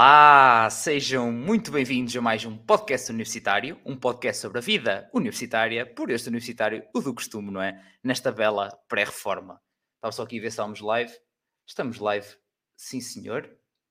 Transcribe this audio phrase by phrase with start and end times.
[0.00, 5.84] Olá, sejam muito bem-vindos a mais um podcast universitário, um podcast sobre a vida universitária,
[5.84, 7.84] por este universitário, o do costume, não é?
[8.00, 9.60] Nesta bela pré-reforma.
[9.96, 11.12] Estava só aqui a ver se estamos live.
[11.66, 12.28] Estamos live,
[12.76, 13.50] sim senhor.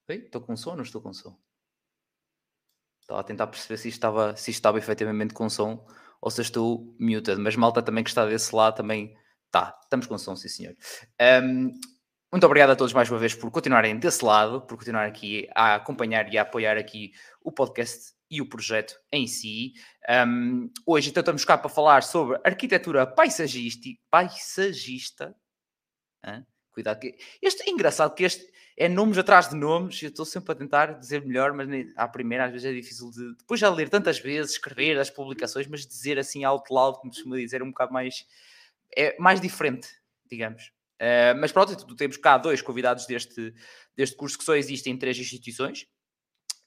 [0.09, 1.38] Oi, estou com som ou não estou com som?
[3.02, 5.85] Estava a tentar perceber se estava, se estava efetivamente com som
[6.21, 9.13] ou se estou muted, mas malta também que está desse lado também
[9.48, 9.77] está.
[9.84, 10.77] Estamos com som, sim senhor.
[11.44, 11.73] Um,
[12.31, 15.76] muito obrigado a todos mais uma vez por continuarem desse lado, por continuar aqui a
[15.76, 19.73] acompanhar e a apoiar aqui o podcast e o projeto em si.
[20.09, 23.90] Um, hoje então estamos cá para falar sobre arquitetura paisagista.
[24.09, 25.35] paisagista.
[26.71, 28.46] Cuidado que este é engraçado que este
[28.77, 30.02] é nomes atrás de nomes.
[30.04, 33.35] Eu estou sempre a tentar dizer melhor, mas à primeira às vezes é difícil de
[33.38, 37.21] depois já ler tantas vezes, escrever as publicações, mas dizer assim out loud, como se
[37.21, 38.26] costuma dizer, é um bocado mais
[38.96, 39.88] é mais diferente,
[40.29, 40.76] digamos.
[41.01, 43.53] Uh, mas pronto, temos cá dois convidados deste,
[43.95, 45.85] deste curso que só existem em três instituições.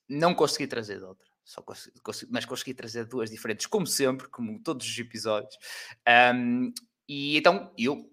[0.09, 4.28] Não consegui trazer de outra, só consegui, consegui, mas consegui trazer duas diferentes, como sempre,
[4.28, 5.56] como todos os episódios.
[6.34, 6.72] Um,
[7.09, 8.09] e então eu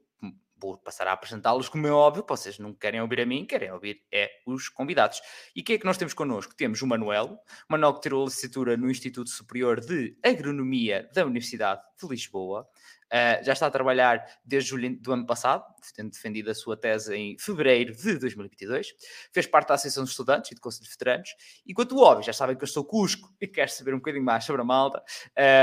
[0.59, 4.03] vou passar a apresentá-los, como é óbvio, vocês não querem ouvir a mim, querem ouvir
[4.11, 5.21] é os convidados.
[5.55, 6.55] E quem é que nós temos connosco?
[6.55, 11.25] Temos o Manuel, o Manuel que tirou a licenciatura no Instituto Superior de Agronomia da
[11.25, 12.67] Universidade de Lisboa,
[13.07, 15.63] Uh, já está a trabalhar desde julho do ano passado,
[15.95, 18.93] tendo defendido a sua tese em fevereiro de 2022.
[19.31, 21.29] Fez parte da Associação de Estudantes e do Conselho de Veteranos.
[21.65, 24.43] E quanto óbvio, já sabem que eu sou Cusco e quero saber um bocadinho mais
[24.43, 25.01] sobre a malta.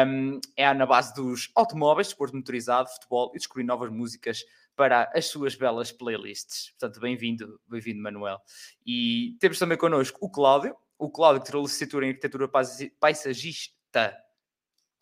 [0.07, 4.43] Um, é na base dos automóveis, desporto motorizado, futebol e descobrir novas músicas
[4.75, 6.71] para as suas belas playlists.
[6.71, 8.41] Portanto, bem-vindo, bem-vindo, Manuel.
[8.85, 12.49] E temos também connosco o Cláudio, o Cláudio que tirou licenciatura em Arquitetura
[12.99, 14.24] Paisagista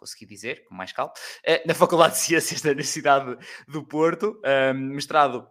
[0.03, 1.13] consegui dizer, com mais calma,
[1.45, 4.41] eh, na Faculdade de Ciências da Universidade do Porto,
[4.75, 5.49] mestrado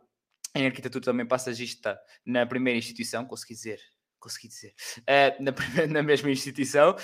[0.54, 3.80] em arquitetura também passagista na primeira instituição, consegui dizer,
[4.22, 6.96] consegui dizer, uh, na, na, mesma instituição.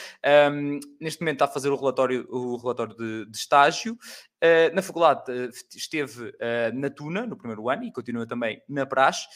[0.52, 3.98] Um, neste momento está a fazer o relatório, o relatório de, de estágio.
[4.38, 6.32] Uh, na faculdade uh, esteve
[6.74, 9.28] na Tuna, no primeiro ano, e continua também na Praxe.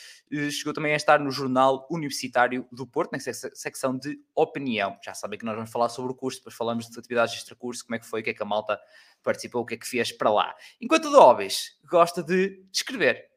[0.52, 4.98] chegou também a estar no Jornal Universitário do Porto, na secção de opinião.
[5.04, 7.96] Já sabem que nós vamos falar sobre o curso, depois falamos de atividades extra-curso, como
[7.96, 8.80] é que foi, o que é que a malta
[9.24, 10.56] participou, o que é que fez para lá.
[10.80, 13.32] Enquanto o Dobes gosta de escrever.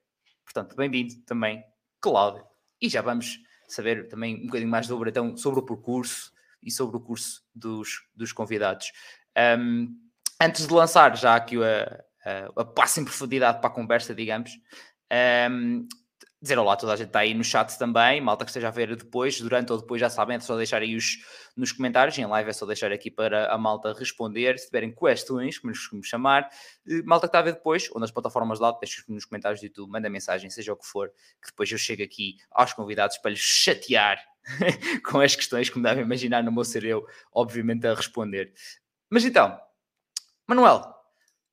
[0.45, 1.65] Portanto, bem-vindo também,
[2.01, 2.45] Cláudio.
[2.81, 3.39] E já vamos
[3.69, 6.33] saber também um bocadinho mais sobre, então, sobre o percurso
[6.63, 8.93] e sobre o curso dos, dos convidados.
[9.59, 9.97] Um,
[10.41, 14.53] antes de lançar já aqui a, a, a passo em profundidade para a conversa, digamos,
[15.51, 15.87] um,
[16.45, 18.95] dizer olá, toda a gente está aí no chat também, malta que esteja a ver
[18.95, 21.17] depois, durante ou depois já sabem, é só deixar aí os,
[21.57, 25.59] nos comentários, em live é só deixar aqui para a malta responder, se tiverem questões,
[25.59, 26.51] como nos costumamos chamar,
[26.87, 29.65] eh, malta que está a ver depois, ou nas plataformas lá, deixem nos comentários do
[29.65, 31.09] YouTube, manda mensagem, seja o que for,
[31.43, 34.19] que depois eu chego aqui aos convidados para lhes chatear
[35.11, 38.53] com as questões, como devem imaginar, não vou ser eu, obviamente, a responder.
[39.09, 39.59] Mas então,
[40.47, 40.95] Manuel,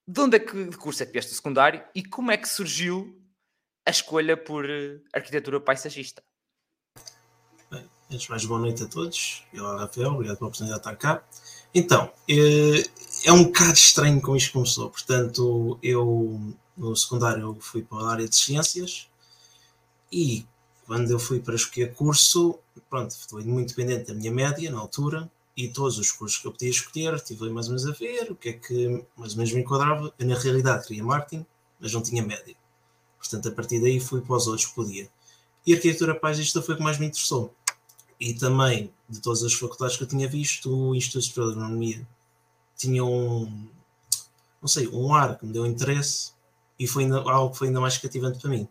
[0.05, 2.49] de onde é que de curso é que vieste o secundário e como é que
[2.49, 3.20] surgiu
[3.85, 6.23] a escolha por eh, arquitetura paisagista.
[7.69, 9.43] Bem, antes mais boa noite a todos.
[9.53, 11.23] Eu, Rafael, obrigado pela oportunidade de estar cá.
[11.73, 12.83] Então, é,
[13.25, 14.89] é um bocado estranho como isto começou.
[14.89, 19.09] Portanto, eu no secundário fui para a área de ciências
[20.11, 20.45] e
[20.85, 22.59] quando eu fui para escolher curso,
[22.89, 26.51] pronto, fui muito dependente da minha média na altura e todos os cursos que eu
[26.51, 29.53] podia escolher, estive mais ou menos a ver o que é que mais ou menos
[29.53, 30.13] me enquadrava.
[30.17, 31.45] Eu, na realidade, queria marketing,
[31.79, 32.55] mas não tinha média.
[33.21, 35.07] Portanto, a partir daí fui para os outros que podia.
[35.65, 37.53] E a arquitetura paisagista foi o que mais me interessou.
[38.19, 42.07] E também, de todas as faculdades que eu tinha visto, o Instituto de Agronomia
[42.75, 43.67] tinha um,
[44.59, 46.31] não sei, um ar que me deu interesse
[46.79, 48.67] e foi ainda, algo que foi ainda mais cativante para mim.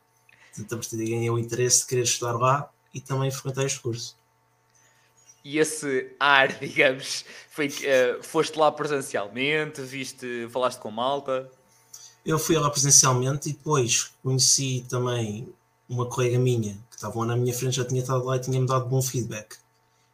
[0.49, 3.81] Portanto, a partir daí ganhei o interesse de querer estudar lá e também frequentar este
[3.81, 4.19] curso.
[5.45, 11.51] E esse ar, digamos, foi, uh, foste lá presencialmente, viste, falaste com malta?
[12.25, 15.53] Eu fui lá presencialmente e depois conheci também
[15.89, 18.87] uma colega minha que estava na minha frente, já tinha estado lá e tinha-me dado
[18.87, 19.57] bom feedback.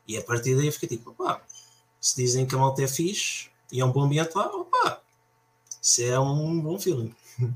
[0.06, 1.42] E a partir daí eu fiquei tipo, opá,
[2.00, 5.00] se dizem que a malta é fixe e é um bom ambiente lá, opá,
[5.82, 7.14] isso é um bom feeling.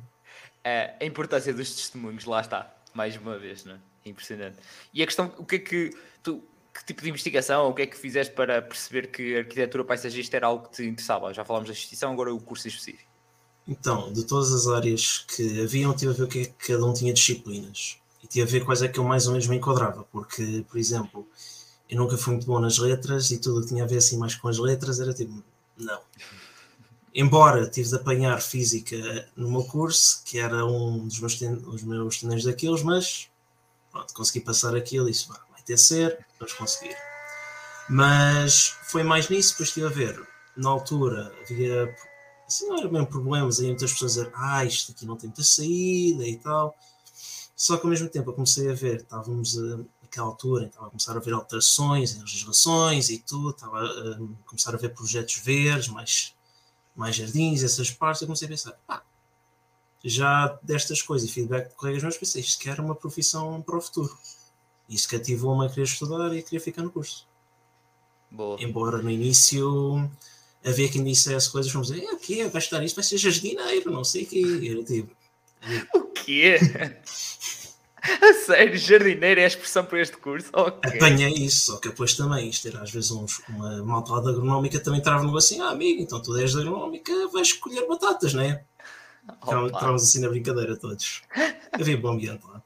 [0.62, 3.78] É, a importância dos testemunhos, lá está, mais uma vez, não é?
[4.04, 4.58] Impressionante.
[4.92, 6.44] E a questão, o que é que tu,
[6.74, 10.36] que tipo de investigação o que é que fizeste para perceber que a arquitetura paisagista
[10.36, 11.32] era algo que te interessava?
[11.32, 13.09] Já falámos da instituição, agora o curso específico.
[13.70, 16.84] Então, de todas as áreas que haviam, tive a ver o que é que cada
[16.84, 17.98] um tinha disciplinas.
[18.20, 20.04] E tive a ver quais é que eu mais ou menos me enquadrava.
[20.10, 21.24] Porque, por exemplo,
[21.88, 24.34] eu nunca fui muito bom nas letras e tudo que tinha a ver assim mais
[24.34, 25.40] com as letras era tipo,
[25.78, 26.00] não.
[27.14, 32.18] Embora tive de apanhar física no meu curso, que era um dos meus, os meus
[32.18, 33.28] tendões daqueles, mas
[33.92, 36.96] pronto, consegui passar aquilo e disse, vai ter ser, vamos conseguir.
[37.88, 40.20] Mas foi mais nisso, depois estive a ver.
[40.56, 41.94] Na altura havia.
[42.50, 45.44] Assim, não era bem problemas, aí muitas pessoas dizer, ah, isto aqui não tem muita
[45.44, 46.76] saída e tal.
[47.54, 50.90] Só que ao mesmo tempo eu comecei a ver, estávamos a, naquela altura, estava a
[50.90, 55.86] começar a ver alterações em legislações e tudo, estava a, começar a ver projetos verdes,
[55.90, 56.34] mais,
[56.96, 59.02] mais jardins, essas partes, eu comecei a pensar, ah,
[60.04, 63.80] já destas coisas e feedback de colegas meus, pensei, isto quer uma profissão para o
[63.80, 64.18] futuro.
[64.88, 67.28] Isso cativou-me a querer estudar e a querer ficar no curso.
[68.28, 68.60] Boa.
[68.60, 70.10] Embora no início
[70.64, 72.50] havia quem dissesse coisas como dizer, é o quê?
[72.54, 74.70] Estudar isto, vai ser jardineiro, não sei o quê.
[74.70, 75.16] Era tipo.
[75.94, 76.58] O quê?
[78.02, 80.48] A sério, jardineiro é a expressão para este curso?
[80.54, 80.96] Okay.
[80.96, 85.02] Apanhei isso, só que depois também isto era às vezes uns, uma malta agronómica também
[85.02, 88.64] trava-me assim, ah amigo, então tu és agronómica, vais escolher batatas, não é?
[89.42, 91.22] Estávamos assim na brincadeira todos.
[91.72, 92.62] Havia bom ambiente lá.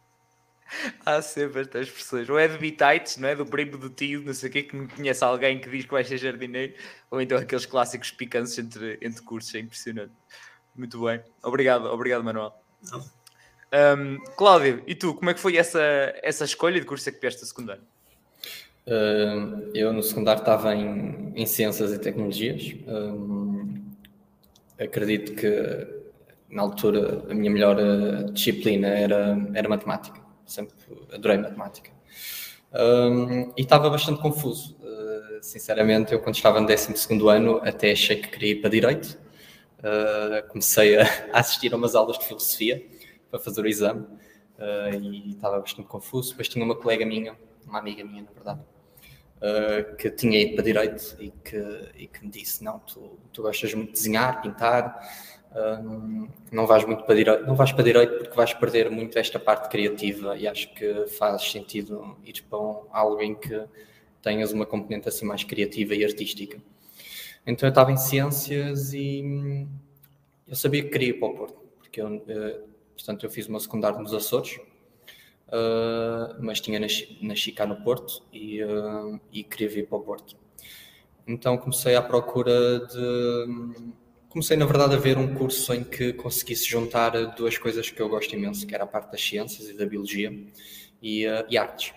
[1.05, 2.29] Há sempre estas expressões.
[2.29, 3.35] Ou é de bitites, não é?
[3.35, 5.91] Do primo do tio, não sei o quê, que não conhece alguém que diz que
[5.91, 6.75] vai ser jardineiro.
[7.11, 9.55] Ou então aqueles clássicos picantes entre, entre cursos.
[9.55, 10.13] É impressionante.
[10.75, 11.21] Muito bem.
[11.43, 12.53] Obrigado, obrigado, Manuel.
[13.73, 15.81] Um, Cláudio, e tu, como é que foi essa,
[16.23, 17.83] essa escolha de curso é que tiveste a secundário?
[18.87, 22.75] Uh, eu no secundário estava em, em Ciências e Tecnologias.
[24.79, 26.05] acredito que
[26.51, 30.75] na altura a minha melhor uh, disciplina era, era matemática, sempre
[31.13, 31.91] adorei matemática.
[32.75, 34.77] Um, e estava bastante confuso.
[34.81, 36.93] Uh, sinceramente, eu quando estava no 12
[37.29, 39.19] ano até achei que queria ir para Direito.
[39.79, 42.85] Uh, comecei a, a, assistir a umas aulas de Filosofia
[43.31, 44.07] para fazer o exame
[45.03, 46.31] e estava bastante confuso.
[46.31, 47.37] Depois tinha uma colega minha,
[47.67, 48.61] uma amiga minha, na verdade,
[49.99, 53.75] que tinha ido para Direito e que, e que me disse: Não, tu, tu gostas
[53.75, 55.01] muito de desenhar, pintar
[56.51, 59.69] não vais muito para direito, não vais para direito porque vais perder muito esta parte
[59.69, 63.65] criativa e acho que faz sentido ir para um, algo em que
[64.21, 66.59] tenhas uma componente assim mais criativa e artística.
[67.47, 69.69] Então eu estava em ciências e hum,
[70.49, 72.61] eu sabia que queria ir para o Porto, porque eu, eh,
[72.97, 74.57] portanto, eu fiz uma secundária nos Açores,
[75.49, 80.37] uh, mas tinha nasci, cá no Porto e, uh, e queria vir para o Porto.
[81.27, 82.99] Então comecei à procura de
[83.49, 83.93] hum,
[84.35, 88.09] comecei na verdade a ver um curso em que conseguisse juntar duas coisas que eu
[88.09, 90.37] gosto imenso, que era a parte das ciências e da biologia
[91.01, 91.95] e, uh, e artes.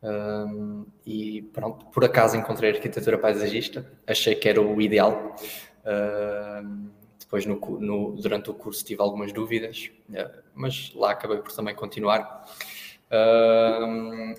[0.00, 5.34] Um, e pronto, por acaso encontrei arquitetura paisagista, achei que era o ideal.
[5.82, 6.88] Uh,
[7.18, 11.74] depois, no, no, durante o curso, tive algumas dúvidas, uh, mas lá acabei por também
[11.74, 12.46] continuar.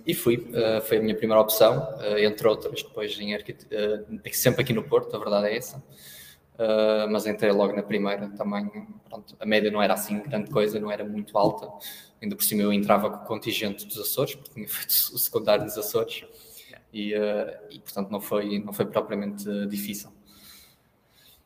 [0.08, 4.62] e fui, uh, foi a minha primeira opção, uh, entre outras, depois em arquitetura, sempre
[4.62, 5.84] aqui no Porto, a verdade é essa.
[6.60, 8.70] Uh, mas entrei logo na primeira também.
[9.08, 11.70] Pronto, a média não era assim grande coisa, não era muito alta.
[12.22, 15.64] Ainda por cima eu entrava com o contingente dos Açores, porque tinha feito o secundário
[15.64, 16.26] dos Açores,
[16.92, 20.12] e, uh, e portanto não foi, não foi propriamente difícil.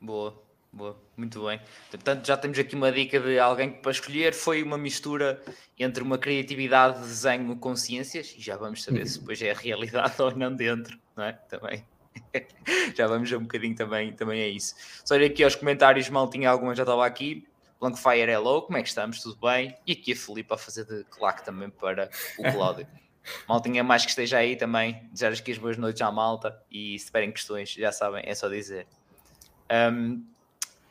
[0.01, 1.61] Boa, boa, muito bem.
[1.91, 5.39] Portanto, já temos aqui uma dica de alguém que para escolher foi uma mistura
[5.77, 9.55] entre uma criatividade de desenho com ciências, e já vamos saber se depois é a
[9.55, 11.33] realidade ou não dentro, não é?
[11.33, 11.85] Também.
[12.95, 14.75] já vamos um bocadinho também, também é isso.
[15.05, 17.47] Só ir aqui aos comentários, mal tinha alguma, já estava aqui.
[17.79, 19.21] Blankfire hello, como é que estamos?
[19.21, 19.75] Tudo bem?
[19.85, 22.87] E aqui a Filipe a fazer de claque também para o Cláudio.
[23.47, 27.07] Maltinha mais que esteja aí também, desejar aqui as boas noites à malta e se
[27.07, 28.87] tiverem questões, já sabem, é só dizer.
[29.71, 30.25] Um,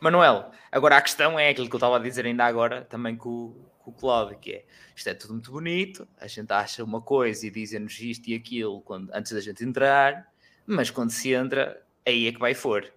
[0.01, 3.55] Manuel, agora a questão é aquilo que eu estava a dizer ainda agora, também com,
[3.79, 4.65] com o Cláudio, que é
[4.97, 8.81] isto é tudo muito bonito, a gente acha uma coisa e dizem-nos isto e aquilo
[8.83, 10.32] quando, antes da gente entrar,
[10.67, 12.93] mas quando se entra, aí é que vai for.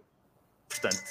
[0.70, 1.04] Portanto,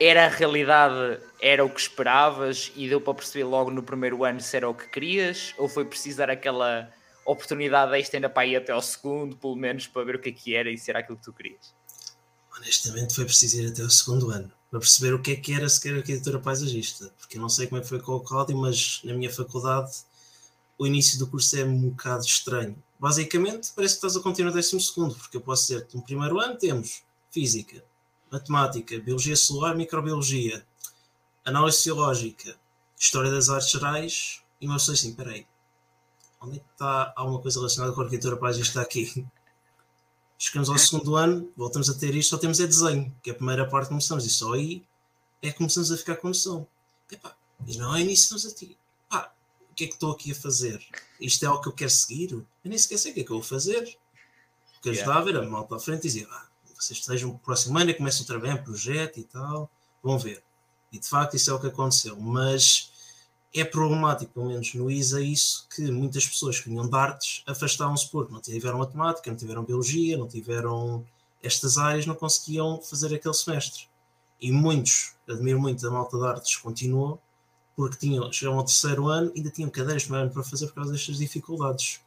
[0.00, 4.40] era a realidade, era o que esperavas e deu para perceber logo no primeiro ano
[4.40, 6.90] se era o que querias, ou foi precisar aquela
[7.24, 10.32] oportunidade extra ainda para ir até ao segundo, pelo menos para ver o que é
[10.32, 11.74] que era e se era aquilo que tu querias?
[12.56, 15.68] Honestamente, foi preciso ir até o segundo ano para perceber o que é que era
[15.68, 19.00] sequer arquitetura paisagista, porque eu não sei como é que foi com o Cláudio, mas
[19.04, 19.90] na minha faculdade
[20.78, 24.80] o início do curso é um bocado estranho basicamente parece que estás a continuar décimo
[24.80, 27.82] segundo, porque eu posso dizer que no primeiro ano temos física,
[28.30, 30.64] matemática, biologia celular, microbiologia,
[31.44, 32.56] análise sociológica,
[32.98, 35.46] história das artes gerais, e uma pessoa assim, peraí,
[36.42, 39.26] onde é que está alguma coisa relacionada com a arquitetura para a gente está aqui?
[40.38, 43.36] Chegamos ao segundo ano, voltamos a ter isto, só temos é desenho, que é a
[43.36, 44.84] primeira parte que começamos, e só aí
[45.42, 46.66] é que começamos a ficar com noção.
[47.10, 47.34] Epá,
[47.66, 48.79] e não é início, estamos a ti.
[49.80, 50.86] Que é que estou aqui a fazer?
[51.18, 52.32] Isto é o que eu quero seguir?
[52.32, 53.96] Eu nem sequer sei o que é que eu vou fazer.
[54.76, 55.26] O que yeah.
[55.26, 58.56] era malta à frente e dizia: ah, vocês estejam próximo ano e começam a trabalhar
[58.56, 59.70] em projeto e tal,
[60.02, 60.42] vão ver.
[60.92, 62.14] E de facto isso é o que aconteceu.
[62.20, 62.92] Mas
[63.54, 68.10] é problemático, pelo menos no ISA, isso que muitas pessoas que vinham de artes afastavam-se
[68.10, 71.06] porque não tiveram matemática, não tiveram biologia, não tiveram
[71.42, 73.88] estas áreas, não conseguiam fazer aquele semestre.
[74.38, 77.18] E muitos, admiro muito a malta de artes, continuou
[77.80, 80.92] porque tinham, chegaram ao terceiro ano ainda tinham cadeiras de ano para fazer por causa
[80.92, 82.00] destas dificuldades.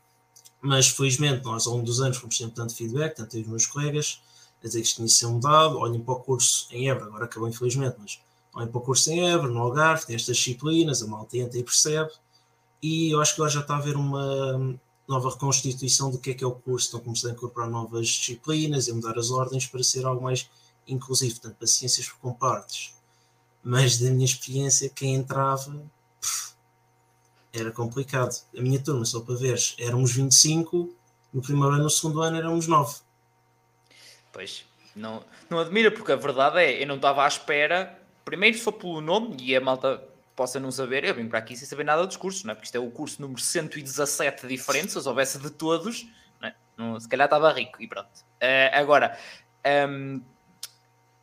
[0.61, 3.65] Mas felizmente nós ao longo dos anos fomos sempre tanto feedback, tanto eu os meus
[3.65, 4.21] colegas,
[4.63, 7.49] a dizer que isto tinha sido mudado, olhem para o curso em Évora, agora acabou
[7.49, 8.21] infelizmente, mas
[8.53, 11.63] olhem para o curso em Évora, no Algarve, tem estas disciplinas, a malta entra e
[11.63, 12.11] percebe,
[12.79, 14.77] e eu acho que agora já está a haver uma
[15.07, 18.87] nova reconstituição do que é que é o curso, estão começando a incorporar novas disciplinas
[18.87, 20.47] e mudar as ordens para ser algo mais
[20.87, 22.93] inclusivo, portanto, para ciências por compartes
[23.63, 25.81] mas da minha experiência, quem entrava
[26.19, 26.53] pff,
[27.53, 28.35] era complicado.
[28.57, 30.93] A minha turma, só para ver, éramos 25,
[31.33, 32.99] no primeiro ano, no segundo ano éramos 9.
[34.31, 34.65] Pois,
[34.95, 38.99] não, não admira, porque a verdade é, eu não estava à espera, primeiro só pelo
[38.99, 40.03] nome, e a malta
[40.35, 42.55] possa não saber, eu vim para aqui sem saber nada dos cursos, não é?
[42.55, 46.07] porque isto é o curso número 117 diferente, se houvesse de todos,
[46.41, 46.55] não é?
[46.75, 48.09] não, se calhar estava rico, e pronto.
[48.41, 49.17] Uh, agora,
[49.87, 50.21] um,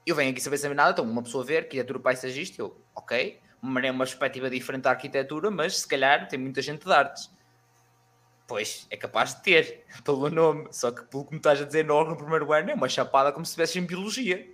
[0.07, 3.80] eu venho aqui saber saber nada, então uma pessoa ver arquitetura paisagista, eu, ok, uma,
[3.90, 7.30] uma perspectiva diferente da arquitetura, mas se calhar tem muita gente de artes.
[8.47, 11.85] Pois, é capaz de ter, pelo nome, só que pelo que me estás a dizer
[11.85, 14.49] no primeiro ano é uma chapada como se estivesse em biologia.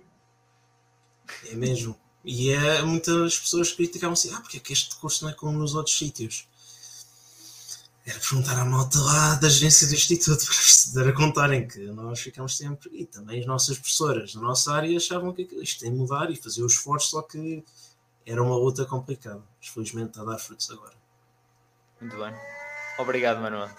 [1.49, 1.97] É mesmo.
[2.23, 5.57] E é, muitas pessoas criticavam assim, ah, porque é que este curso não é como
[5.57, 6.47] nos outros sítios?
[8.07, 10.45] Era perguntar à malta lá da agência do Instituto
[10.93, 14.95] para a contarem que nós ficamos sempre, e também as nossas professoras da nossa área
[14.95, 17.63] achavam que isto tem de mudar e fazer o esforço, só que
[18.25, 19.43] era uma luta complicada.
[19.59, 20.93] Mas felizmente está a dar frutos agora.
[21.99, 22.33] Muito bem.
[22.97, 23.69] Obrigado, Manuel.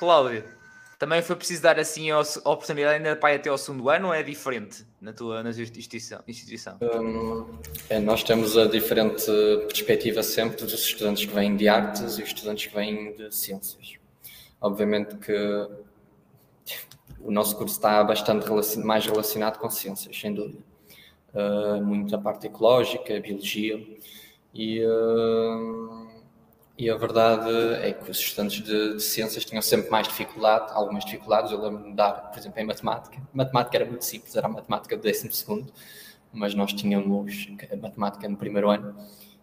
[0.00, 0.61] Cláudio.
[1.02, 4.14] Também foi preciso dar assim a oportunidade ainda para ir até ao segundo ano ou
[4.14, 6.22] é diferente na tua, na instituição?
[6.28, 6.78] instituição?
[6.80, 7.58] Um,
[7.90, 9.26] é, nós temos a diferente
[9.66, 13.94] perspectiva sempre dos estudantes que vêm de artes e os estudantes que vêm de ciências.
[14.60, 15.68] Obviamente que
[17.18, 18.46] o nosso curso está bastante
[18.78, 20.62] mais relacionado com ciências, sem dúvida.
[21.34, 23.84] Uh, muito a parte ecológica, a biologia
[24.54, 24.86] e...
[24.86, 26.11] Uh,
[26.78, 27.50] e a verdade
[27.82, 31.52] é que os estudantes de, de, ciências tinham sempre mais dificuldade, algumas dificuldades.
[31.52, 33.20] Eu lembro-me de dar, por exemplo, em matemática.
[33.32, 35.66] Matemática era muito simples, era a matemática do 12,
[36.32, 37.48] mas nós tínhamos
[37.80, 38.96] matemática no primeiro ano.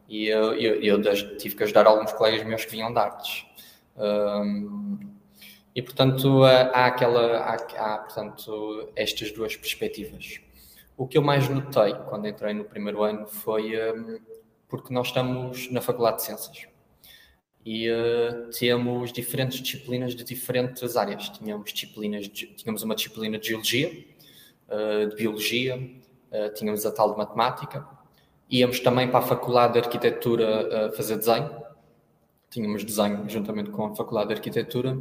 [0.07, 3.45] E eu, eu, eu, tive que ajudar alguns colegas meus que vinham de artes.
[3.95, 4.98] Um,
[5.75, 10.41] e portanto há aquela há, há, portanto estas duas perspectivas.
[10.98, 14.19] O que eu mais notei quando entrei no primeiro ano foi um,
[14.67, 16.68] porque nós estamos na Faculdade de Ciências
[17.71, 21.29] e uh, temos diferentes disciplinas de diferentes áreas.
[21.29, 24.07] Tínhamos disciplinas, de, tínhamos uma disciplina de geologia,
[24.69, 27.88] uh, de biologia, uh, tínhamos a tal de matemática.
[28.49, 31.61] Íamos também para a faculdade de arquitetura fazer desenho.
[32.49, 34.99] Tínhamos desenho juntamente com a faculdade de arquitetura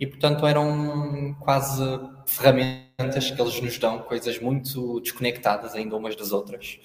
[0.00, 1.82] e, portanto, eram quase
[2.26, 6.80] ferramentas que eles nos dão, coisas muito desconectadas ainda umas das outras.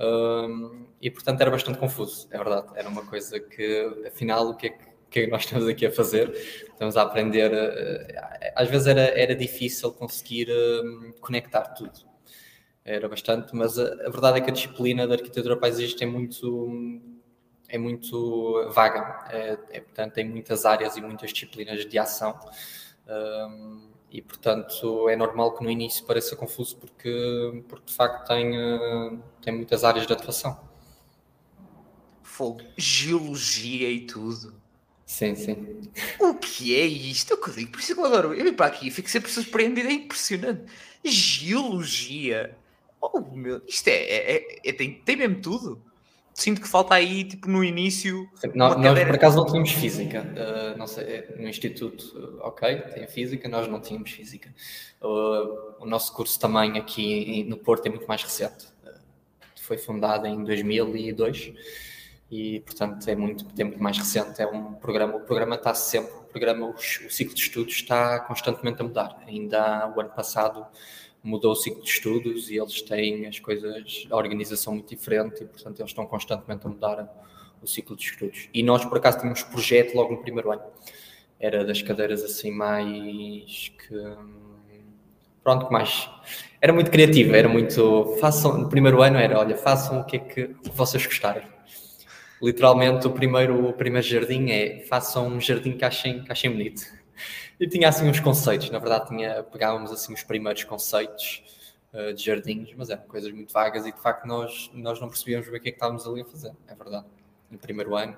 [0.00, 2.68] Um, e portanto era bastante confuso, é verdade.
[2.74, 4.70] Era uma coisa que, afinal, o que é
[5.10, 6.30] que, é que nós estamos aqui a fazer?
[6.30, 7.52] Estamos a aprender.
[7.52, 12.08] Uh, às vezes era, era difícil conseguir uh, conectar tudo.
[12.82, 17.02] Era bastante, mas a, a, verdade é que a disciplina da arquitetura paisagista é muito,
[17.68, 19.26] é muito vaga.
[19.30, 22.38] É, é, portanto, tem muitas áreas e muitas disciplinas de ação.
[24.10, 29.18] E portanto é normal que no início pareça confuso porque, porque de facto tem, eh,
[29.40, 30.58] tem muitas áreas de atuação.
[32.22, 34.54] Fogo, geologia e tudo.
[35.06, 35.90] Sim, sim.
[36.20, 37.32] O que é isto?
[37.32, 38.34] É o que eu digo, por isso que eu adoro.
[38.34, 40.64] Eu vim para aqui e fico sempre surpreendido, é impressionante.
[41.04, 42.56] Geologia.
[43.00, 45.89] Oh meu, isto é, é, é, é tem, tem mesmo tudo
[46.40, 48.28] sinto que falta aí, tipo, no início.
[48.54, 50.22] Nós, nós por acaso não tínhamos física.
[50.22, 54.52] Uh, não sei, é, no Instituto, ok, tem física, nós não tínhamos física.
[55.02, 58.66] Uh, o nosso curso também aqui no Porto é muito mais recente.
[58.84, 58.98] Uh,
[59.56, 61.52] foi fundado em 2002
[62.30, 64.40] e, portanto, é muito, é muito mais recente.
[64.40, 68.20] É um programa, o programa está sempre, o programa, o, o ciclo de estudos está
[68.20, 69.22] constantemente a mudar.
[69.26, 70.66] Ainda o ano passado
[71.22, 75.46] mudou o ciclo de estudos e eles têm as coisas, a organização muito diferente e,
[75.46, 77.26] portanto, eles estão constantemente a mudar
[77.62, 78.48] o ciclo de estudos.
[78.52, 80.62] E nós, por acaso, tínhamos projeto logo no primeiro ano.
[81.38, 84.16] Era das cadeiras assim mais que.
[85.42, 86.08] Pronto, mais.
[86.60, 88.16] Era muito criativa, era muito.
[88.20, 88.58] Façam.
[88.58, 91.46] No primeiro ano era, olha, façam o que é que vocês gostarem.
[92.42, 97.00] Literalmente, o primeiro, o primeiro jardim é façam um jardim que achem, que achem bonito
[97.60, 101.44] e tinha assim uns conceitos, na verdade tinha, pegávamos assim os primeiros conceitos
[101.92, 105.46] uh, de jardins, mas eram coisas muito vagas e de facto nós, nós não percebíamos
[105.48, 107.06] bem o que é que estávamos ali a fazer, é verdade.
[107.52, 108.16] em primeiro ano.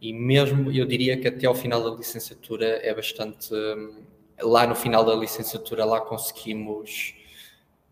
[0.00, 3.50] E mesmo, eu diria que até ao final da licenciatura é bastante.
[4.40, 7.16] Lá no final da licenciatura, lá conseguimos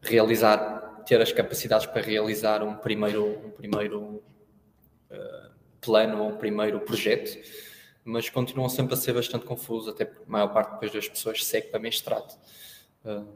[0.00, 4.22] realizar, ter as capacidades para realizar um primeiro, um primeiro
[5.10, 5.50] uh,
[5.80, 7.36] plano um primeiro projeto,
[8.06, 11.44] mas continuam sempre a ser bastante confusos, até porque a maior parte depois das pessoas
[11.44, 12.38] segue para mestrado.
[13.04, 13.26] Uh,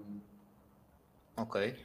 [1.37, 1.77] ok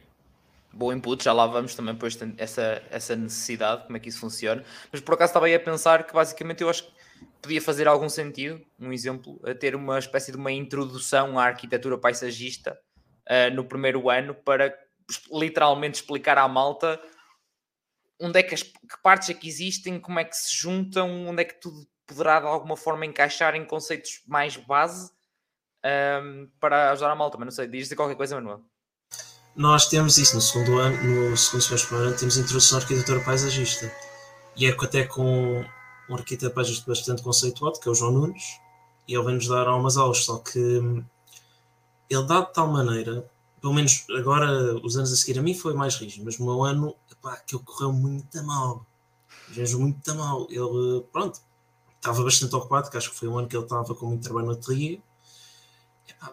[0.75, 4.63] bom input, já lá vamos também depois essa, essa necessidade, como é que isso funciona.
[4.91, 6.91] Mas por acaso estava aí a pensar que basicamente eu acho que
[7.41, 11.97] podia fazer algum sentido, um exemplo, a ter uma espécie de uma introdução à arquitetura
[11.97, 12.77] paisagista
[13.29, 14.77] uh, no primeiro ano para
[15.31, 16.99] literalmente explicar à malta
[18.19, 21.41] onde é que as que partes é que existem, como é que se juntam, onde
[21.41, 25.11] é que tudo poderá de alguma forma encaixar em conceitos mais base
[26.23, 27.37] um, para ajudar a malta.
[27.37, 28.61] Mas não sei, diz-te qualquer coisa, Manuel.
[29.55, 33.91] Nós temos isso no segundo ano, no segundo semestre ano, temos introdução à arquitetura paisagista.
[34.57, 35.63] E é até com
[36.09, 38.59] um arquiteto paisagista bastante conceituado, que é o João Nunes,
[39.07, 41.03] e ele vem-nos dar algumas aulas, só que hum,
[42.09, 43.29] ele dá de tal maneira,
[43.61, 46.63] pelo menos agora, os anos a seguir a mim foi mais rígido, mas no meu
[46.63, 48.85] ano, epá, aquilo correu muito mal.
[49.47, 50.47] Vejo muito mal.
[50.49, 51.41] Ele, pronto,
[52.05, 54.47] estava bastante ocupado, que acho que foi um ano que ele estava com muito trabalho
[54.47, 54.99] no ateliê,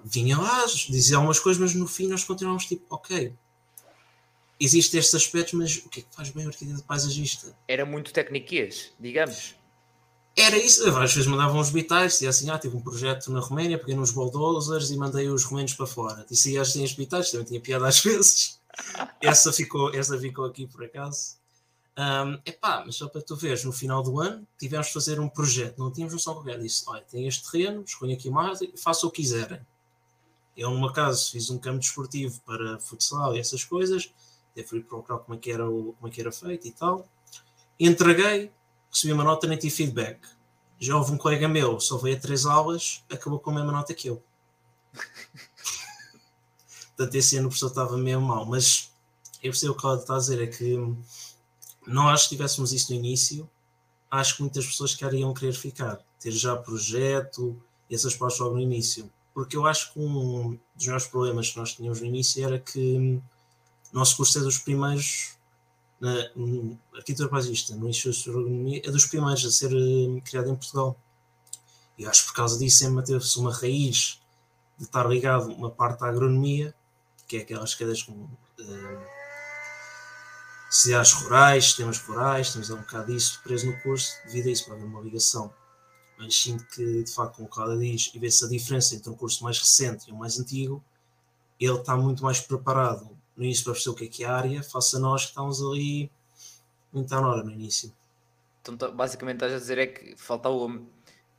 [0.05, 3.35] vinha lá, dizia algumas coisas, mas no fim nós continuamos tipo, ok,
[4.61, 7.57] existem estes aspectos, mas o que é que faz bem o arquiteto paisagista?
[7.67, 9.55] Era muito tecniquez, digamos.
[10.37, 13.79] Era isso, várias vezes mandavam os bitais, dizia assim, ah, tive um projeto na Roménia,
[13.79, 16.25] peguei nos bulldozers e mandei os romenos para fora.
[16.29, 18.59] Disse, ah, as bitais, também tinha piada às vezes.
[19.21, 21.42] essa, ficou, essa ficou aqui por acaso.
[21.99, 25.29] Um, epá, mas só para tu veres, no final do ano tivemos de fazer um
[25.29, 26.59] projeto, não tínhamos noção qualquer.
[26.59, 29.61] Disse: Olha, tem este terreno, escolha aqui mais, faça o que quiserem.
[30.57, 34.13] Eu, no meu caso, fiz um campo desportivo para futsal e essas coisas,
[34.53, 37.09] até fui procurar como é, que era o, como é que era feito e tal.
[37.81, 38.53] Entreguei,
[38.91, 40.21] recebi uma nota, nem tive feedback.
[40.79, 43.95] Já houve um colega meu, só veio a três aulas, acabou com a mesma nota
[43.95, 44.23] que eu.
[46.97, 48.93] Portanto, esse ano o professor estava meio mal, mas
[49.43, 50.77] eu percebo o que ela está a dizer, é que
[51.87, 53.51] nós, se tivéssemos isso no início,
[54.11, 59.11] acho que muitas pessoas queriam querer ficar, ter já projeto essas partes logo no início.
[59.35, 63.21] Porque eu acho que um dos maiores problemas que nós tínhamos no início era que
[63.93, 65.37] o nosso curso é dos primeiros,
[66.01, 66.31] na
[66.95, 70.97] arquitetura paisagista, no início da Astronomia, é dos primeiros a ser uh, criado em Portugal.
[71.97, 74.21] E acho que por causa disso sempre manteve-se uma raiz
[74.79, 76.75] de estar ligado uma parte da agronomia,
[77.27, 78.13] que é aquelas cadeias com.
[78.13, 79.12] Uh,
[80.73, 84.75] cidades rurais, sistemas rurais, temos um bocado disso preso no curso, devido a isso, para
[84.75, 85.53] haver uma ligação.
[86.19, 89.15] Mas sinto que, de facto, como o Cláudio diz, e vê-se a diferença entre um
[89.15, 90.83] curso mais recente e um mais antigo,
[91.61, 94.35] ele está muito mais preparado no início para perceber o que é que é a
[94.35, 96.11] área, face a nós que estamos ali
[96.91, 97.93] muito à hora no início.
[98.63, 100.87] Então, tá, basicamente, estás a dizer é que faltou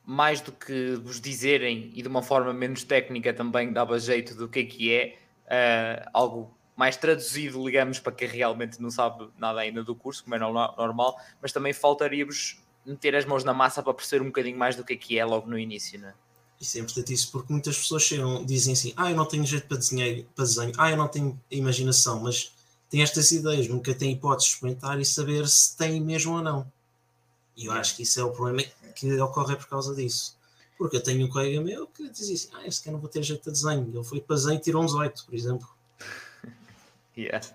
[0.04, 4.48] mais do que vos dizerem e de uma forma menos técnica também dava jeito do
[4.48, 9.60] que é que é uh, algo mais traduzido, digamos, para quem realmente não sabe nada
[9.60, 13.94] ainda do curso, como é normal, mas também faltaria-vos meter as mãos na massa para
[13.94, 16.14] perceber um bocadinho mais do que é que é logo no início, não é?
[16.60, 19.66] Isso é importante isso, porque muitas pessoas chegam, dizem assim, ah, eu não tenho jeito
[19.66, 22.52] para desenhar, para desenho, ah, eu não tenho imaginação, mas
[22.88, 26.70] têm estas ideias, nunca têm hipótese de experimentar e saber se têm mesmo ou não.
[27.56, 28.62] E eu acho que isso é o problema
[28.94, 30.36] que ocorre por causa disso.
[30.78, 33.22] Porque eu tenho um colega meu que dizia assim, ah, este cara não vou ter
[33.22, 33.90] jeito para desenho.
[33.92, 35.68] Ele foi para desenho e tirou uns 8, por exemplo.
[37.16, 37.46] Yeah.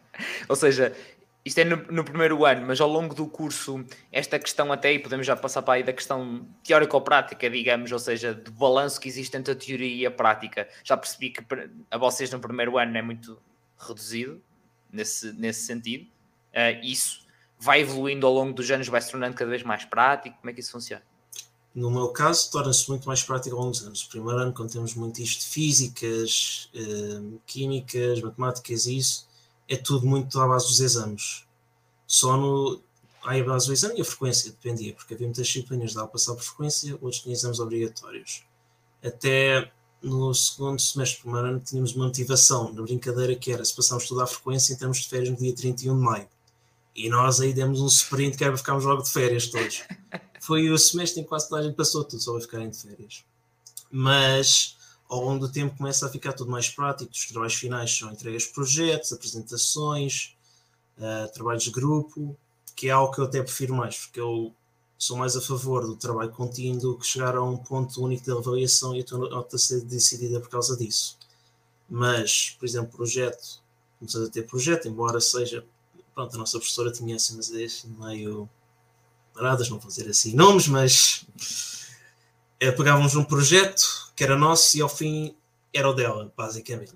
[0.47, 0.95] Ou seja,
[1.43, 4.99] isto é no, no, primeiro ano, mas ao longo do curso, esta questão até aí,
[4.99, 9.35] podemos já passar para aí da questão teórico-prática, digamos, ou seja, do balanço que existe
[9.35, 10.67] entre a teoria e a prática.
[10.83, 11.43] Já percebi que
[11.89, 13.41] a vocês no primeiro ano é muito
[13.77, 14.41] reduzido
[14.91, 16.03] nesse, nesse sentido.
[16.53, 17.25] Uh, isso
[17.57, 20.37] vai evoluindo ao longo dos anos, vai se tornando cada vez mais prático.
[20.39, 21.03] Como é que isso funciona?
[21.73, 24.03] No meu caso, torna-se muito mais prático ao longo dos anos.
[24.03, 29.28] O primeiro ano, quando temos muito isto de físicas, uh, químicas, matemáticas e isso,
[29.69, 31.45] é tudo muito à base dos exames.
[32.07, 32.81] Só no.
[33.23, 36.33] Aí a base do exame e a frequência, dependia, porque havia muitas disciplinas dava passar
[36.33, 38.43] por frequência, outros tinham exames obrigatórios.
[39.03, 44.07] Até no segundo semestre, primeiro ano, tínhamos uma motivação na brincadeira que era se passarmos
[44.07, 46.27] tudo à frequência, entramos de férias no dia 31 de maio.
[46.95, 49.83] E nós aí demos um sprint que era para ficarmos logo de férias todos.
[50.39, 52.77] Foi o semestre em que quase toda a gente passou tudo, só vai ficarem de
[52.77, 53.25] férias.
[53.91, 54.77] Mas
[55.09, 57.11] ao longo do tempo começa a ficar tudo mais prático.
[57.11, 60.37] Os trabalhos finais são entregas de projetos, apresentações,
[60.97, 62.37] uh, trabalhos de grupo,
[62.75, 64.53] que é algo que eu até prefiro mais, porque eu
[64.97, 68.31] sou mais a favor do trabalho contínuo do que chegar a um ponto único de
[68.31, 71.17] avaliação e a tua nota ser decidida por causa disso.
[71.89, 73.63] Mas, por exemplo, projeto,
[73.97, 75.65] começamos a ter projeto, embora seja,
[76.13, 78.47] pronto, a nossa professora tinha assim umas ideias meio,
[79.33, 81.25] camaradas, não vou dizer assim nomes, mas
[82.59, 85.33] é, pegávamos um projeto que era nosso e ao fim
[85.73, 86.91] era o dela, basicamente.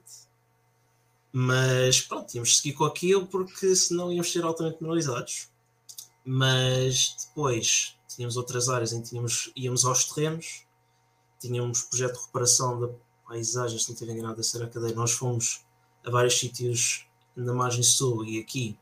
[1.31, 5.47] Mas pronto, tínhamos seguir com aquilo porque senão íamos ser altamente penalizados.
[6.25, 10.65] Mas depois tínhamos outras áreas em que tínhamos, íamos aos terrenos,
[11.39, 12.89] tínhamos projeto de reparação da
[13.25, 14.93] paisagem, se não estiver enganado, essa era a cadeia.
[14.93, 15.62] Nós fomos
[16.05, 17.07] a vários sítios
[17.38, 18.77] na margem sul e aqui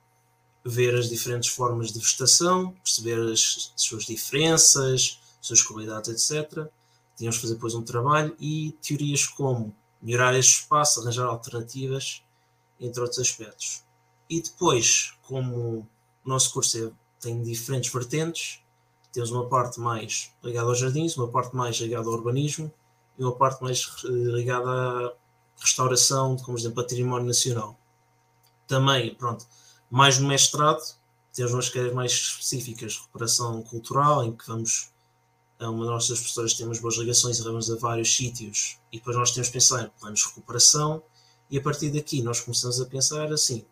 [0.65, 6.71] ver as diferentes formas de vegetação, perceber as, as suas diferenças, as suas qualidades, etc.
[7.15, 12.23] Tínhamos de fazer depois um trabalho e teorias como melhorar este espaço, arranjar alternativas,
[12.79, 13.83] entre outros aspectos.
[14.29, 15.87] E depois, como
[16.25, 18.61] o nosso curso é, tem diferentes vertentes,
[19.11, 22.71] temos uma parte mais ligada aos jardins, uma parte mais ligada ao urbanismo
[23.19, 25.13] e uma parte mais ligada à
[25.57, 27.77] restauração, como por exemplo, património nacional.
[28.67, 29.45] Também, pronto,
[29.89, 30.81] mais no mestrado,
[31.33, 34.91] temos umas cadeiras mais específicas de recuperação cultural, em que vamos
[35.69, 39.49] uma das nossas professoras temos boas ligações levamos a vários sítios e depois nós temos
[39.49, 41.03] que pensar em planos de recuperação
[41.49, 43.65] e a partir daqui nós começamos a pensar assim,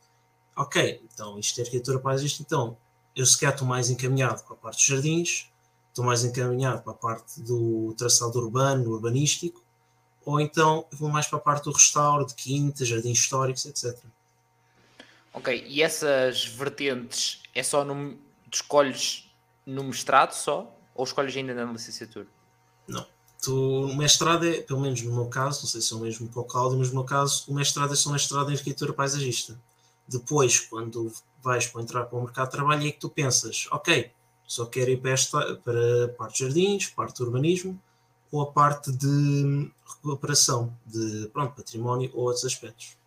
[0.56, 2.78] ok, então isto é arquitetura isto, então
[3.15, 5.49] eu sequer estou mais encaminhado para a parte dos jardins,
[5.88, 9.63] estou mais encaminhado para a parte do traçado urbano, urbanístico,
[10.25, 13.97] ou então vou mais para a parte do restauro, de quintas, jardins históricos, etc.
[15.34, 18.17] Ok, e essas vertentes é só no,
[18.52, 19.30] escolhes
[19.65, 20.75] no mestrado só?
[20.99, 22.27] Ou escolhes ainda na licenciatura?
[22.85, 23.07] Não.
[23.41, 26.27] Tu, o mestrado é, pelo menos no meu caso, não sei se é o mesmo
[26.27, 29.57] para o Cláudio, mas no meu caso, o mestrado é só mestrado em arquitetura paisagista.
[30.05, 31.09] Depois, quando
[31.41, 34.12] vais para entrar para o mercado de trabalho, é que tu pensas, ok,
[34.45, 37.81] só quero ir para, esta, para a parte de jardins, parte de urbanismo,
[38.29, 42.97] ou a parte de recuperação de pronto, património ou outros aspectos.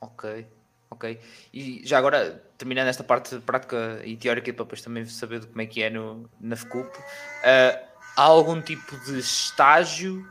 [0.00, 0.48] Ok,
[0.90, 1.20] ok.
[1.52, 5.66] E já agora, terminando esta parte prática e teórica, para depois também saber como é
[5.66, 7.02] que é no, na FCUP, uh,
[8.16, 10.26] há algum tipo de estágio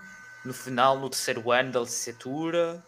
[0.45, 2.83] no final, no terceiro ano da licenciatura?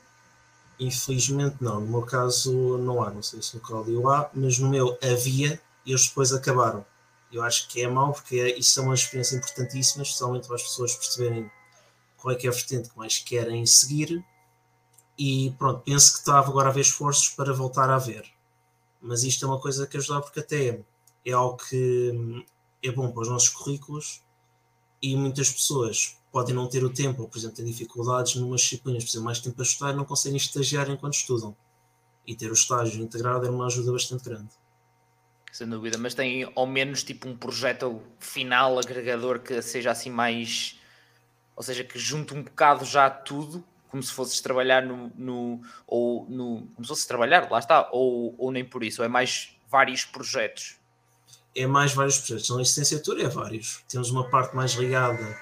[0.80, 4.70] Infelizmente não, no meu caso não há, não sei se no Cláudio há, mas no
[4.70, 6.86] meu havia e eles depois acabaram.
[7.32, 10.64] Eu acho que é mau porque é, isso é uma experiência importantíssima, especialmente para as
[10.64, 11.50] pessoas perceberem
[12.18, 14.24] qual é que é a vertente que mais querem seguir.
[15.24, 18.26] E pronto, penso que estava agora a haver esforços para voltar a ver.
[19.00, 20.84] Mas isto é uma coisa que ajuda porque até
[21.24, 22.44] é algo que hum,
[22.82, 24.24] é bom para os nossos currículos
[25.00, 29.04] e muitas pessoas podem não ter o tempo, ou, por exemplo, têm dificuldades numas disciplinas,
[29.04, 31.56] precisam mais tempo para estudar e não conseguem estagiar enquanto estudam.
[32.26, 34.50] E ter o estágio integrado é uma ajuda bastante grande.
[35.52, 40.80] Sem dúvida, mas tem ao menos tipo um projeto final agregador que seja assim mais.
[41.56, 45.12] Ou seja, que junte um bocado já tudo, como se fosses trabalhar no.
[45.16, 49.08] no ou no, como se fosse trabalhar, lá está, ou, ou nem por isso, é
[49.10, 50.78] mais vários projetos.
[51.54, 52.50] É mais vários projetos.
[52.50, 53.84] Na licenciatura é vários.
[53.90, 55.38] Temos uma parte mais ligada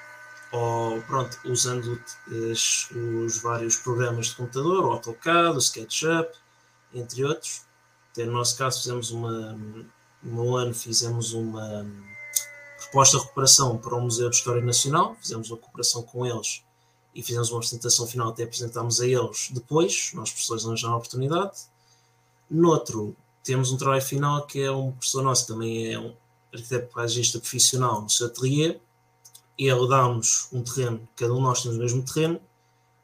[0.52, 6.32] ou pronto, usando os, os vários programas de computador, o AutoCAD, o SketchUp,
[6.92, 7.62] entre outros.
[8.12, 9.56] Até no nosso caso fizemos uma,
[10.24, 11.86] no ano fizemos uma
[12.80, 16.64] proposta de recuperação para o Museu de História Nacional, fizemos uma cooperação com eles
[17.14, 21.58] e fizemos uma apresentação final, até apresentámos a eles depois, nós professores já a oportunidade.
[22.50, 26.16] Noutro, temos um trabalho final que é um professor nosso, que também é um
[26.54, 28.80] arquiteto paisagista profissional no seu ateliê,
[29.58, 32.40] ele dá-nos um terreno, cada um de nós temos o mesmo terreno,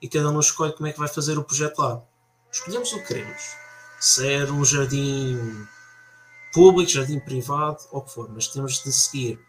[0.02, 2.02] e cada um escolhe como é que vai fazer o projeto lá.
[2.52, 3.42] Escolhemos o que queremos.
[4.00, 5.68] Se é um jardim
[6.54, 9.40] público, jardim privado, ou o que for, mas temos de seguir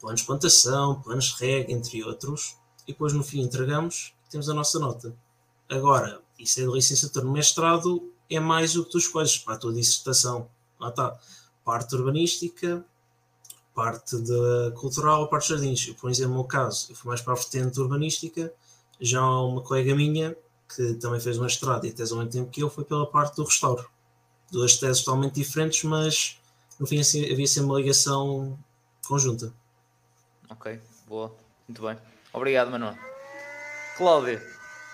[0.00, 2.56] planos de plantação, planos de rega, entre outros,
[2.88, 5.14] e depois no fim entregamos e temos a nossa nota.
[5.68, 9.58] Agora, isso é de licenciatura no mestrado, é mais o que tu escolhes para a
[9.58, 10.48] tua dissertação.
[10.80, 11.18] Lá está.
[11.62, 12.82] Parte urbanística,
[13.74, 15.86] parte da cultural, parte dos jardins.
[15.86, 18.52] Eu, por exemplo, no meu caso, eu fui mais para a vertente urbanística,
[18.98, 20.34] já uma colega minha,
[20.74, 23.36] que também fez uma estrada e tese ao mesmo tempo que eu, foi pela parte
[23.36, 23.88] do restauro.
[24.50, 26.38] Duas teses totalmente diferentes, mas
[26.80, 28.58] no fim havia sempre uma ligação
[29.06, 29.52] conjunta.
[30.48, 31.34] Ok, boa,
[31.68, 31.98] muito bem.
[32.38, 32.96] Obrigado, Manuel.
[33.96, 34.40] Cláudio,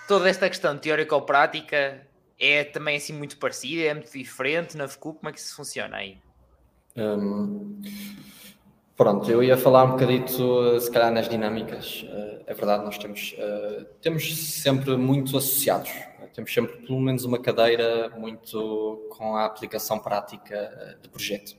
[0.09, 2.07] toda esta questão teórica ou prática
[2.38, 5.98] é também assim muito parecida, é muito diferente na FCU, como é que isso funciona
[5.98, 6.18] aí?
[6.96, 7.80] Um,
[8.96, 12.07] Pronto, eu ia falar um bocadito, se calhar, nas dinâmicas.
[12.09, 15.90] Eh, é verdade, nós temos, eh, temos sempre muito associados.
[16.33, 21.57] Temos sempre pelo menos uma cadeira muito com a aplicação prática eh, de projeto.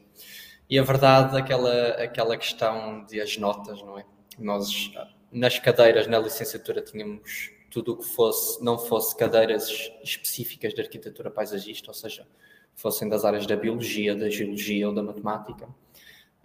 [0.70, 4.06] E a verdade, aquela, aquela questão de as notas, não é?
[4.40, 4.92] Nós,
[5.36, 11.30] nas cadeiras, na licenciatura, tínhamos tudo o que fosse, não fosse cadeiras específicas de arquitetura
[11.30, 12.26] paisagista, ou seja,
[12.74, 15.68] fossem das áreas da biologia, da geologia ou da matemática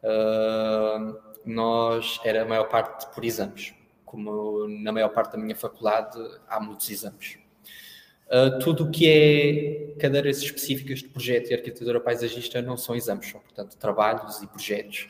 [0.02, 3.74] uh, nós era a maior parte por exames.
[4.04, 7.38] Como na maior parte da minha faculdade há muitos exames.
[8.26, 13.28] Uh, tudo o que é cadeiras específicas de projeto e arquitetura paisagista não são exames,
[13.28, 15.08] são, portanto, trabalhos e projetos.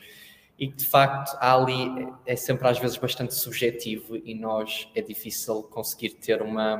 [0.61, 5.63] E de facto, há ali, é sempre às vezes bastante subjetivo e nós é difícil
[5.63, 6.75] conseguir ter uma,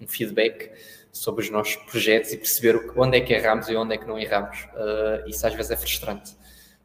[0.00, 0.70] um feedback
[1.10, 4.16] sobre os nossos projetos e perceber onde é que erramos e onde é que não
[4.16, 4.68] erramos.
[4.74, 6.36] Uh, isso às vezes é frustrante.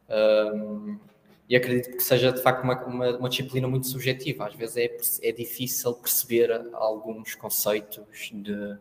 [0.08, 0.98] Uh,
[1.48, 4.48] e acredito que seja de facto uma, uma, uma, disciplina muito subjetiva.
[4.48, 8.76] Às vezes é, é difícil perceber alguns conceitos de,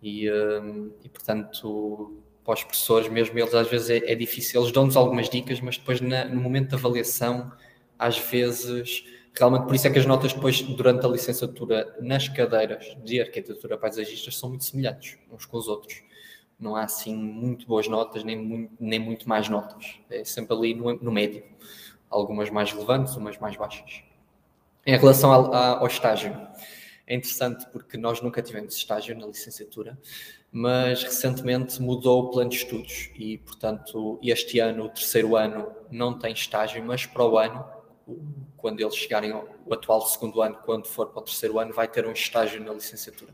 [0.00, 4.72] e, uh, e, portanto, para os professores mesmo, eles às vezes é, é difícil, eles
[4.72, 7.52] dão-nos algumas dicas, mas depois na, no momento da avaliação,
[7.98, 12.96] às vezes Realmente, por isso é que as notas depois, durante a licenciatura, nas cadeiras
[13.02, 16.02] de arquitetura paisagistas, são muito semelhantes uns com os outros.
[16.60, 19.98] Não há, assim, muito boas notas, nem muito, nem muito mais notas.
[20.10, 21.42] É sempre ali no, no médio.
[22.10, 24.02] Algumas mais relevantes, umas mais baixas.
[24.86, 26.36] Em relação ao, ao estágio,
[27.12, 29.98] é interessante porque nós nunca tivemos estágio na licenciatura,
[30.50, 36.18] mas recentemente mudou o plano de estudos e, portanto, este ano, o terceiro ano, não
[36.18, 37.82] tem estágio, mas para o ano
[38.56, 42.06] quando eles chegarem ao atual segundo ano, quando for para o terceiro ano, vai ter
[42.06, 43.32] um estágio na licenciatura.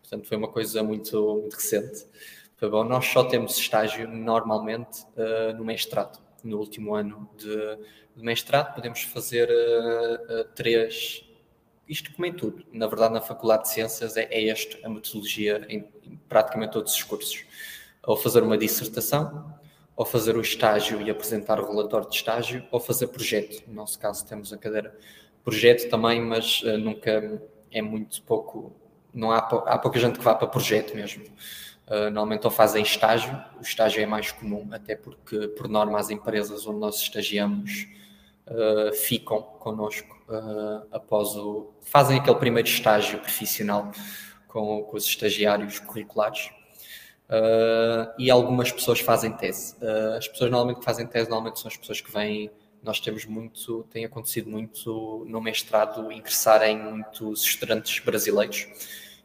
[0.00, 2.06] Portanto, foi uma coisa muito, muito recente.
[2.56, 2.84] Foi bom.
[2.84, 6.22] Nós só temos estágio normalmente uh, no mestrado.
[6.44, 7.78] No último ano de,
[8.16, 11.24] de mestrado, podemos fazer uh, uh, três.
[11.92, 12.64] Isto como em tudo.
[12.72, 16.94] Na verdade, na Faculdade de Ciências é, é esta a metodologia em, em praticamente todos
[16.94, 17.44] os cursos.
[18.02, 19.54] Ou fazer uma dissertação,
[19.94, 23.62] ou fazer o estágio e apresentar o relatório de estágio, ou fazer projeto.
[23.68, 24.98] No nosso caso, temos a cadeira
[25.44, 28.74] projeto também, mas uh, nunca é muito pouco.
[29.12, 31.24] Não há, há pouca gente que vá para projeto mesmo.
[31.86, 36.08] Uh, normalmente ou fazem estágio, o estágio é mais comum, até porque, por norma, as
[36.08, 37.86] empresas onde nós estagiamos
[38.48, 40.20] uh, ficam connosco
[40.90, 41.74] após o.
[41.82, 43.92] fazem aquele primeiro estágio profissional
[44.48, 46.50] com, com os estagiários curriculares
[47.32, 49.74] Uh, e algumas pessoas fazem tese.
[49.76, 52.50] Uh, as pessoas normalmente que fazem tese normalmente são as pessoas que vêm.
[52.82, 58.66] Nós temos muito, tem acontecido muito no mestrado ingressarem muitos estudantes brasileiros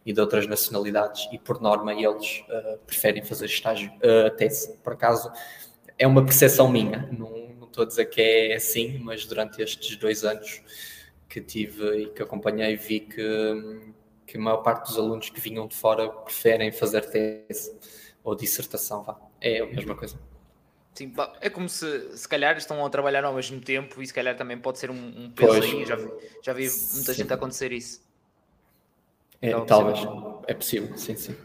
[0.05, 3.91] e de outras nacionalidades e por norma eles uh, preferem fazer estágio,
[4.37, 4.77] tese.
[4.77, 5.29] Por acaso
[5.99, 7.35] é uma percepção minha, não
[7.77, 10.61] estou a dizer que é assim, mas durante estes dois anos
[11.29, 13.93] que tive e que acompanhei vi que
[14.25, 17.73] que a maior parte dos alunos que vinham de fora preferem fazer tese
[18.21, 19.17] ou dissertação, vá.
[19.39, 20.19] É a mesma coisa.
[20.93, 24.35] Sim, é como se se calhar estão a trabalhar ao mesmo tempo e se calhar
[24.35, 25.63] também pode ser um, um peso pois.
[25.63, 25.85] aí.
[25.85, 26.11] Já vi,
[26.43, 27.13] já vi muita sim.
[27.13, 28.01] gente a acontecer isso.
[29.41, 29.99] É, então, talvez.
[30.47, 31.37] É possível, sim, sim.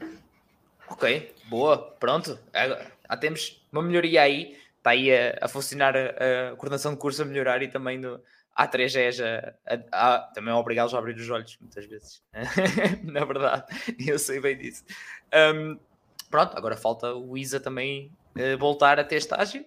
[0.89, 2.37] Ok, boa, pronto.
[2.53, 4.57] Já temos uma melhoria aí.
[4.83, 8.21] Está aí a, a funcionar a, a, coordenação de curso a melhorar e também do,
[8.53, 12.21] a 3 é já, a, a, também é obrigá-los a abrir os olhos, muitas vezes.
[13.05, 13.65] Na verdade,
[14.05, 14.85] eu sei bem disso.
[15.33, 15.79] Um,
[16.29, 19.65] pronto, agora falta o ISA também uh, voltar a ter estágio.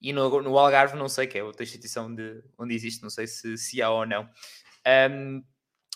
[0.00, 3.26] E no, no Algarve, não sei, que é outra instituição de, onde existe, não sei
[3.26, 4.28] se, se há ou não.
[5.10, 5.44] Um,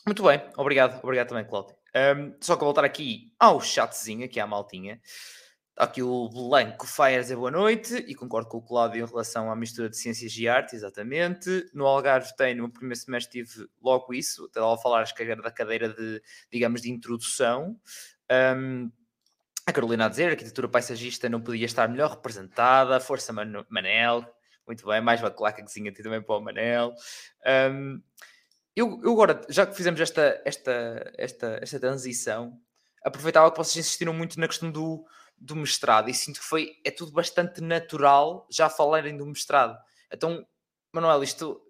[0.06, 1.74] muito bem, obrigado, obrigado também, Cláudio.
[1.96, 5.00] Um, só que voltar aqui ao chatzinho, aqui à maltinha.
[5.76, 9.54] Aqui o Blanco Fire dizer boa noite e concordo com o Cláudio em relação à
[9.54, 11.68] mistura de ciências e arte, exatamente.
[11.74, 15.42] No Algarve tem, no primeiro semestre tive logo isso, até lá falar acho que era
[15.42, 17.78] da cadeira de, digamos, de introdução.
[18.56, 18.90] Um,
[19.66, 24.24] a Carolina a dizer, a arquitetura paisagista não podia estar melhor representada, força Man Manel,
[24.66, 26.94] muito bem, mais uma clacazinha também para o Manel.
[27.70, 28.00] Um,
[28.74, 32.58] eu, eu agora, já que fizemos esta, esta, esta, esta transição,
[33.04, 35.04] aproveitava que vocês insistiram muito na questão do
[35.38, 39.78] do mestrado e sinto que foi, é tudo bastante natural já falarem do mestrado.
[40.12, 40.46] Então,
[40.92, 41.60] Manuel, isto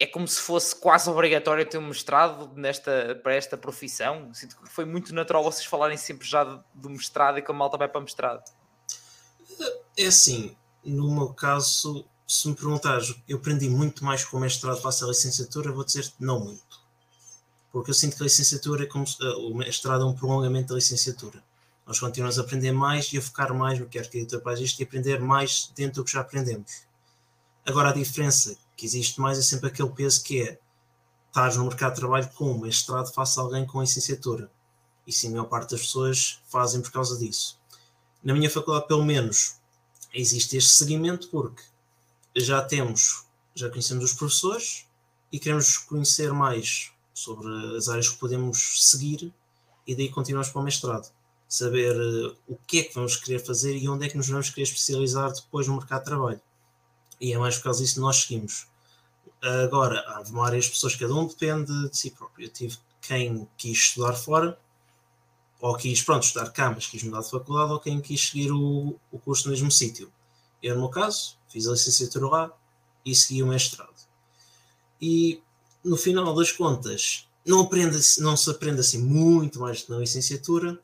[0.00, 4.32] é como se fosse quase obrigatório ter um mestrado nesta, para esta profissão.
[4.32, 7.76] Sinto que foi muito natural vocês falarem sempre já do mestrado e que a malta
[7.76, 8.42] vai para mestrado.
[9.96, 14.80] É assim, no meu caso, se me perguntares, eu aprendi muito mais com o mestrado
[14.80, 16.86] face à licenciatura, vou dizer não muito.
[17.72, 20.74] Porque eu sinto que a licenciatura é como se, o mestrado é um prolongamento da
[20.76, 21.42] licenciatura.
[21.88, 24.84] Nós continuamos a aprender mais e a focar mais no que é arquitetura paisagista e
[24.84, 26.82] aprender mais dentro do que já aprendemos.
[27.64, 30.60] Agora, a diferença que existe mais é sempre aquele peso que é
[31.28, 34.50] estar no mercado de trabalho com um mestrado face a alguém com licenciatura.
[35.06, 37.58] E sim, a maior parte das pessoas fazem por causa disso.
[38.22, 39.56] Na minha faculdade, pelo menos,
[40.12, 41.62] existe este seguimento porque
[42.36, 43.24] já temos,
[43.54, 44.86] já conhecemos os professores
[45.32, 47.48] e queremos conhecer mais sobre
[47.78, 49.32] as áreas que podemos seguir
[49.86, 51.16] e daí continuamos para o mestrado
[51.48, 54.50] saber uh, o que é que vamos querer fazer e onde é que nos vamos
[54.50, 56.40] querer especializar depois no mercado de trabalho.
[57.20, 58.66] E é mais por causa disso que nós seguimos.
[59.64, 62.46] Agora, há várias pessoas, cada um depende de si próprio.
[62.46, 64.58] Eu tive quem quis estudar fora,
[65.60, 68.96] ou quis, pronto, estudar cá, mas quis mudar de faculdade, ou quem quis seguir o,
[69.10, 70.12] o curso no mesmo sítio.
[70.62, 72.52] Eu, no meu caso, fiz a licenciatura lá
[73.04, 73.94] e segui o mestrado.
[75.00, 75.40] E,
[75.84, 80.80] no final das contas, não, aprende, não se aprende assim muito mais na licenciatura,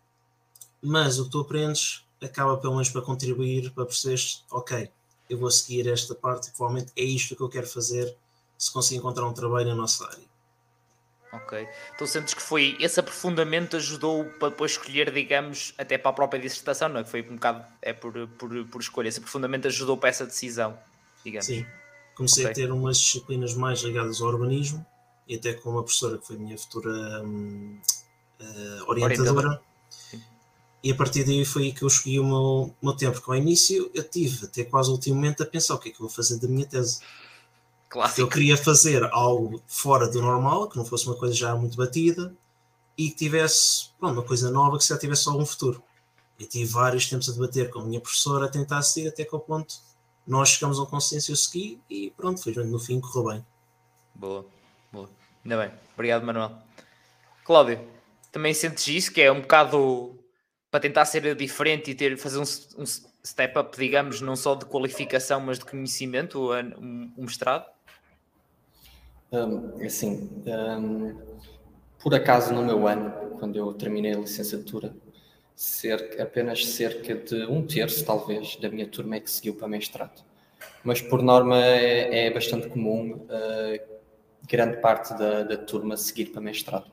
[0.85, 4.90] mas o que tu aprendes acaba pelo menos para contribuir para perceberes, ok,
[5.29, 8.14] eu vou seguir esta parte provavelmente é isto que eu quero fazer
[8.59, 10.35] se conseguir encontrar um trabalho na nossa área.
[11.33, 11.68] Ok.
[11.94, 16.40] Então sentes que foi esse aprofundamento ajudou para depois escolher, digamos, até para a própria
[16.40, 17.05] dissertação, não é?
[17.05, 19.09] Que foi um bocado é por, por, por escolha.
[19.09, 20.79] Esse aprofundamento ajudou para essa decisão,
[21.25, 21.47] digamos.
[21.47, 21.66] Sim.
[22.14, 22.53] Comecei okay.
[22.53, 24.87] a ter umas disciplinas mais ligadas ao urbanismo
[25.27, 27.81] e até com uma professora que foi a minha futura hum,
[28.40, 29.61] uh, orientadora.
[30.85, 33.37] E a partir daí foi aí que eu escolhi o meu, meu tempo, porque ao
[33.37, 36.07] início eu tive até quase o último momento a pensar o que é que eu
[36.07, 37.01] vou fazer da minha tese.
[37.88, 38.20] Clássico.
[38.20, 42.35] Eu queria fazer algo fora do normal, que não fosse uma coisa já muito batida
[42.99, 45.83] e que tivesse pronto, uma coisa nova que já tivesse algum futuro.
[46.38, 49.35] Eu tive vários tempos a debater com a minha professora a tentar seguir até que
[49.35, 49.77] ao ponto
[50.27, 53.47] nós chegamos a um consenso, eu segui e pronto, foi no fim correu bem.
[54.14, 54.44] Boa,
[54.92, 55.09] boa.
[55.42, 55.70] Ainda bem.
[55.94, 56.59] Obrigado, Manuel.
[57.42, 57.81] Cláudio,
[58.31, 60.23] também sentes isso, que é um bocado
[60.75, 64.65] para tentar ser diferente e ter, fazer um, um step up, digamos, não só de
[64.65, 67.65] qualificação, mas de conhecimento, um, um mestrado?
[69.31, 71.17] Um, assim, um,
[72.03, 74.93] por acaso no meu ano, quando eu terminei a licenciatura,
[75.55, 80.25] cerca, apenas cerca de um terço, talvez, da minha turma é que seguiu para mestrado.
[80.83, 84.01] Mas por norma é, é bastante comum uh,
[84.49, 86.91] grande parte da, da, turma seguir para mestrado.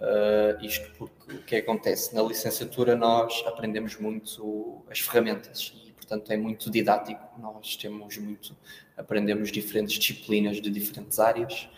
[0.00, 2.14] Uh, isto porque o que acontece?
[2.14, 5.72] Na licenciatura nós aprendemos muito as ferramentas
[6.04, 7.22] portanto é muito didático.
[7.40, 8.54] Nós temos muito,
[8.96, 11.68] aprendemos diferentes disciplinas de diferentes áreas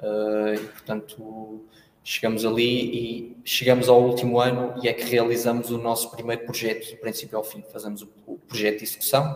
[0.00, 1.64] uh, e, portanto,
[2.02, 6.90] chegamos ali e chegamos ao último ano e é que realizamos o nosso primeiro projeto,
[6.90, 7.62] do princípio ao fim.
[7.72, 9.34] Fazemos o, o projeto de execução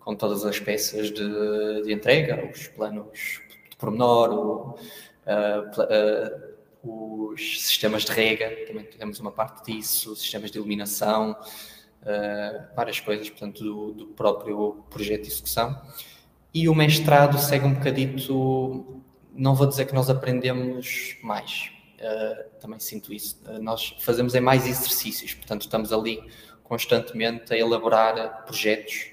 [0.00, 6.53] com todas as peças de, de entrega, os planos de pormenor, o, uh,
[6.84, 13.28] os sistemas de rega, também temos uma parte disso, sistemas de iluminação, uh, várias coisas,
[13.30, 15.80] portanto, do, do, próprio projeto de execução.
[16.52, 22.78] E o mestrado segue um bocadito, não vou dizer que nós aprendemos mais, uh, também
[22.78, 23.40] sinto isso.
[23.46, 26.22] Uh, nós fazemos é mais exercícios, portanto, estamos ali
[26.62, 29.12] constantemente a elaborar projetos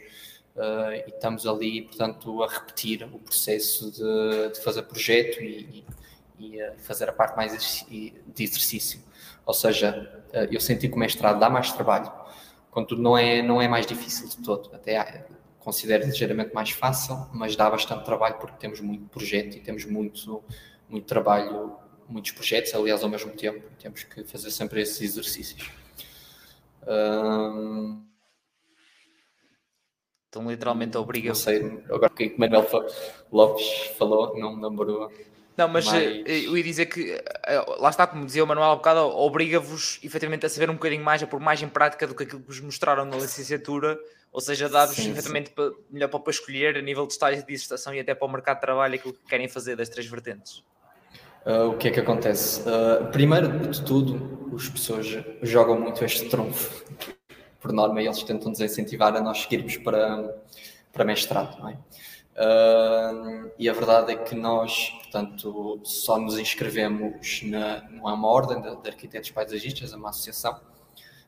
[1.07, 5.85] e estamos ali, portanto, a repetir o processo de, de fazer projeto e, e,
[6.41, 7.51] e, fazer a parte mais
[7.87, 9.01] de exercício.
[9.45, 12.11] Ou seja, uh, eu senti que o mestrado dá mais trabalho,
[12.71, 14.73] Contudo, não é, não é mais difícil de todo.
[14.73, 15.27] Até
[15.59, 20.41] considero ligeiramente mais fácil, mas dá bastante trabalho porque temos muito projeto e temos muito,
[20.89, 21.75] muito trabalho,
[22.07, 23.61] muitos projetos, aliás, ao mesmo tempo.
[23.77, 25.69] Temos que fazer sempre esses exercícios.
[26.87, 28.05] Hum...
[30.29, 31.27] Então, literalmente, obriga.
[31.27, 32.65] Não sei, agora o que o Manuel
[33.29, 35.11] Lopes falou, não me lembro
[35.61, 36.45] não, mas eh, mais...
[36.45, 40.45] eu ia dizer que, eh, lá está, como dizia o Manuel há bocado, obriga-vos efetivamente
[40.45, 42.59] a saber um bocadinho mais, a pôr mais em prática do que aquilo que vos
[42.59, 43.99] mostraram na licenciatura,
[44.31, 47.93] ou seja, dar-vos efetivamente para, melhor para, para escolher a nível de estágio de dissertação
[47.93, 50.63] e até para o mercado de trabalho aquilo que querem fazer das três vertentes.
[51.45, 52.61] Uh, o que é que acontece?
[52.61, 55.07] Uh, primeiro de tudo, as pessoas
[55.41, 56.85] jogam muito este trunfo.
[57.59, 60.35] Por norma, eles tentam nos incentivar a nós seguirmos para,
[60.91, 61.77] para mestrado, não é?
[62.31, 68.27] Uh, e a verdade é que nós, portanto, só nos inscrevemos na, não é uma
[68.29, 70.59] ordem de, de arquitetos paisagistas, é uma associação,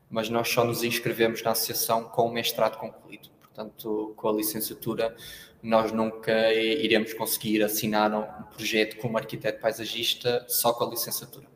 [0.10, 3.30] mas nós só nos inscrevemos na associação com o mestrado concluído.
[3.40, 5.16] Portanto, com a licenciatura,
[5.62, 11.53] nós nunca iremos conseguir assinar um projeto como arquiteto paisagista só com a licenciatura.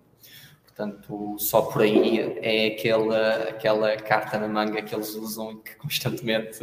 [0.78, 5.75] Portanto, só por aí é aquela, aquela carta na manga que eles usam e que
[5.75, 6.59] constantemente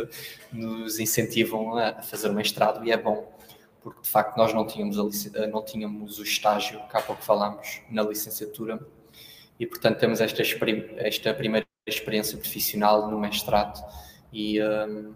[0.52, 3.36] nos incentivam a fazer o mestrado e é bom,
[3.82, 5.00] porque de facto nós não tínhamos,
[5.34, 8.78] a, não tínhamos o estágio, cá há pouco falámos, na licenciatura
[9.58, 10.42] e portanto temos esta,
[10.98, 13.84] esta primeira experiência profissional no mestrado.
[14.32, 15.12] E, um,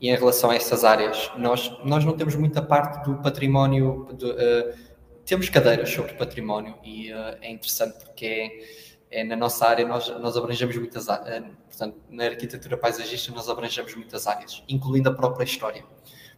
[0.00, 4.30] e em relação a essas áreas, nós, nós não temos muita parte do património, do,
[4.30, 4.89] uh,
[5.30, 8.66] temos cadeiras sobre património e uh, é interessante porque
[9.08, 13.30] é, é, na nossa área nós, nós abrangemos muitas áreas, uh, portanto, na arquitetura paisagista
[13.30, 15.84] nós abrangemos muitas áreas, incluindo a própria história.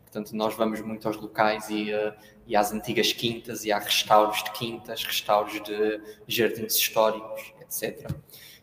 [0.03, 2.13] Portanto, nós vamos muito aos locais e, uh,
[2.47, 8.11] e às antigas quintas e há restauros de quintas, restauros de jardins históricos, etc.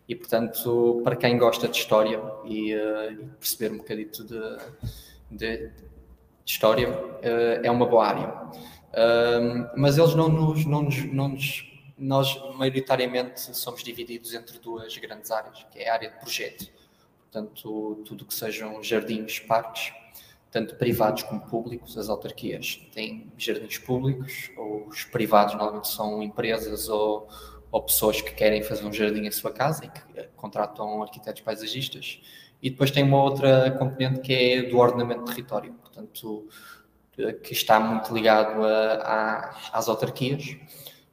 [0.07, 4.57] E, portanto, para quem gosta de história e, e perceber um bocadito de,
[5.31, 5.71] de
[6.49, 8.33] de história, uh, é uma boa área.
[9.75, 11.65] Mas eles não nos, não nos, não nos,
[11.97, 16.67] nós maioritariamente somos divididos entre duas grandes áreas, que é a área de projeto,
[17.19, 19.93] portanto tudo que sejam jardins, parques,
[20.51, 26.89] tanto privados como públicos, as autarquias têm jardins públicos, ou os privados normalmente são empresas
[26.89, 27.27] ou,
[27.71, 32.19] ou pessoas que querem fazer um jardim em sua casa e que contratam arquitetos paisagistas.
[32.61, 36.47] E depois tem uma outra componente que é do ordenamento de território, portanto,
[37.43, 40.55] que está muito ligado a, a, às autarquias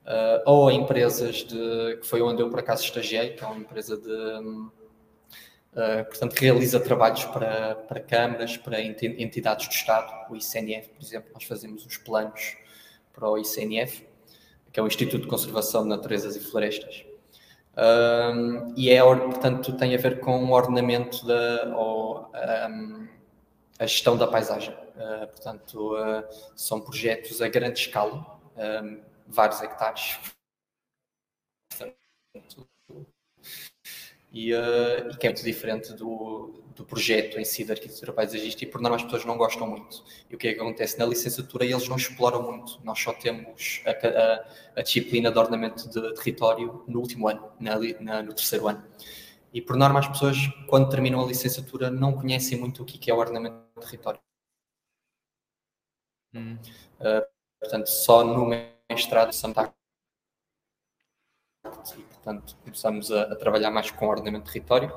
[0.06, 3.56] uh, ou a empresas de, que foi onde eu por acaso estagiei, que é uma
[3.56, 10.88] empresa de, uh, portanto, realiza trabalhos para, para câmaras, para entidades do Estado, o ICNF,
[10.90, 12.56] por exemplo, nós fazemos os planos
[13.12, 14.06] para o ICNF,
[14.72, 17.04] que é o Instituto de Conservação de Naturezas e Florestas.
[17.76, 22.30] Um, e é, portanto, tem a ver com o ordenamento da, ou,
[22.70, 23.06] um,
[23.78, 24.74] a gestão da paisagem.
[24.96, 26.24] Uh, portanto, uh,
[26.56, 30.18] são projetos a grande escala, um, vários hectares.
[34.32, 38.64] E, uh, e, que é muito diferente do, do projeto em si da arquitetura paisagista
[38.64, 40.02] e por norma as pessoas não gostam muito.
[40.30, 40.98] E o que é que acontece?
[40.98, 45.88] Na licenciatura eles não exploram muito, nós só temos a, a, a disciplina de ordenamento
[45.88, 48.82] de território no último ano, na, na, no terceiro ano.
[49.52, 50.36] E por norma as pessoas,
[50.68, 54.25] quando terminam a licenciatura, não conhecem muito o que é o ordenamento de território.
[56.34, 56.58] Hum.
[57.00, 57.26] Uh,
[57.60, 58.50] portanto, só no
[58.90, 59.72] mestrado de Santa
[61.96, 64.92] e, portanto, começamos a, a, trabalhar mais com ordenamento de território,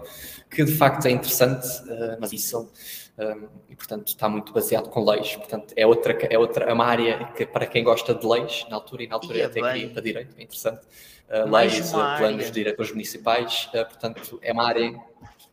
[0.50, 2.72] que de facto é interessante, uh, mas isso,
[3.18, 6.86] um, e portanto está muito baseado com leis, portanto é outra, é outra é uma
[6.86, 9.62] área que para quem gosta de leis, na altura e na altura e é até
[9.62, 9.74] bem.
[9.74, 10.86] queria para direito, é interessante,
[11.30, 15.00] uh, leis, uh, planos de diretores municipais, portanto é uma área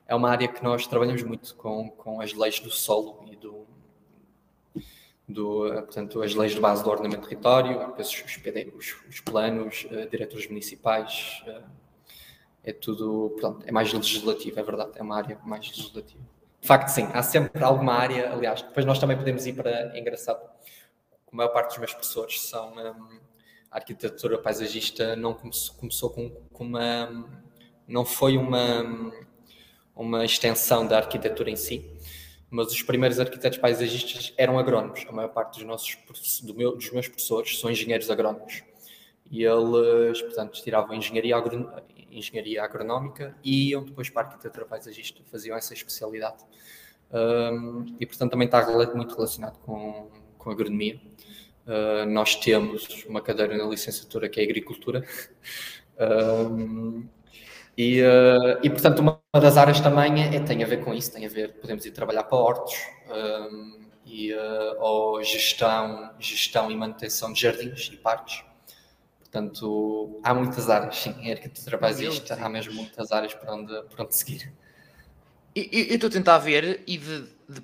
[0.08, 3.35] é uma área que nós trabalhamos muito com, com as leis do solo e
[5.28, 9.86] do, eh, portanto, as leis de base do ordenamento do território, os, os, os planos,
[9.90, 11.64] uh, diretores municipais, uh,
[12.62, 16.22] é tudo, portanto, é mais legislativo, é verdade, é uma área mais legislativa.
[16.60, 19.98] De facto, sim, há sempre alguma área, aliás, depois nós também podemos ir para, é
[19.98, 23.20] engraçado, a maior parte dos meus professores são, um,
[23.70, 27.28] a arquitetura paisagista não começou, começou com, com uma,
[27.86, 29.12] não foi uma,
[29.94, 31.95] uma extensão da arquitetura em si,
[32.56, 35.04] mas os primeiros arquitetos paisagistas eram agrónomos.
[35.06, 35.98] A maior parte dos, nossos,
[36.42, 38.62] do meu, dos meus professores são engenheiros agrónomos.
[39.30, 41.70] E eles, portanto, tiravam engenharia, agron...
[42.10, 46.42] engenharia agronómica e iam depois para a arquitetura paisagista, faziam essa especialidade.
[47.12, 50.98] Um, e, portanto, também está muito relacionado com, com agronomia.
[51.66, 55.04] Uh, nós temos uma cadeira na licenciatura que é agricultura.
[55.98, 57.06] Um,
[57.76, 61.26] e, uh, e portanto, uma das áreas também é, tem a ver com isso, tem
[61.26, 62.74] a ver, podemos ir trabalhar para hortos,
[63.10, 68.42] um, e, uh, ou gestão, gestão e manutenção de jardins e parques.
[69.18, 74.04] Portanto, há muitas áreas, sim, em arquitetura paisagista, há mesmo muitas áreas para onde, para
[74.04, 74.50] onde seguir.
[75.54, 77.62] Eu estou a tentar ver, e de, de,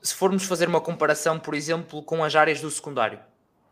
[0.00, 3.20] se formos fazer uma comparação, por exemplo, com as áreas do secundário,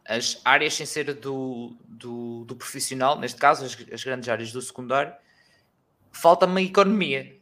[0.07, 4.61] as áreas sem ser do, do, do profissional, neste caso, as, as grandes áreas do
[4.61, 5.15] secundário,
[6.13, 7.37] falta-me economia.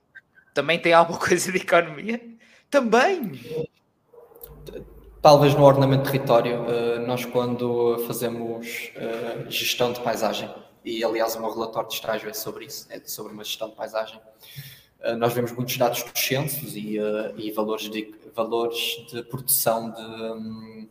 [0.54, 2.20] Também tem alguma coisa de economia?
[2.70, 3.32] Também!
[5.22, 10.48] Talvez no ordenamento de território, eh, nós quando fazemos eh, gestão de paisagem,
[10.84, 13.74] e aliás o meu relatório de estágio é sobre isso, é sobre uma gestão de
[13.74, 14.20] paisagem,
[15.00, 16.98] eh, nós vemos muitos dados dos censos e,
[17.36, 20.88] e valores, de, valores de produção de, hum,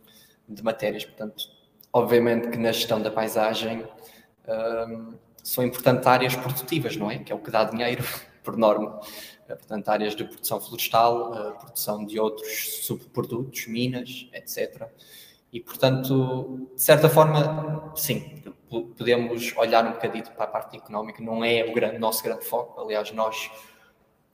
[0.48, 1.04] de matérias.
[1.04, 1.48] Portanto,
[1.92, 3.86] obviamente que na gestão da paisagem
[4.46, 5.14] hum,
[5.46, 7.20] são importantes áreas produtivas, não é?
[7.20, 8.02] Que é o que dá dinheiro,
[8.42, 9.00] por norma.
[9.48, 14.88] Eh, portanto, áreas de produção florestal, eh, produção de outros subprodutos, minas, etc.
[15.52, 21.44] E, portanto, de certa forma, sim, podemos olhar um bocadinho para a parte económica, não
[21.44, 22.80] é o grande, nosso grande foco.
[22.80, 23.48] Aliás, nós,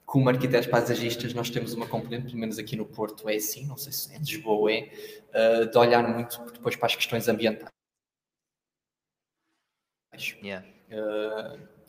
[0.07, 3.77] como arquitetos paisagistas, nós temos uma componente, pelo menos aqui no Porto é assim, não
[3.77, 4.91] sei se em Lisboa é,
[5.35, 7.71] eh, de olhar muito depois para as questões ambientais.
[10.43, 10.72] Yeah.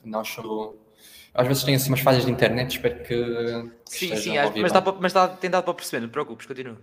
[0.03, 0.75] Nós somos,
[1.33, 3.05] às vezes tem assim umas falhas de internet, espero que.
[3.05, 6.11] que sim, sim, acho, mas, dá para, mas dá, tem dado para perceber, não te
[6.11, 6.77] preocupes, continua.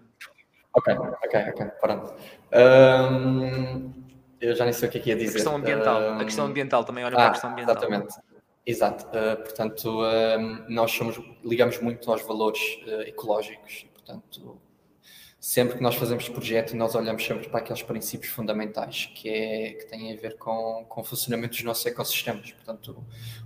[0.73, 2.15] Ok, ok, ok, pronto.
[2.53, 3.93] Um,
[4.41, 5.31] eu já nem sei o que é que ia dizer.
[5.31, 7.77] A questão ambiental, um, a questão ambiental também olha ah, para a questão ambiental.
[7.77, 8.15] Exatamente.
[8.67, 14.61] Exato, uh, portanto, uh, nós somos, ligamos muito aos valores uh, ecológicos, portanto,
[15.41, 19.87] sempre que nós fazemos projeto, nós olhamos sempre para aqueles princípios fundamentais que, é, que
[19.87, 22.53] têm a ver com, com o funcionamento dos nossos ecossistemas.
[22.53, 23.03] Portanto,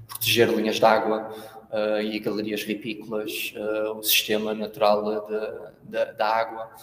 [0.08, 1.32] proteger linhas de água
[1.70, 5.24] uh, e galerias ripícolas, uh, o sistema natural
[5.88, 6.74] da água,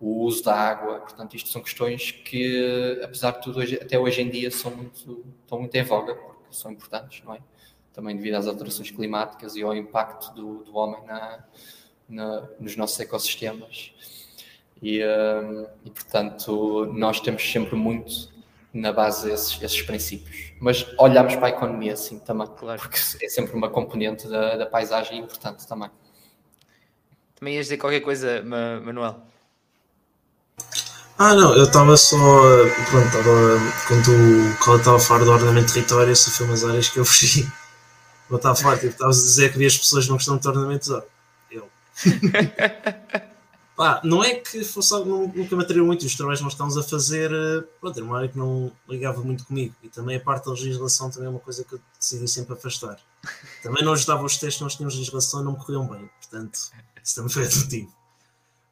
[0.00, 1.00] o uso da água.
[1.00, 5.26] Portanto, isto são questões que, apesar de tudo, hoje, até hoje em dia são muito,
[5.42, 7.38] estão muito em voga, porque são importantes, não é?
[7.92, 11.44] Também devido às alterações climáticas e ao impacto do, do homem na,
[12.08, 13.92] na, nos nossos ecossistemas.
[14.84, 18.28] E, um, e, portanto, nós temos sempre muito
[18.70, 20.52] na base esses, esses princípios.
[20.60, 22.78] Mas olhamos para a economia assim também, claro.
[22.78, 25.90] porque é sempre uma componente da, da paisagem importante também.
[27.34, 29.22] Também ias dizer qualquer coisa, Manuel?
[31.16, 32.18] Ah, não, eu estava só.
[32.90, 33.58] Pronto, estava.
[33.88, 37.06] Quando eu estava a falar do ordenamento de território, essas foi umas áreas que eu
[37.06, 37.50] fugi.
[38.28, 41.02] Eu estava a falar, tipo, estavas a dizer que as pessoas não gostam de ordenamento.
[41.50, 41.70] Eu.
[43.76, 46.76] Pá, não é que fosse algo nunca me atraiu muito, os trabalhos que nós estamos
[46.76, 50.20] a fazer, eh, pronto, era uma área que não ligava muito comigo e também a
[50.20, 53.00] parte da legislação também é uma coisa que eu decidi sempre afastar.
[53.64, 56.56] Também não ajudava os testes, nós tínhamos legislação e não me corriam bem, portanto,
[57.02, 57.92] isso também foi motivo.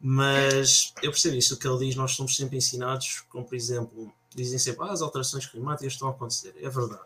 [0.00, 4.58] Mas eu percebo isso, que ele diz, nós somos sempre ensinados, como por exemplo, dizem
[4.58, 7.02] sempre, ah, as alterações climáticas estão a acontecer, é verdade.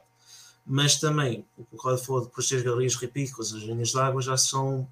[0.67, 3.99] Mas também, o que o Cláudio falou de proteger as galerias ripícolas, as linhas de
[3.99, 4.87] água já são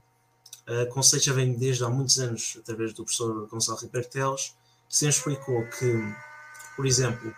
[0.92, 4.54] Conceito já vem desde há muitos anos, através do professor Gonçalo Ripertelos,
[4.88, 6.14] que sempre explicou que,
[6.74, 7.34] por exemplo,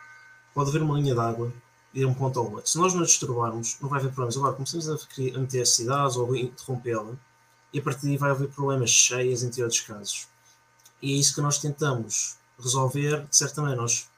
[0.55, 1.53] pode haver uma linha de água
[1.93, 2.71] de um ponto ao outro.
[2.71, 4.37] Se nós nos disturbarmos, não vai haver problemas.
[4.37, 7.15] Agora, começamos a meter cidades ou interrompê-la,
[7.73, 10.29] e a partir daí vai haver problemas cheias, entre outros casos.
[11.03, 13.83] E é isso que nós tentamos resolver, de certa maneira.
[13.83, 14.09] Nós,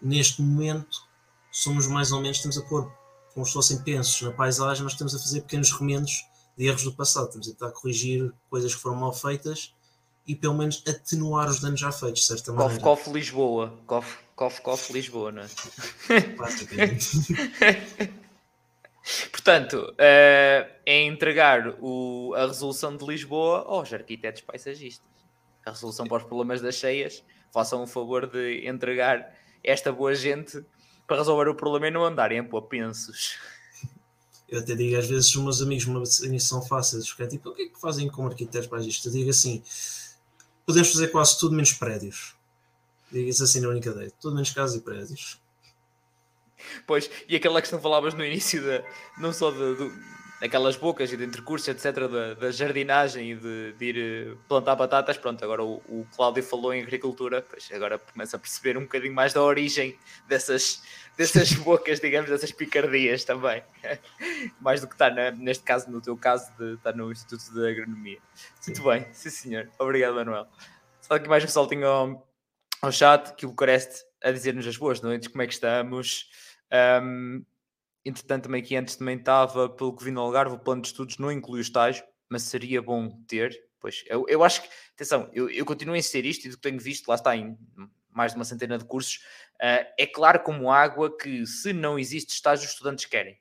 [0.00, 1.04] neste momento,
[1.50, 2.90] somos mais ou menos, estamos a pôr,
[3.34, 6.26] como se fossem pensos na paisagem, nós estamos a fazer pequenos remendos
[6.56, 7.26] de erros do passado.
[7.26, 9.74] Estamos a tentar corrigir coisas que foram mal feitas
[10.26, 12.82] e pelo menos atenuar os danos já feitos, de certa maneira.
[12.82, 13.74] Cof, cof, Lisboa.
[13.86, 15.48] Cof, cof, cof, Lisboa, não é?
[19.30, 25.10] Portanto, é entregar o, a resolução de Lisboa aos arquitetos paisagistas.
[25.66, 27.24] A resolução para os problemas das cheias.
[27.52, 30.64] Façam o favor de entregar esta boa gente
[31.06, 33.36] para resolver o problema e não andarem a pôr pensos.
[34.52, 37.54] Eu até digo, às vezes, os meus amigos me são fáceis, porque é tipo, o
[37.54, 39.08] que é que fazem como arquitetos para isto?
[39.08, 39.62] Eu digo assim,
[40.66, 42.34] podemos fazer quase tudo menos prédios.
[43.10, 45.40] Digo isso assim na brincadeira, tudo menos casas e prédios.
[46.86, 48.62] Pois, e aquela questão que falavas no início,
[49.16, 49.90] não só de, de
[50.42, 54.74] aquelas bocas e de intercursos, etc., da, da jardinagem e de, de, ir eh, plantar
[54.74, 58.82] batatas, pronto, agora o, o Cláudio falou em agricultura, pois agora começa a perceber um
[58.82, 59.96] bocadinho mais da origem
[60.28, 60.82] dessas,
[61.16, 63.62] dessas bocas, digamos, dessas picardias também.
[64.60, 67.70] mais do que está, na, neste caso, no teu caso, de estar no Instituto de
[67.70, 68.18] Agronomia.
[68.60, 68.72] Sim.
[68.72, 69.70] Muito bem, sim senhor.
[69.78, 70.46] Obrigado, Manuel.
[71.00, 72.28] Só aqui mais um saltinho ao,
[72.80, 76.30] ao chat, que o Bucareste a dizer-nos as boas noites, como é que estamos.
[77.02, 77.44] Um,
[78.04, 81.18] Entretanto, também aqui antes também estava, pelo que vi no Algarve, o plano de estudos
[81.18, 83.56] não inclui o estágio, mas seria bom ter.
[83.80, 86.62] Pois, eu, eu acho que, atenção, eu, eu continuo a insistir isto e do que
[86.62, 87.56] tenho visto, lá está em
[88.10, 89.20] mais de uma centena de cursos,
[89.96, 93.40] é claro como água que se não existe estágio, os estudantes querem.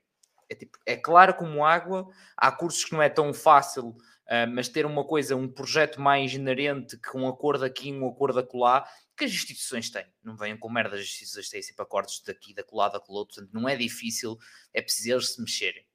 [0.52, 4.68] É, tipo, é claro como água, há cursos que não é tão fácil, uh, mas
[4.68, 8.86] ter uma coisa, um projeto mais inerente que um acordo aqui, um acordo acolá,
[9.18, 10.06] que as instituições têm.
[10.22, 13.54] Não venham com merda, as instituições têm sempre acordos daqui, da colada, o outro, portanto
[13.54, 14.38] não é difícil,
[14.74, 15.86] é preciso eles se mexerem.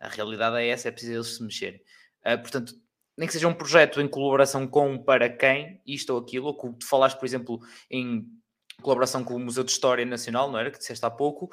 [0.00, 1.80] A realidade é essa, é preciso eles se mexerem.
[2.26, 2.74] Uh, portanto,
[3.16, 6.78] nem que seja um projeto em colaboração com para quem, isto ou aquilo, ou que
[6.78, 7.60] tu falaste, por exemplo,
[7.90, 8.26] em
[8.82, 10.70] colaboração com o Museu de História Nacional, não era?
[10.70, 11.50] Que disseste há pouco,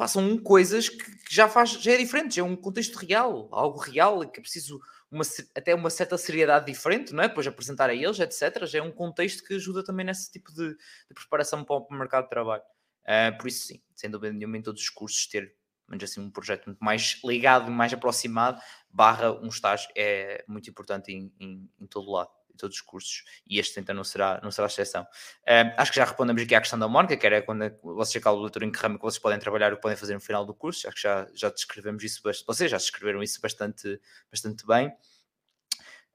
[0.00, 4.20] passam coisas que já faz, já é diferente, já é um contexto real, algo real,
[4.30, 4.80] que é preciso
[5.10, 5.22] uma,
[5.54, 7.28] até uma certa seriedade diferente, não é?
[7.28, 8.64] Depois apresentar a eles, etc.
[8.64, 12.24] Já é um contexto que ajuda também nesse tipo de, de preparação para o, mercado
[12.24, 12.62] de trabalho.
[13.02, 15.54] Uh, por isso, sim, sem dúvida nenhuma, em todos os cursos, ter
[15.86, 21.12] menos assim, um projeto muito mais ligado mais aproximado, barra um estágio, é muito importante
[21.12, 22.30] em, em, em todo lado
[22.60, 25.02] todos os cursos e este então não será, não será exceção.
[25.02, 28.38] Uh, acho que já respondemos aqui à questão da Mónica, que era quando vocês acabam
[28.38, 30.44] o doutor em que ramo que vocês podem trabalhar o que podem fazer no final
[30.44, 34.00] do curso, acho que já, já descrevemos isso, vocês já descreveram isso bastante,
[34.30, 34.92] bastante bem.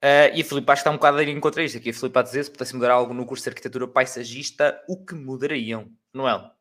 [0.04, 1.90] Uh, e a Filipe acho que está um bocado a ir em contra isto aqui.
[1.90, 5.16] A Filipe a dizer se pudesse mudar algo no curso de arquitetura paisagista, o que
[5.16, 5.90] mudariam?
[6.14, 6.52] Noel?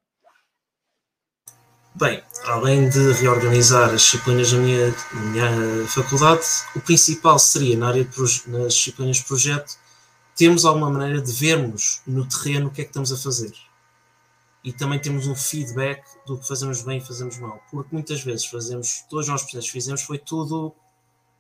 [1.97, 6.43] Bem, além de reorganizar as disciplinas da minha, minha faculdade,
[6.75, 9.79] o principal seria na área de, nas disciplinas de projeto,
[10.35, 13.53] temos alguma maneira de vermos no terreno o que é que estamos a fazer.
[14.65, 17.63] E também temos um feedback do que fazemos bem e fazemos mal.
[17.71, 20.75] Porque muitas vezes fazemos, todos nós projetos fizemos foi tudo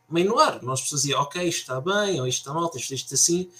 [0.08, 0.62] meio no ar.
[0.62, 3.50] Nós fazíamos, ok, isto está bem, ou isto está mal, isto isto assim,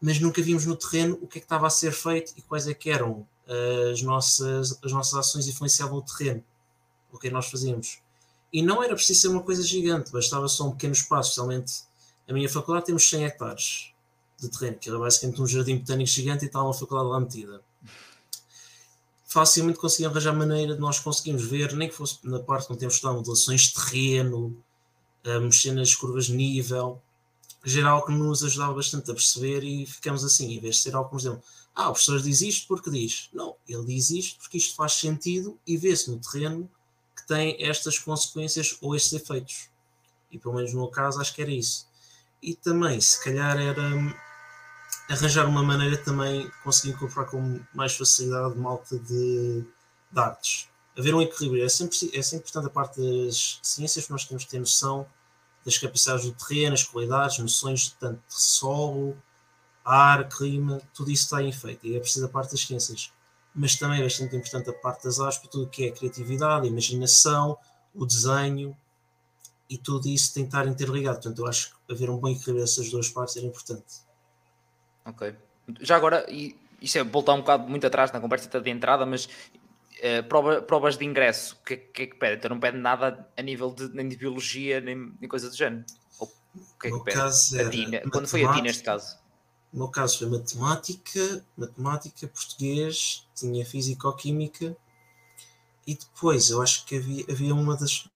[0.00, 2.66] mas nunca vimos no terreno o que é que estava a ser feito e quais
[2.66, 3.24] é que eram
[3.92, 6.44] as nossas, as nossas ações influenciavam o terreno,
[7.12, 7.98] o que nós fazíamos.
[8.52, 11.82] E não era preciso ser uma coisa gigante, bastava só um pequeno espaço, especialmente
[12.28, 13.92] a minha faculdade temos 100 hectares.
[14.40, 17.62] de terreno, que era basicamente um jardim botânico gigante e estava uma faculdade lá metida.
[19.26, 22.94] Facilmente conseguiam arranjar maneira de nós conseguirmos ver, nem que fosse na parte onde temos
[22.94, 24.56] estudado modelações de terreno,
[25.42, 27.00] mexer nas curvas de nível,
[27.64, 31.12] geral que nos ajudava bastante a perceber e ficamos assim, em vez de ser algo
[31.12, 31.40] nos deu,
[31.74, 33.28] ah, o professor diz isto porque diz.
[33.32, 36.70] Não, ele diz isto porque isto faz sentido e vê-se no terreno
[37.16, 39.70] que tem estas consequências ou estes efeitos.
[40.30, 41.88] E pelo menos no meu caso acho que era isso.
[42.42, 44.12] E também, se calhar, era hum,
[45.08, 49.64] arranjar uma maneira também de conseguir incorporar com mais facilidade malta de,
[50.10, 50.68] de artes.
[50.98, 51.64] Haver um equilíbrio.
[51.64, 55.06] É sempre, é sempre importante a parte das ciências, nós temos que ter noção
[55.64, 59.16] das capacidades do terreno, as qualidades, noções de tanto de solo,
[59.84, 63.12] ar, clima, tudo isso está em efeito e é preciso a parte das ciências.
[63.54, 66.70] Mas também é bastante importante a parte das artes, tudo que é a criatividade, a
[66.70, 67.58] imaginação,
[67.94, 68.76] o desenho
[69.68, 71.16] e tudo isso tem que estar interligado.
[71.16, 74.02] Portanto, eu acho que haver um bom equilíbrio dessas duas partes era importante.
[75.04, 75.34] Ok.
[75.80, 79.28] Já agora, e isso é voltar um bocado muito atrás na conversa de entrada, mas
[80.00, 82.36] Uh, prova, provas de ingresso, o que, que, é que pede?
[82.36, 85.84] Então não pede nada a nível de, nem de biologia, nem, nem coisa do género.
[86.18, 88.10] Ou, o que é que pede?
[88.10, 89.19] Quando foi a ti neste caso?
[89.72, 94.76] No meu caso foi matemática, matemática, português, tinha físico-química
[95.86, 98.08] e depois eu acho que havia, havia uma das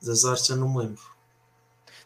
[0.00, 1.02] das artes, eu não me lembro.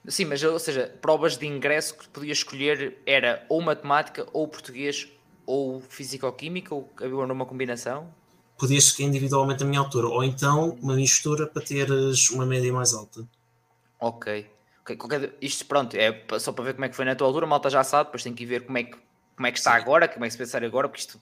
[0.08, 5.08] Sim, mas ou seja, provas de ingresso que podia escolher era ou matemática, ou português,
[5.46, 8.12] ou físico-química, ou havia uma combinação?
[8.58, 12.94] Podia escolher individualmente a minha altura, ou então uma mistura para teres uma média mais
[12.94, 13.28] alta.
[14.00, 14.50] Ok.
[14.84, 17.70] Qualquer, isto pronto, é só para ver como é que foi na tua altura, malta
[17.70, 18.96] já sabe, depois tem que ver como é que,
[19.36, 21.20] como é que está agora, como é que se pensar agora, porque isto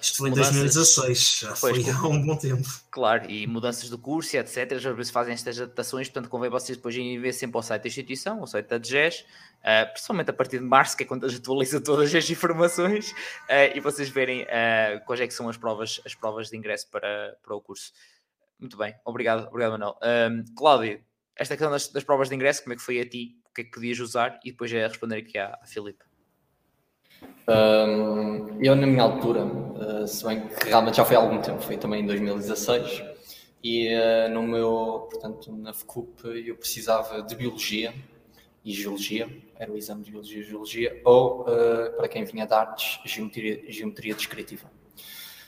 [0.00, 2.66] isto foi em 2016, já foi há um bom tempo.
[2.90, 4.72] Claro, e mudanças do curso e etc.
[4.72, 7.88] Às vezes fazem estas adaptações, portanto convém vocês depois irem ver sempre ao site da
[7.88, 11.78] instituição, ao site da DGES, uh, principalmente a partir de março, que é quando atualiza
[11.78, 16.14] todas as informações, uh, e vocês verem uh, quais é que são as provas, as
[16.14, 17.92] provas de ingresso para, para o curso.
[18.58, 19.98] Muito bem, obrigado, obrigado Manuel.
[20.02, 21.02] Um, Cláudio,
[21.36, 23.36] esta questão das, das, provas de ingresso, como é que foi a ti?
[23.50, 24.40] O que é que podias usar?
[24.44, 26.04] E depois é responder aqui à, à Filipe.
[27.48, 31.60] Um, eu, na minha altura, uh, se bem que realmente já foi há algum tempo,
[31.60, 33.02] foi também em 2016,
[33.62, 37.94] e uh, no meu, portanto, na FCUP, eu precisava de Biologia
[38.64, 39.28] e Geologia,
[39.58, 43.62] era o exame de Biologia e Geologia, ou, uh, para quem vinha de artes, Geometria,
[43.68, 44.70] geometria Descritiva.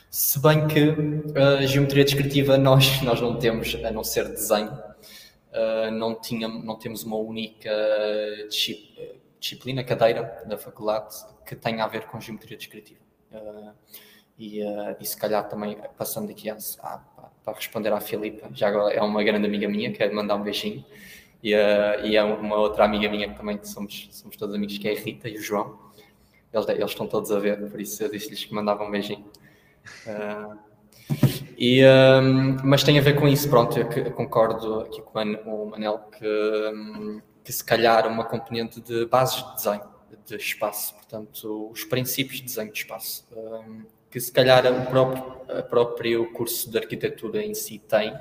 [0.09, 0.95] Se bem que
[1.37, 4.71] a Geometria Descritiva nós, nós não temos, a não ser desenho,
[5.91, 7.71] não, tínhamos, não temos uma única
[9.39, 12.99] disciplina, cadeira da faculdade que tenha a ver com geometria descritiva.
[13.31, 13.73] Uh,
[14.37, 16.57] e, uh, e se calhar também, passando aqui a,
[17.43, 20.85] para responder à Filipa, já agora é uma grande amiga minha, quero mandar um beijinho,
[21.41, 24.91] e, e é uma outra amiga minha que também somos, somos todos amigos, que é
[24.91, 25.79] a Rita e o João.
[26.53, 29.25] Eles, eles estão todos a ver, por isso eu disse-lhes que mandavam um beijinho.
[31.61, 35.65] E, um, mas tem a ver com isso, pronto, eu, eu concordo aqui com o
[35.69, 39.83] Manel que, um, que se calhar uma componente de bases de desenho
[40.25, 45.63] de espaço, portanto, os princípios de desenho de espaço, um, que se calhar o próprio,
[45.63, 48.17] próprio curso de arquitetura em si tem,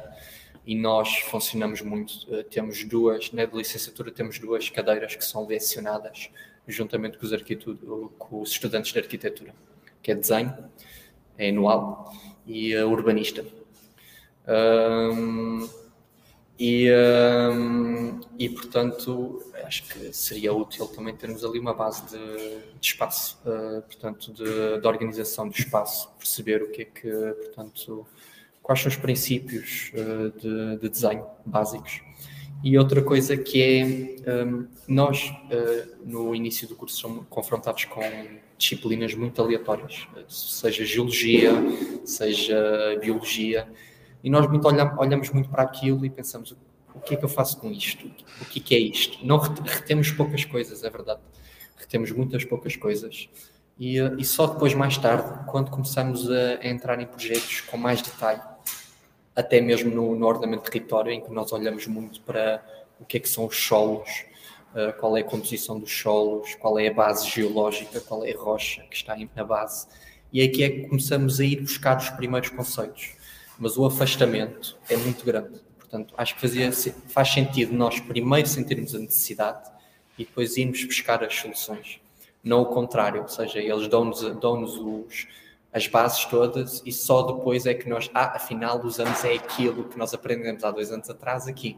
[0.66, 2.12] e nós funcionamos muito.
[2.28, 6.28] Uh, temos duas, na licenciatura, temos duas cadeiras que são lecionadas
[6.66, 9.54] juntamente com os, com os estudantes de arquitetura,
[10.02, 10.52] que é desenho,
[11.38, 12.12] é anual,
[12.48, 13.44] e uh, urbanista.
[14.48, 15.68] Um,
[16.58, 22.18] e, um, e portanto, acho que seria útil também termos ali uma base de,
[22.80, 27.10] de espaço, uh, portanto, de, de, organização do espaço, perceber o que é que,
[27.44, 28.04] portanto,
[28.60, 32.00] quais são os princípios uh, de, de, desenho básicos.
[32.64, 38.02] E outra coisa que é, um, nós uh, no início do curso somos confrontados com
[38.58, 41.52] disciplinas muito aleatórias, seja geologia,
[42.04, 43.68] seja biologia,
[44.22, 46.54] e nós muito olhamos, olhamos muito para aquilo e pensamos
[46.94, 48.10] o que é que eu faço com isto?
[48.40, 49.24] O que, é que é isto?
[49.24, 51.20] Não retemos poucas coisas, é verdade.
[51.76, 53.28] Retemos muitas poucas coisas.
[53.78, 58.02] E, e só depois, mais tarde, quando começamos a, a, entrar em projetos com mais
[58.02, 58.42] detalhe,
[59.36, 62.60] até mesmo no, no ordenamento de território, em que nós olhamos muito para
[62.98, 64.24] o que é que são os solos,
[64.74, 68.38] uh, qual é a composição dos solos, qual é a base geológica, qual é a
[68.38, 69.86] rocha que está na base.
[70.32, 73.18] E aqui é que começamos a ir buscar os primeiros conceitos
[73.58, 75.60] mas o afastamento é muito grande.
[75.78, 76.70] Portanto, acho que fazia,
[77.08, 79.70] faz sentido nós primeiro sentirmos a necessidade
[80.16, 82.00] e depois irmos buscar as soluções.
[82.44, 85.06] Não o contrário, ou seja, eles dão-nos dão
[85.72, 89.98] as bases todas e só depois é que nós, ah, afinal, usamos é aquilo que
[89.98, 91.76] nós aprendemos há dois anos atrás aqui.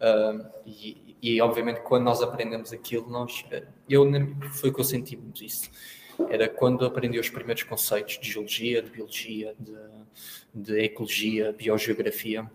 [0.00, 3.44] Uh, e, e obviamente quando nós aprendemos aquilo, nós,
[3.88, 4.04] eu,
[4.52, 5.70] foi que eu senti muito isso.
[6.28, 9.76] Era quando aprendi os primeiros conceitos de geologia, de biologia, de,
[10.52, 12.50] de ecologia, biogeografia,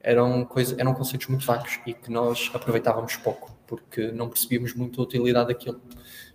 [0.00, 5.00] eram, coisa, eram conceitos muito vagos e que nós aproveitávamos pouco, porque não percebíamos muito
[5.00, 5.80] a utilidade daquilo.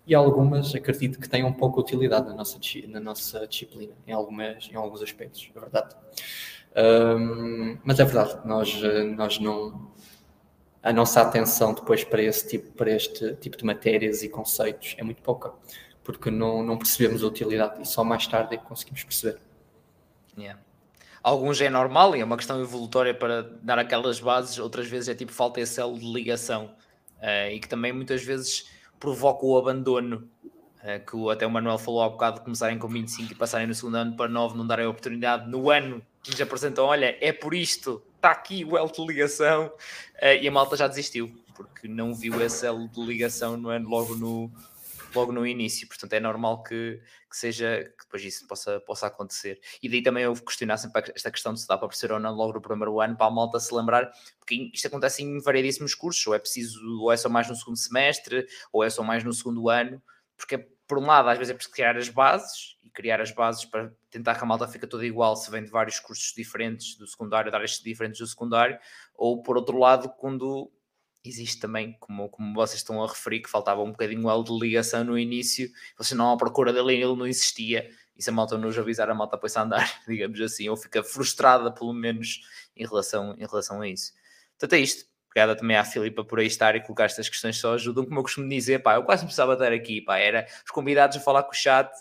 [0.06, 2.58] E algumas acredito que tenham pouca utilidade na nossa,
[2.88, 5.96] na nossa disciplina, em, algumas, em alguns aspectos, é verdade.
[6.78, 8.74] Um, mas é verdade, nós,
[9.18, 9.92] nós não.
[10.88, 15.04] A nossa atenção depois para, esse tipo, para este tipo de matérias e conceitos é
[15.04, 15.52] muito pouca,
[16.04, 19.40] porque não, não percebemos a utilidade e só mais tarde é que conseguimos perceber.
[20.38, 20.60] Yeah
[21.28, 25.14] alguns é normal e é uma questão evolutória para dar aquelas bases, outras vezes é
[25.14, 26.74] tipo falta esse elo de ligação
[27.18, 30.30] uh, e que também muitas vezes provoca o abandono.
[30.78, 33.74] Uh, que até o Manuel falou há bocado de começarem com 25 e passarem no
[33.74, 36.86] segundo ano para 9, não darem a oportunidade no ano que nos apresentam.
[36.86, 40.88] Olha, é por isto, está aqui o elo de ligação, uh, e a malta já
[40.88, 44.52] desistiu porque não viu esse elo de ligação no logo no,
[45.16, 49.60] logo no início, portanto é normal que, que seja que depois isso possa, possa acontecer.
[49.82, 52.32] E daí também eu questionar sempre esta questão de se dá para perceber ou não
[52.32, 56.28] logo no primeiro ano, para a malta se lembrar, porque isto acontece em variedíssimos cursos,
[56.28, 59.34] ou é preciso, ou é só mais no segundo semestre, ou é só mais no
[59.34, 60.00] segundo ano,
[60.36, 63.94] porque por um lado às vezes é preciso criar as bases criar as bases para
[64.10, 67.52] tentar que a malta fique toda igual se vem de vários cursos diferentes do secundário,
[67.52, 68.80] dar estes diferentes do secundário,
[69.14, 70.72] ou por outro lado, quando
[71.24, 75.04] existe também, como, como vocês estão a referir, que faltava um bocadinho elo de ligação
[75.04, 78.76] no início, vocês não à procura dele ele não existia, e se a malta nos
[78.76, 82.42] avisar, a malta põe-se a andar, digamos assim, ou fica frustrada, pelo menos,
[82.76, 84.12] em relação, em relação a isso.
[84.58, 85.06] Portanto, é isto.
[85.28, 88.24] Obrigada também à Filipa por aí estar e colocar estas questões só ajudam, como eu
[88.24, 91.44] costumo dizer, pá, eu quase me precisava estar aqui, pá, era os convidados a falar
[91.44, 91.92] com o chat,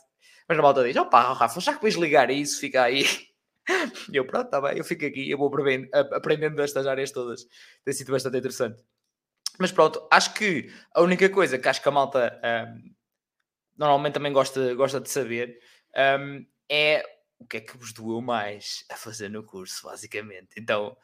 [0.49, 3.05] mas a malta diz, opá, Rafa, já que vais ligar isso, fica aí.
[4.13, 5.53] E eu, pronto, está bem, eu fico aqui, eu vou
[6.13, 7.49] aprendendo destas áreas todas.
[7.85, 8.81] Tem sido bastante interessante.
[9.59, 12.95] Mas pronto, acho que a única coisa que acho que a malta um,
[13.77, 15.59] normalmente também gosta, gosta de saber
[16.21, 17.05] um, é
[17.39, 20.51] o que é que vos doeu mais a fazer no curso, basicamente.
[20.57, 20.97] Então,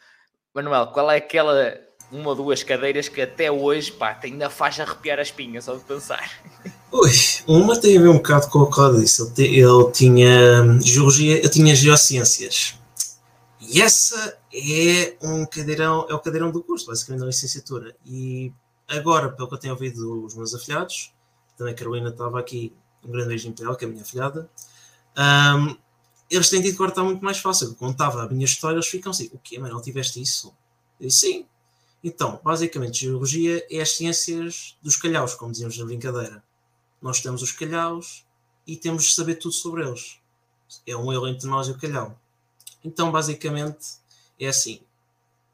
[0.54, 1.74] Manuel, qual é aquela
[2.10, 5.82] uma ou duas cadeiras que até hoje pá, ainda faz arrepiar a espinha só de
[5.82, 6.30] pensar?
[6.92, 7.10] Ui,
[7.46, 9.22] uma tem a ver um bocado com o que eu disse.
[9.38, 12.78] Ele, ele tinha hum, geologia, eu tinha geociências.
[13.58, 17.96] E essa é um cadeirão, é o cadeirão do curso, basicamente da licenciatura.
[18.04, 18.52] E
[18.86, 21.14] agora, pelo que eu tenho ouvido os meus afilhados,
[21.56, 24.50] também a Carolina estava aqui, um grande beijinho para ela, que é a minha afilhada,
[25.16, 25.76] um,
[26.32, 27.68] eles têm agora está muito mais fácil.
[27.68, 30.48] Eu contava a minha história, eles ficam assim: o quê, mas não tiveste isso?
[30.98, 31.46] Eu disse, sim.
[32.02, 36.42] Então, basicamente, geologia é as ciências dos calhaus, como dizíamos na brincadeira.
[37.00, 38.24] Nós temos os calhaus
[38.66, 40.18] e temos de saber tudo sobre eles.
[40.86, 42.18] É um erro entre nós e o calhau.
[42.82, 43.86] Então, basicamente,
[44.40, 44.80] é assim.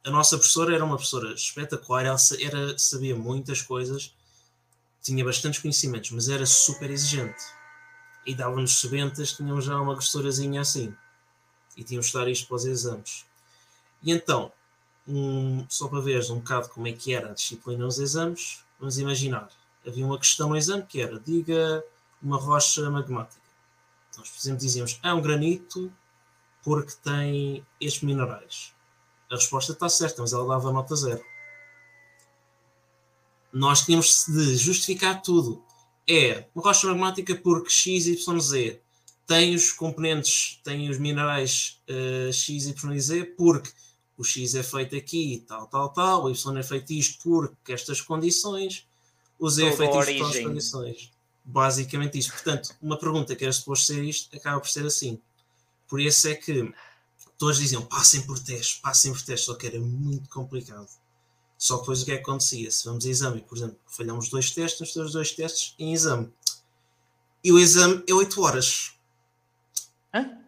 [0.05, 4.14] A nossa professora era uma professora espetacular, ela era, sabia muitas coisas,
[5.03, 7.57] tinha bastantes conhecimentos, mas era super exigente.
[8.29, 10.95] E dava-nos sebentas, tínhamos já uma gostorazinha assim.
[11.74, 13.24] E tínhamos de estar isto para os exames.
[14.03, 14.53] E então,
[15.07, 18.99] um, só para ver um bocado como é que era a disciplina nos exames, vamos
[18.99, 19.49] imaginar.
[19.87, 21.83] Havia uma questão no exame que era, diga
[22.22, 23.41] uma rocha magmática.
[24.18, 25.91] Nós, por exemplo, dizíamos, é um granito
[26.62, 28.74] porque tem estes minerais.
[29.31, 31.24] A resposta está certa, mas ela dava nota zero.
[33.51, 35.64] Nós tínhamos de justificar tudo.
[36.09, 38.80] É uma rocha magmática porque X, Y, Z
[39.26, 43.70] tem os componentes, tem os minerais uh, X, Y e Z porque
[44.16, 48.00] o X é feito aqui, tal, tal, tal, o Y é feito isto porque estas
[48.00, 48.86] condições,
[49.38, 51.12] o Z é feito isto por estas condições.
[51.44, 52.32] Basicamente isto.
[52.32, 55.20] Portanto, uma pergunta que era suposto ser isto acaba por ser assim.
[55.86, 56.72] Por isso é que
[57.38, 60.88] todos diziam passem por testes, passem por testes, só que era muito complicado.
[61.59, 62.70] Só que depois o que é que acontecia?
[62.70, 66.32] Se vamos a exame, por exemplo, falhamos dois testes, nós temos dois testes em exame.
[67.42, 68.94] E o exame é 8 horas.
[70.14, 70.38] Hã?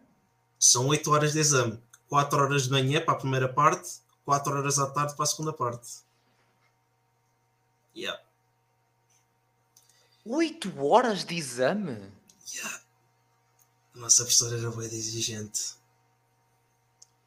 [0.59, 1.83] São 8 horas de exame.
[2.09, 5.53] 4 horas de manhã para a primeira parte, 4 horas à tarde para a segunda
[5.53, 5.99] parte.
[7.95, 8.23] Yeah.
[10.25, 12.13] 8 horas de exame?
[12.55, 12.83] Yeah.
[13.95, 15.75] A nossa professora era bem exigente.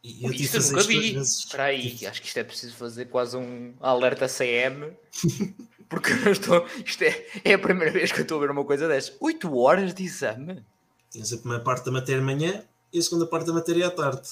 [0.03, 1.15] E eu Ui, isto eu nunca vi.
[1.15, 4.91] Espera aí, acho que isto é preciso fazer quase um alerta CM.
[5.87, 8.65] Porque eu estou, isto é, é a primeira vez que eu estou a ver uma
[8.65, 9.15] coisa dessas.
[9.19, 10.65] 8 horas de exame?
[11.09, 13.91] Tinhas a primeira parte da matéria de manhã e a segunda parte da matéria à
[13.91, 14.27] tarde.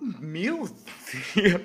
[0.00, 0.68] Meu
[1.34, 1.60] Deus!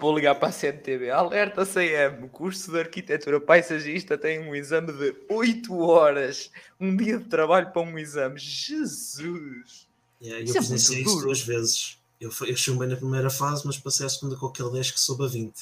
[0.00, 1.10] Vou ligar para a CNTV.
[1.10, 6.50] Alerta CM, curso de arquitetura paisagista tem um exame de 8 horas.
[6.80, 8.38] Um dia de trabalho para um exame.
[8.38, 9.83] Jesus!
[10.24, 11.98] Yeah, eu é presenciei isso duas vezes.
[12.18, 15.24] Eu, eu chumbei na primeira fase, mas passei a segunda com aquele 10 que soube
[15.24, 15.54] a 20.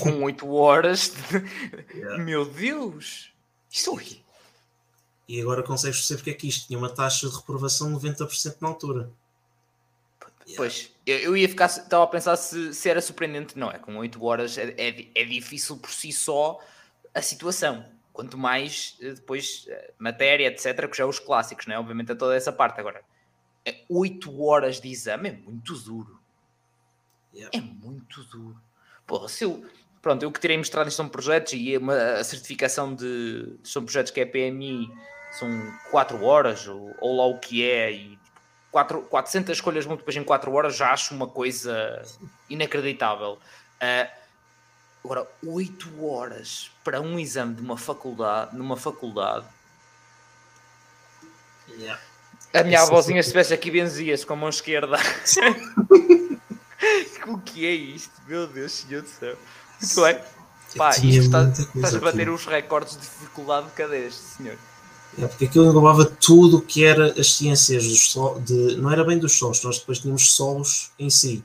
[0.00, 1.10] com 8 horas.
[1.10, 1.96] De...
[1.96, 2.24] Yeah.
[2.24, 3.30] Meu Deus!
[3.70, 4.26] Isto é horrível.
[5.28, 8.56] E agora consegues perceber porque é que isto tinha uma taxa de reprovação de 90%
[8.60, 9.10] na altura.
[10.56, 13.78] Pois, eu, eu ia ficar, estava a pensar se, se era surpreendente, não é?
[13.78, 16.60] Com 8 horas é, é, é, difícil por si só
[17.12, 17.84] a situação.
[18.16, 21.78] Quanto mais eh, depois eh, matéria, etc., que já é os clássicos, não é?
[21.78, 22.80] Obviamente, a toda essa parte.
[22.80, 23.02] Agora,
[23.90, 26.18] 8 é horas de exame é muito duro.
[27.34, 27.58] Yeah.
[27.58, 28.58] É muito duro.
[29.06, 29.62] Porra, se eu.
[30.00, 33.58] Pronto, eu que tirei mostrado são projetos e uma, a certificação de.
[33.62, 34.88] São projetos que é PMI,
[35.32, 35.48] são
[35.90, 38.18] 4 horas, ou, ou lá o que é, e
[38.70, 42.02] 4, 400 escolhas múltiplas em 4 horas já acho uma coisa
[42.48, 43.38] inacreditável.
[43.74, 44.25] Uh,
[45.06, 49.46] agora, 8 horas para um exame de uma faculdade, numa faculdade.
[51.78, 52.00] Yeah.
[52.52, 54.96] A minha Isso avózinha, se estivesse aqui, benzia-se com a mão esquerda.
[57.26, 58.12] o que é isto?
[58.26, 59.36] Meu Deus, Senhor do céu.
[59.80, 60.18] Muito bem.
[60.76, 64.56] Pá, isto está, estás a bater os recordes de dificuldade de cada este, senhor.
[65.18, 69.04] É, porque aquilo englobava tudo o que era as ciências dos sol, de, não era
[69.04, 71.42] bem dos solos, nós depois tínhamos solos em si,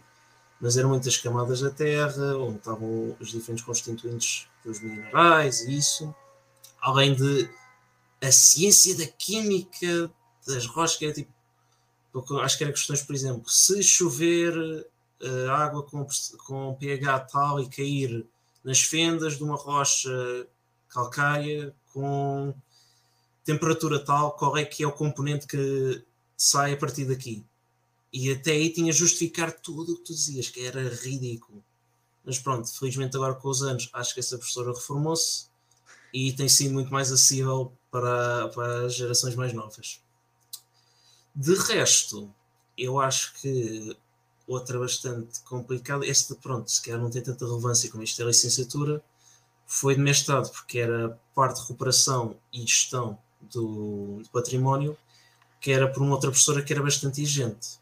[0.61, 6.13] mas eram muitas camadas da Terra, onde estavam os diferentes constituintes dos minerais e isso,
[6.79, 7.49] além de
[8.21, 10.11] a ciência da química
[10.45, 11.31] das rochas, que era tipo,
[12.41, 16.05] acho que era questões, por exemplo, se chover uh, água com,
[16.45, 18.25] com pH tal e cair
[18.63, 20.47] nas fendas de uma rocha
[20.89, 22.53] calcária com
[23.43, 26.03] temperatura tal, qual é que é o componente que
[26.37, 27.43] sai a partir daqui.
[28.13, 31.63] E até aí tinha justificar tudo o que tu dizias, que era ridículo.
[32.23, 35.47] Mas pronto, felizmente agora com os anos, acho que essa professora reformou-se
[36.13, 40.01] e tem sido muito mais acessível para, para as gerações mais novas.
[41.33, 42.33] De resto,
[42.77, 43.95] eu acho que
[44.45, 49.01] outra bastante complicada, esta pronto, se calhar não tem tanta relevância como isto é licenciatura,
[49.65, 54.97] foi de mestrado, porque era parte de recuperação e gestão do, do património,
[55.61, 57.79] que era por uma outra professora que era bastante exigente.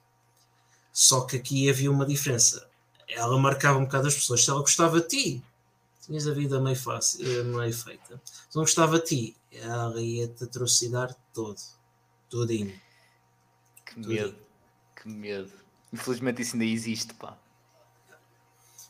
[0.99, 2.69] Só que aqui havia uma diferença.
[3.07, 4.43] Ela marcava um bocado as pessoas.
[4.43, 5.43] Se ela gostava de ti,
[6.01, 8.21] tinhas a vida meio fácil, eh, meio feita.
[8.25, 11.55] Se não gostava de ti, ela ia-te atrocidar todo.
[12.29, 12.77] Tudinho.
[13.85, 14.23] Que Tudinho.
[14.23, 14.35] medo.
[15.01, 15.53] Que medo.
[15.93, 17.37] Infelizmente isso ainda existe, pá.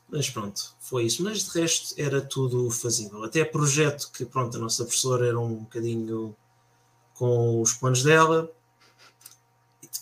[0.09, 1.21] Mas pronto, foi isso.
[1.21, 3.23] Mas de resto era tudo fazível.
[3.23, 6.35] Até projeto que, pronto, a nossa professora era um bocadinho
[7.13, 8.51] com os planos dela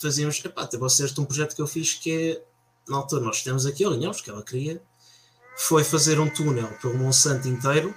[0.01, 2.43] fazíamos, epá, até vocês um projeto que eu fiz que é,
[2.89, 4.81] na altura nós temos aqui, alinhamos, que ela queria,
[5.57, 7.93] foi fazer um túnel pelo Monsanto inteiro,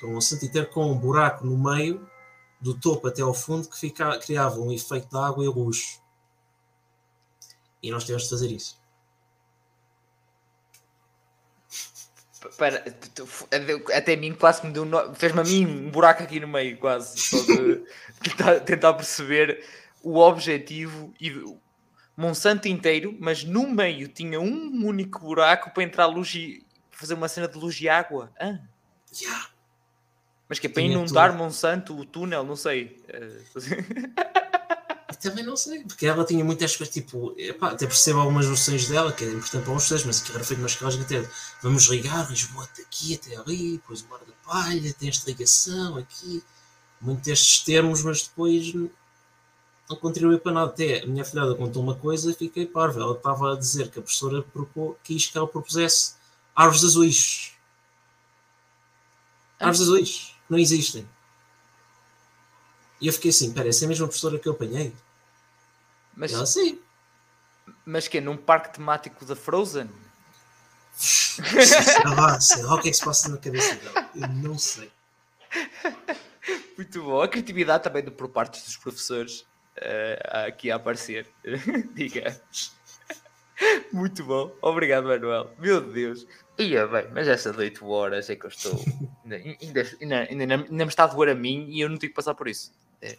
[0.00, 2.08] pelo Monsanto inteiro com um buraco no meio,
[2.60, 6.00] do topo até ao fundo, que fica, criava um efeito de água e luz.
[7.82, 8.78] E nós tivemos de fazer isso.
[12.56, 12.84] Para,
[13.94, 16.78] até a mim quase me deu um, fez-me a mim um buraco aqui no meio,
[16.78, 17.18] quase.
[17.18, 17.84] Só de
[18.22, 19.64] tentar, tentar perceber
[20.08, 21.30] o objetivo e
[22.16, 27.28] Monsanto inteiro, mas no meio tinha um único buraco para entrar luz e fazer uma
[27.28, 28.32] cena de luz e água.
[28.40, 28.58] Ah.
[29.20, 29.48] Yeah.
[30.48, 31.38] Mas que é para inundar tudo.
[31.38, 33.00] Monsanto o túnel, não sei.
[35.20, 39.12] também não sei, porque ela tinha muitas coisas, tipo, epá, até percebo algumas noções dela,
[39.12, 41.28] que é importante para vocês, mas aquilo era feito umas escalas até
[41.60, 46.42] vamos ligar Lisboa aqui até ali, depois o bar da palha, tem esta ligação aqui,
[47.00, 48.72] muitos destes termos, mas depois
[49.88, 50.70] não contribuiu para nada.
[50.70, 53.00] Até a minha filhada contou uma coisa e fiquei parva.
[53.00, 56.14] Ela estava a dizer que a professora propô, quis que ela propusesse
[56.54, 57.52] árvores azuis.
[59.58, 61.08] Árvores azuis não existem.
[63.00, 64.94] E eu fiquei assim, essa é a mesma professora que eu apanhei?
[66.14, 66.80] Mas, ela sim.
[67.86, 69.88] Mas que é num parque temático da Frozen?
[70.98, 71.44] sei
[72.04, 74.10] lá, sei lá o que é que se passa na cabeça dela.
[74.16, 74.90] Eu não sei.
[76.76, 77.22] Muito bom.
[77.22, 79.46] A criatividade também do, por parte dos professores
[79.78, 81.26] uh, aqui a aparecer,
[81.94, 82.76] digamos.
[83.92, 84.54] Muito bom.
[84.62, 85.52] Obrigado, Manuel.
[85.58, 86.26] Meu Deus.
[86.58, 88.84] Ia bem, mas essa de 8 horas é que eu estou.
[89.24, 89.36] ainda,
[90.00, 92.34] ainda, ainda, ainda, me está a doer a mim e eu não tenho que passar
[92.34, 92.72] por isso.
[93.00, 93.16] É,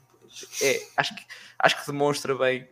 [0.61, 1.25] é, acho, que,
[1.57, 2.67] acho que demonstra bem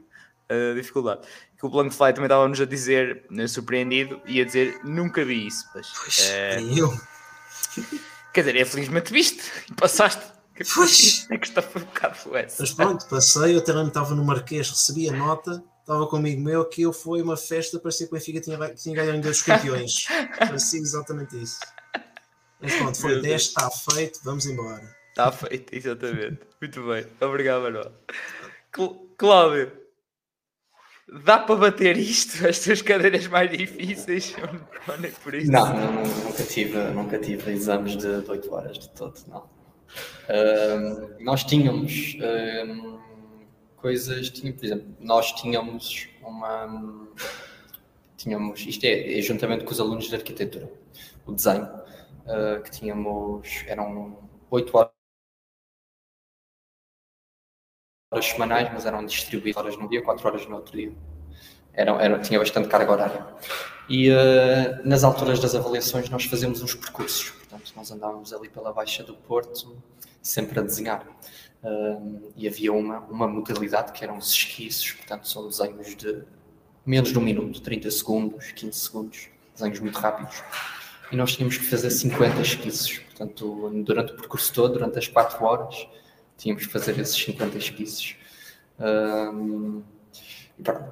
[0.50, 1.28] a dificuldade.
[1.58, 5.68] Que o Blankfly também estava-nos a dizer, né, surpreendido, e a dizer nunca vi isso.
[5.72, 6.62] Pois, pois é...
[6.62, 6.94] eu.
[8.34, 10.37] Quer dizer, é felizmente viste e passaste.
[11.32, 12.64] A questão foi um bocado essa.
[12.64, 16.82] Mas pronto, passei, eu também estava no Marquês, recebi a nota, estava comigo meu, que
[16.82, 20.06] eu fui uma festa, parecia que o Benfica tinha, tinha ganho dos campeões.
[20.38, 21.60] parecia exatamente isso.
[22.60, 24.96] Mas pronto, foi 10, está feito, vamos embora.
[25.10, 26.40] Está feito, exatamente.
[26.60, 27.06] Muito bem.
[27.22, 27.92] Obrigado, Manuel.
[29.18, 29.72] Cláudio.
[31.24, 32.48] dá para bater isto?
[32.48, 34.36] As tuas cadeiras mais difíceis?
[34.88, 35.52] Não, nem por isso.
[35.52, 39.57] Não, não, nunca, tive, nunca tive exames de, de 8 horas de todo, não.
[41.20, 43.00] Nós tínhamos uh,
[43.78, 47.08] coisas, tinha, por exemplo, nós tínhamos uma.
[48.18, 50.72] Tínhamos, isto é, é juntamente com os alunos de arquitetura,
[51.26, 54.18] o desenho, uh, que tínhamos, eram
[54.50, 54.98] 8 horas
[58.12, 60.92] horas semanais, mas eram distribuídas horas num dia, 4 horas no outro dia.
[61.74, 63.28] Era, era, tinha bastante carga horária.
[63.88, 64.16] E uh,
[64.84, 67.34] nas alturas das avaliações nós fazemos uns percursos,
[67.68, 69.78] portanto nós andávamos ali pela Baixa do Porto,
[70.22, 71.06] sempre a desenhar.
[71.64, 76.24] Uh, e havia uma, uma modalidade que eram os esquiços, portanto são desenhos de
[76.86, 80.42] menos de um minuto, 30 segundos, 15 segundos, desenhos muito rápidos.
[81.12, 85.44] E nós tínhamos que fazer 50 esquiços, portanto durante o percurso todo, durante as 4
[85.44, 85.88] horas,
[86.38, 88.16] tínhamos que fazer esses 50 esquiços.
[88.80, 89.82] Um,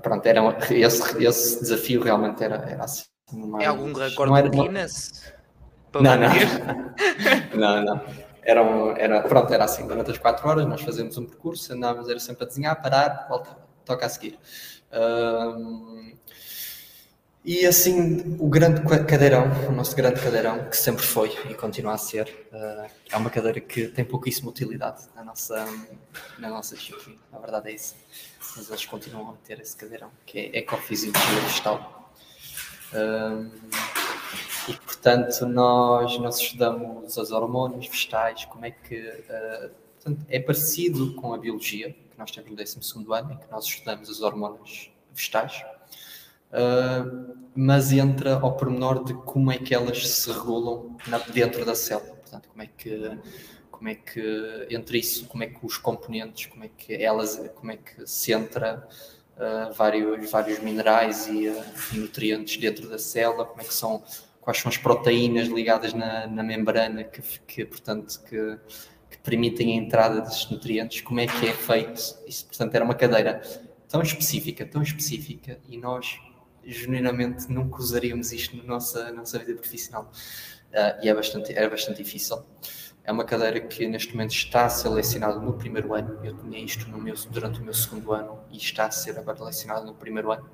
[0.01, 3.05] pronto, era, esse, esse desafio realmente era, era assim.
[3.31, 5.24] Uma, é algum recorde era, Guinness?
[6.01, 6.29] Não, não.
[7.55, 8.25] não, não.
[8.41, 12.07] Era, um, era, pronto, era assim, durante as 4 horas nós fazíamos um percurso, andávamos
[12.07, 14.37] era sempre a desenhar, parar, voltar, toca a seguir.
[14.93, 16.15] Um,
[17.43, 21.97] e assim, o grande cadeirão, o nosso grande cadeirão, que sempre foi e continua a
[21.97, 25.65] ser, uh, é uma cadeira que tem pouquíssima utilidade na nossa,
[26.37, 27.95] na nossa disciplina, na verdade é isso.
[28.55, 32.11] Mas eles continuam a ter esse cadeirão, que é Ecofisiologia Vegetal.
[32.93, 33.51] Uh,
[34.69, 38.95] e portanto, nós, nós estudamos os hormônios vegetais, como é que.
[38.97, 42.79] Uh, portanto, é parecido com a biologia, que nós temos no 12
[43.11, 45.63] ano, em que nós estudamos os hormônios vegetais
[46.55, 51.75] uh, mas entra ao pormenor de como é que elas se regulam na, dentro da
[51.75, 52.15] célula.
[52.15, 53.19] Portanto, como é que
[53.71, 57.71] como é que entre isso, como é que os componentes, como é que elas, como
[57.73, 58.87] é que se entra
[59.37, 61.63] uh, vários vários minerais e, uh,
[61.93, 64.03] e, nutrientes dentro da célula, como é que são
[64.41, 68.57] quais são as proteínas ligadas na, na membrana que, que portanto que,
[69.09, 72.95] que permitem a entrada desses nutrientes, como é que é feito isso, portanto era uma
[72.95, 73.41] cadeira
[73.87, 76.19] tão específica, tão específica e nós
[76.65, 80.11] genuinamente nunca usaríamos isto na nossa, nossa vida profissional.
[80.71, 82.43] Uh, e é bastante, era bastante difícil.
[83.05, 86.19] É uma cadeira que neste momento está a ser lecionada no primeiro ano.
[86.23, 89.43] Eu tinha isto no meu, durante o meu segundo ano e está a ser agora
[89.43, 90.49] lecionada no primeiro ano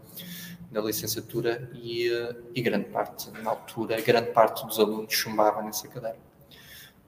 [0.70, 5.88] da licenciatura e, uh, e grande parte, na altura, grande parte dos alunos chumbava nessa
[5.88, 6.18] cadeira.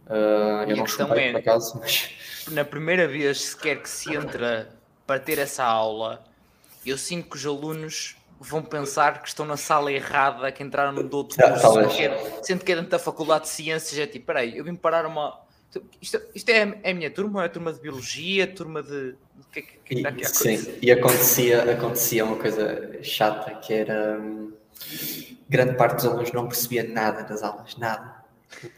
[0.06, 2.12] Uh, eu não chumbei, é, por acaso, mas...
[2.50, 4.70] Na primeira vez sequer que se entra
[5.08, 6.24] para ter essa aula,
[6.86, 11.16] eu sinto que os alunos vão pensar que estão na sala errada, que entraram no
[11.16, 14.58] outro curso, que é, sendo que é dentro da Faculdade de Ciências, é tipo, peraí,
[14.58, 15.42] eu vim parar uma...
[16.02, 19.16] Isto, isto é, é a minha turma, é a turma de Biologia, turma de...
[19.40, 23.74] O que é que, que aqui a Sim, e acontecia, acontecia uma coisa chata, que
[23.74, 24.20] era...
[24.20, 24.52] Hum,
[25.48, 28.24] grande parte dos alunos não percebia nada das aulas, nada.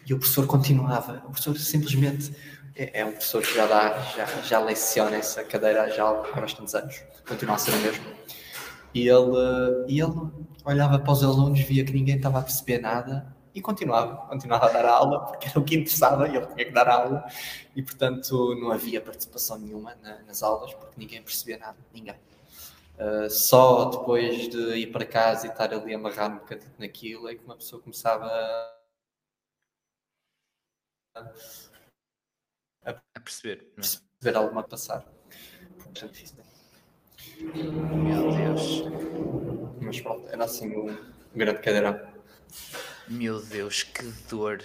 [0.05, 2.32] E o professor continuava, o professor simplesmente...
[2.78, 6.76] É, é um professor que já dá, já, já leciona essa cadeira já há bastantes
[6.76, 8.03] anos, continua a ser o mesmo
[8.96, 10.32] e ele, e ele
[10.64, 14.70] olhava para os alunos, via que ninguém estava a perceber nada e continuava, continuava a
[14.70, 17.26] dar a aula, porque era o que interessava e ele tinha que dar a aula.
[17.76, 22.16] E, portanto, não havia participação nenhuma na, nas aulas, porque ninguém percebia nada, ninguém.
[22.98, 27.36] Uh, só depois de ir para casa e estar ali amarrado um bocadinho naquilo é
[27.36, 28.26] que uma pessoa começava
[31.14, 31.30] a,
[32.86, 33.76] a, perceber, é?
[33.76, 35.06] perceber alguma passar.
[35.78, 36.18] Portanto,
[37.41, 38.83] meu Deus.
[39.81, 40.97] Mas pronto, era assim um
[41.33, 41.99] grande cadeirão.
[43.07, 44.63] Meu Deus, que dor.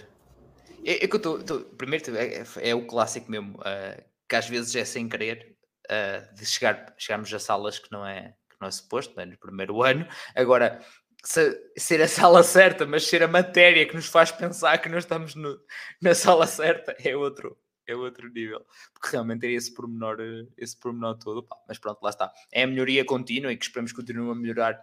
[0.84, 1.60] É, é que eu estou.
[1.76, 5.56] Primeiro, é, é, o clássico mesmo, uh, que às vezes é sem querer,
[5.86, 9.26] uh, de chegar, chegarmos a salas que não é, que não é suposto, não é?
[9.26, 10.06] no primeiro ano.
[10.34, 10.80] Agora,
[11.22, 14.98] se, ser a sala certa, mas ser a matéria que nos faz pensar que não
[14.98, 15.58] estamos no,
[16.00, 17.56] na sala certa, é outro,
[17.90, 22.02] é outro nível, porque realmente é esse pormenor, eh, esse pormenor todo, pá, mas pronto,
[22.02, 22.32] lá está.
[22.52, 24.80] É a melhoria contínua e que esperamos que continue a melhorar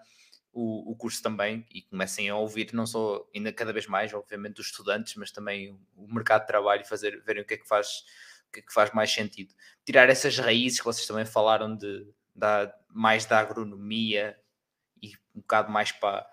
[0.51, 4.59] o, o curso também e comecem a ouvir não só ainda cada vez mais, obviamente,
[4.59, 7.67] os estudantes, mas também o mercado de trabalho e fazer, verem o que é que
[7.67, 8.03] faz,
[8.49, 9.53] o que é que faz mais sentido.
[9.85, 14.37] Tirar essas raízes que vocês também falaram de, da, mais da agronomia
[15.01, 16.27] e um bocado mais para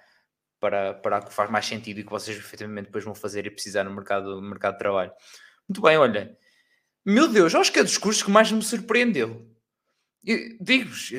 [0.64, 3.84] para, para que faz mais sentido e que vocês efetivamente depois vão fazer e precisar
[3.84, 5.12] no mercado, no mercado de trabalho.
[5.68, 6.38] Muito bem, olha,
[7.04, 9.46] meu Deus, acho que é dos cursos que mais me surpreendeu.
[10.60, 11.12] Digo-vos,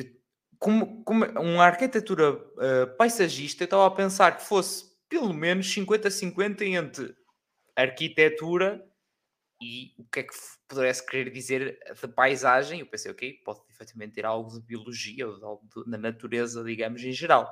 [0.58, 6.62] como, como uma arquitetura uh, paisagista, eu estava a pensar que fosse pelo menos 50-50
[6.62, 7.14] entre
[7.76, 8.84] arquitetura
[9.62, 10.34] e o que é que
[10.66, 12.80] pudesse querer dizer de paisagem.
[12.80, 16.64] Eu pensei, ok, pode efetivamente ter algo de biologia ou de algo de, da natureza,
[16.64, 17.48] digamos, em geral.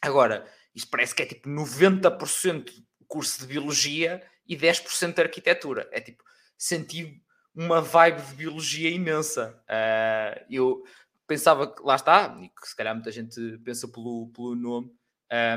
[0.00, 2.70] Agora, isto parece que é tipo 90%
[3.06, 5.88] curso de biologia e 10% de arquitetura.
[5.92, 6.22] É tipo,
[6.56, 7.20] senti
[7.54, 9.62] uma vibe de biologia imensa.
[9.68, 10.82] Uh, eu
[11.26, 14.90] pensava que lá está, e que se calhar muita gente pensa pelo, pelo nome.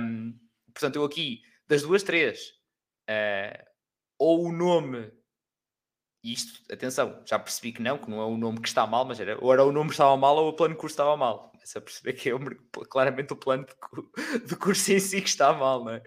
[0.01, 0.37] Um,
[0.73, 2.51] portanto, eu aqui, das duas, três,
[3.09, 3.63] uh,
[4.19, 5.11] ou o nome
[6.23, 9.19] isto, atenção, já percebi que não, que não é o nome que está mal, mas
[9.19, 11.51] era, ou era o nome que estava mal ou o plano de curso estava mal.
[11.51, 12.33] Começo a perceber que é
[12.89, 16.01] claramente o plano de, de, curso em si que está mal, não é?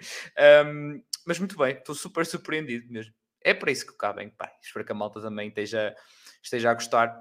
[0.64, 3.12] Um, mas muito bem, estou super surpreendido mesmo.
[3.46, 4.52] É para isso que cá bem, pá.
[4.60, 5.94] Espero que a malta também esteja,
[6.42, 7.16] esteja a gostar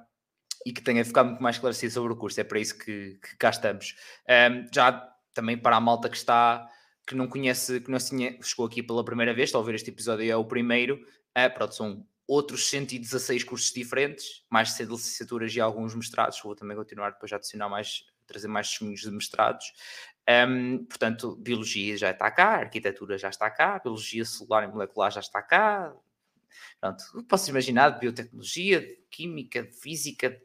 [0.65, 2.41] e que tenha ficado muito mais esclarecido sobre o curso.
[2.41, 3.95] É para isso que, que cá estamos.
[4.27, 6.67] Um, já também para a malta que está,
[7.05, 9.91] que não conhece, que não tinha, chegou aqui pela primeira vez, está a ouvir este
[9.91, 10.95] episódio é o primeiro.
[11.37, 16.41] Uh, pronto, são outros 116 cursos diferentes, mais de licenciaturas e alguns mestrados.
[16.41, 19.73] Vou também continuar depois a adicionar mais, trazer mais testemunhos de mestrados.
[20.27, 25.19] Um, portanto, biologia já está cá, arquitetura já está cá, biologia celular e molecular já
[25.19, 25.93] está cá.
[26.79, 30.41] Pronto, posso imaginar de biotecnologia, de química, de física, de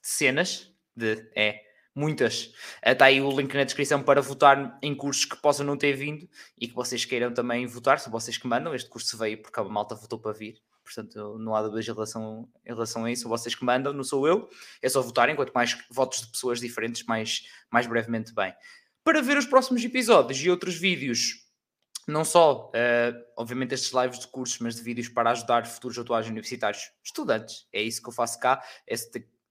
[0.00, 1.60] cenas, de é
[1.94, 2.52] muitas.
[2.84, 6.28] Está aí o link na descrição para votar em cursos que possam não ter vindo
[6.58, 8.74] e que vocês queiram também votar, são vocês que mandam.
[8.74, 12.48] Este curso veio porque a malta votou para vir portanto não há dúvidas em relação,
[12.64, 14.48] em relação a isso, vocês que mandam, não sou eu,
[14.80, 18.52] é só votarem, quanto mais votos de pessoas diferentes, mais, mais brevemente bem.
[19.04, 21.41] Para ver os próximos episódios e outros vídeos,
[22.06, 26.26] não só, uh, obviamente, estes lives de cursos, mas de vídeos para ajudar futuros atuais
[26.26, 28.94] universitários, estudantes, é isso que eu faço cá, é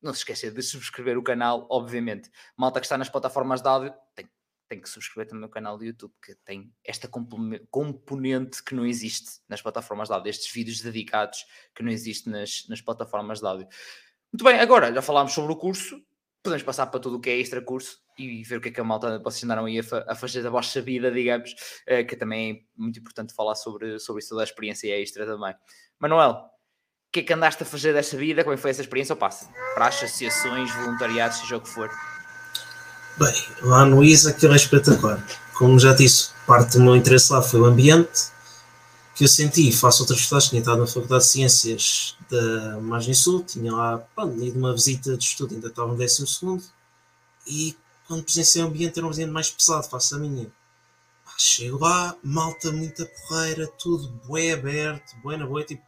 [0.02, 2.30] não se esqueça de subscrever o canal, obviamente.
[2.58, 4.28] Malta que está nas plataformas de áudio, tem
[4.72, 9.42] tem que subscrever também o canal do YouTube, que tem esta componente que não existe
[9.50, 11.46] nas plataformas de áudio, estes vídeos dedicados
[11.76, 13.68] que não existe nas, nas plataformas de áudio.
[14.32, 16.02] Muito bem, agora já falámos sobre o curso,
[16.42, 18.00] podemos passar para tudo o que é extra curso
[18.30, 20.42] e ver o que é que a malta vocês andaram aí a, fa a fazer
[20.42, 24.44] da vossa vida, digamos, uh, que também é muito importante falar sobre, sobre isso da
[24.44, 25.54] experiência extra também.
[26.00, 28.44] Manuel, o que é que andaste a fazer dessa vida?
[28.44, 29.14] Como é foi essa experiência?
[29.14, 29.50] Ou passa?
[29.74, 31.90] Para associações, voluntariados, seja o que for.
[33.18, 35.22] Bem, lá no ISA aquilo é espetacular.
[35.54, 38.32] Como já disse, parte do meu interesse lá foi o ambiente,
[39.14, 43.44] que eu senti, faço outras faculdades, tinha estado na Faculdade de Ciências da Margem Sul,
[43.44, 46.64] tinha lá, pronto, ido uma visita de estudo, ainda estava no 12 segundo,
[47.46, 47.76] e
[48.12, 50.54] quando presenciei o ambiente era um ambiente mais pesado, faço a minha.
[51.38, 55.82] chego lá, malta, muita porreira, tudo bué aberto, bué na boa, tipo,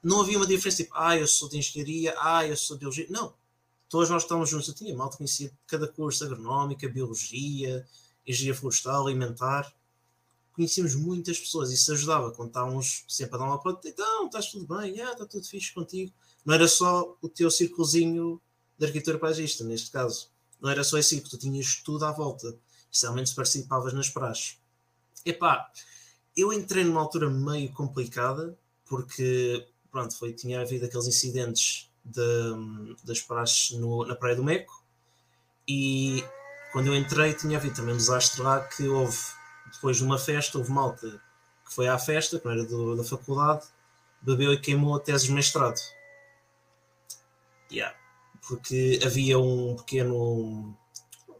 [0.00, 3.08] não havia uma diferença, tipo, ah, eu sou de engenharia, ah, eu sou de biologia,
[3.10, 3.34] não,
[3.88, 4.68] todos nós estávamos juntos.
[4.68, 7.84] Eu tinha mal conhecia cada curso agronómica, biologia,
[8.24, 9.74] engenharia florestal, alimentar.
[10.52, 13.88] Conhecíamos muitas pessoas e isso ajudava quando estávamos sempre a dar uma ponta.
[13.88, 16.12] Então, estás tudo bem, ah, está tudo fixe contigo.
[16.44, 18.40] Não era só o teu círculozinho
[18.78, 20.35] de arquitetura paisagista, neste caso.
[20.60, 22.56] Não era só esse círculo, tu tinhas tudo à volta.
[22.90, 24.58] Especialmente se participavas nas praxes.
[25.24, 25.70] Epá,
[26.36, 33.20] eu entrei numa altura meio complicada, porque, pronto, foi, tinha havido aqueles incidentes de, das
[33.20, 34.84] praxes no, na Praia do Meco
[35.66, 36.24] e
[36.72, 39.18] quando eu entrei tinha havido também um desastre lá que houve,
[39.72, 41.20] depois de uma festa, houve malta
[41.66, 43.66] que foi à festa, que não era do, da faculdade,
[44.22, 45.80] bebeu e queimou a tese de mestrado.
[47.70, 47.96] Yeah.
[48.48, 50.76] Porque havia um pequeno,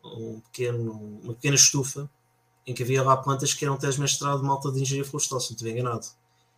[0.05, 0.93] um pequeno,
[1.23, 2.11] uma pequena estufa
[2.67, 5.55] em que havia lá plantas que eram mestrado de malta de engenharia florestal, se não
[5.55, 6.07] estiver enganado.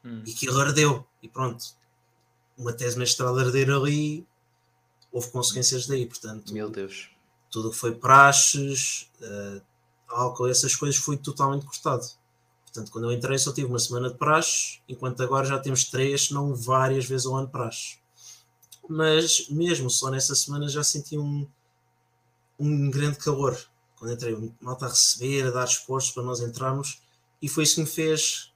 [0.05, 0.23] Hum.
[0.27, 1.07] E aquilo ardeu.
[1.23, 1.65] E pronto,
[2.57, 4.27] uma tese mestrado arder ali,
[5.13, 6.53] houve consequências daí, portanto.
[6.53, 7.11] Meu Deus.
[7.51, 9.61] Tudo que foi praxes, uh,
[10.09, 12.07] álcool, essas coisas foi totalmente cortado.
[12.65, 16.27] Portanto, quando eu entrei só tive uma semana de praxes, enquanto agora já temos três,
[16.27, 17.99] se não várias vezes ao ano praxes.
[18.89, 21.47] Mas mesmo só nessa semana já senti um,
[22.59, 23.59] um grande calor.
[23.97, 27.03] Quando entrei, malta a receber, a dar esforços para nós entrarmos,
[27.43, 28.53] e foi isso que me fez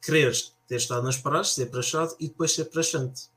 [0.00, 0.34] querer
[0.66, 3.28] ter estado nas praxes, ser prachado e depois ser prachante.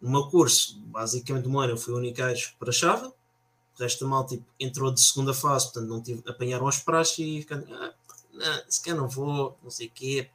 [0.00, 4.04] No meu curso, basicamente, um ano eu fui o único gajo que prachava, o resto
[4.04, 7.72] da mal tipo, entrou de segunda fase, portanto não tive, apanharam as praxes e ficando,
[7.74, 7.92] ah,
[8.32, 10.30] não, se quer não vou, não sei o quê.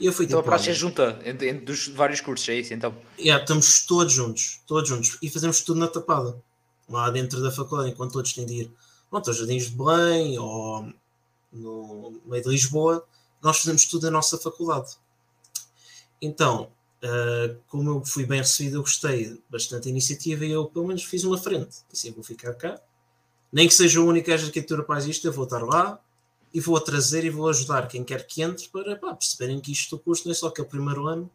[0.00, 2.54] E eu fui então tipo, a praxe é junta entre, entre dos vários cursos, é
[2.54, 2.94] isso então?
[3.18, 6.42] Yeah, estamos todos juntos, todos juntos, e fazemos tudo na tapada,
[6.88, 8.72] lá dentro da faculdade, enquanto todos têm de ir
[9.08, 10.92] pronto, aos Jardins de Belém ou
[11.52, 13.06] no meio de Lisboa,
[13.42, 14.96] nós fazemos tudo na nossa faculdade.
[16.20, 16.70] Então,
[17.02, 21.04] uh, como eu fui bem recebido, eu gostei bastante da iniciativa e eu, pelo menos,
[21.04, 21.78] fiz uma frente.
[21.92, 22.80] Assim, vou ficar cá.
[23.52, 26.00] Nem que seja o único de arquitetura paisista, eu vou estar lá
[26.52, 29.96] e vou trazer e vou ajudar quem quer que entre para pá, perceberem que isto
[29.96, 31.30] do curso não é só que é o primeiro ano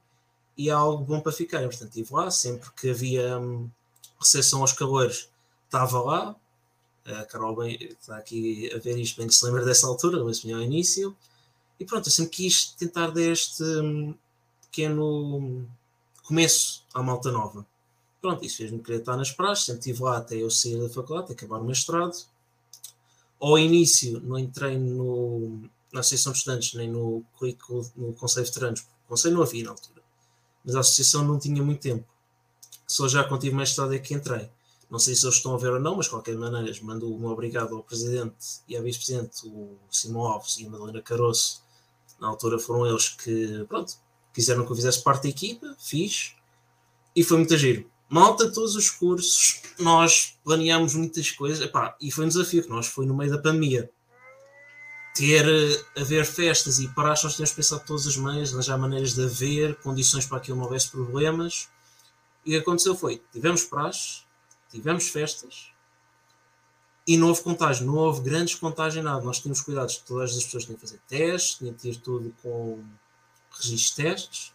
[0.58, 1.62] e é algo bom para ficar.
[1.64, 3.70] Portanto, estive lá, sempre que havia hum,
[4.20, 5.30] recepção aos calores,
[5.66, 6.36] estava lá.
[7.06, 10.44] A Carol bem, está aqui a ver isto, bem que se lembra dessa altura, mas
[10.44, 11.16] ao início.
[11.80, 14.14] E pronto, eu sempre quis tentar dar este hum,
[14.64, 15.66] pequeno
[16.24, 17.66] começo à malta nova.
[18.22, 21.32] Pronto, isso fez-me querer estar nas praças, sempre estive lá até eu sair da faculdade,
[21.32, 22.18] acabar o mestrado.
[23.40, 25.62] Ao início não entrei no,
[25.94, 29.64] na Associação de Estudantes, nem no currículo, no Conselho de Veteranos, o Conselho não havia
[29.64, 30.02] na altura,
[30.66, 32.06] mas a Associação não tinha muito tempo.
[32.88, 34.50] Só já quando tive mestrado é que entrei.
[34.90, 37.26] Não sei se eles estão a ver ou não, mas de qualquer maneira mando um
[37.28, 41.62] obrigado ao Presidente e à Vice-Presidente, o Simão Alves e a Madalena Caroço.
[42.20, 43.94] Na altura foram eles que, pronto,
[44.34, 46.36] quiseram que eu fizesse parte da equipa, fiz,
[47.14, 47.90] e foi muito giro.
[48.10, 52.88] Malta, todos os cursos, nós planeámos muitas coisas, epá, e foi um desafio que nós
[52.88, 53.90] foi no meio da pandemia.
[55.14, 55.46] Ter,
[55.98, 60.26] haver festas e parares, nós tínhamos pensado todas as maneiras, arranjar maneiras de haver, condições
[60.26, 61.68] para que não houvesse problemas.
[62.46, 64.22] E o que aconteceu foi, tivemos praxe,
[64.70, 65.72] tivemos festas,
[67.06, 69.22] e não houve contágio, não houve grandes contágio nada.
[69.22, 72.84] Nós tínhamos cuidados todas as pessoas tinham que fazer testes, tinham que ter tudo com
[73.52, 74.54] registro de testes,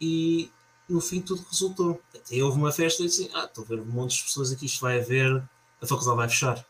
[0.00, 0.50] e
[0.88, 2.00] no fim tudo resultou.
[2.14, 4.66] Até houve uma festa e disse: Ah, estou a ver um monte de pessoas aqui,
[4.66, 5.36] isto vai haver,
[5.80, 6.66] a faculdade vai fechar.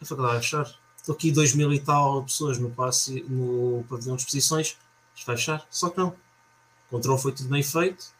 [0.00, 0.80] A faculdade vai fechar.
[0.96, 4.78] Estou aqui dois mil e tal pessoas no, passe, no pavilhão de exposições,
[5.14, 5.66] isto vai fechar.
[5.70, 6.08] Só que não.
[6.08, 8.12] O controle foi tudo bem feito.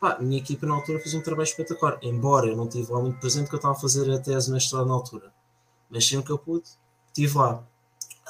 [0.00, 1.98] Pá, a minha equipa na altura fez um trabalho espetacular.
[2.02, 4.86] Embora eu não estive lá muito presente, que eu estava a fazer a tese mestrado
[4.86, 5.32] na altura.
[5.90, 6.64] Mas sempre que eu pude,
[7.08, 7.62] estive lá.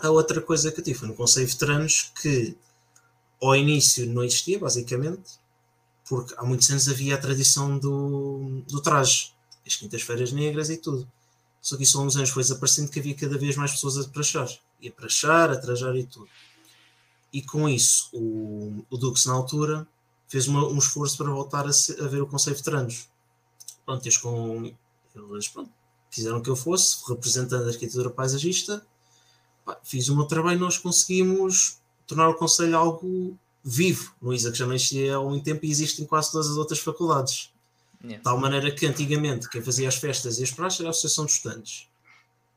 [0.02, 2.56] A outra coisa que eu tive foi no Conselho de Veteranos, que
[3.40, 5.38] ao início não existia, basicamente,
[6.10, 9.32] porque há muitos anos havia a tradição do, do traje,
[9.64, 11.08] as quintas-feiras negras e tudo.
[11.62, 14.08] Só que isso há uns anos foi desaparecendo que havia cada vez mais pessoas a
[14.08, 14.48] prachar.
[14.80, 16.28] E a prachar, a trajar e tudo.
[17.32, 19.86] E com isso, o, o Dux, na altura,
[20.26, 23.08] fez uma, um esforço para voltar a, ser, a ver o Conselho de Veteranos.
[23.86, 24.74] Pronto, eles, com,
[25.14, 25.70] eles pronto,
[26.10, 28.84] quiseram que eu fosse, representando a arquitetura paisagista.
[29.84, 34.66] Fiz o meu trabalho nós conseguimos tornar o Conselho algo vivo no ISA, que já
[34.66, 37.52] não existia há muito tempo e existe em quase todas as outras faculdades.
[38.02, 38.18] Yeah.
[38.18, 41.26] De tal maneira que antigamente quem fazia as festas e as praxes era a Associação
[41.26, 41.88] de Estudantes.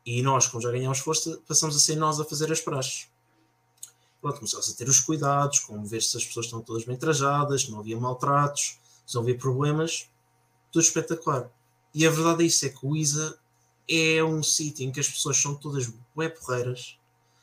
[0.06, 3.08] E nós, como já ganhámos força, passamos a ser nós a fazer as praxes.
[4.22, 7.68] Pronto, começamos a ter os cuidados, como ver se as pessoas estão todas bem trajadas,
[7.68, 10.10] não havia maltratos, se não havia problemas,
[10.72, 11.50] tudo espetacular.
[11.94, 13.38] E a verdade é isso, é que o ISA
[13.90, 16.98] é um sítio em que as pessoas são todas bué porreiras.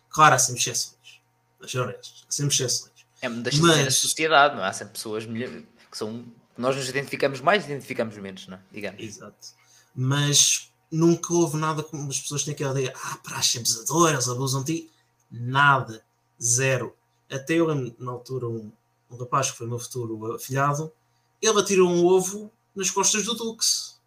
[0.09, 1.21] Claro, há sempre exceções.
[1.61, 2.90] Mas honestas, há sempre exceções.
[3.21, 3.85] É, deixa Mas...
[3.85, 4.69] de sociedade, não é?
[4.69, 6.25] Há sempre pessoas que são.
[6.57, 8.61] Nós nos identificamos mais e identificamos menos, não é?
[8.73, 9.03] Digamos.
[9.03, 9.49] Exato.
[9.95, 14.63] Mas nunca houve nada como as pessoas têm aquela ideia, ah, praxe abusador, eles abusam
[14.63, 14.91] de ti.
[15.31, 16.05] Nada.
[16.43, 16.97] Zero.
[17.31, 18.73] Até eu lembro, na altura, um,
[19.11, 20.93] um rapaz que foi meu futuro afilhado,
[21.41, 24.01] ele atirou um ovo nas costas do Dux.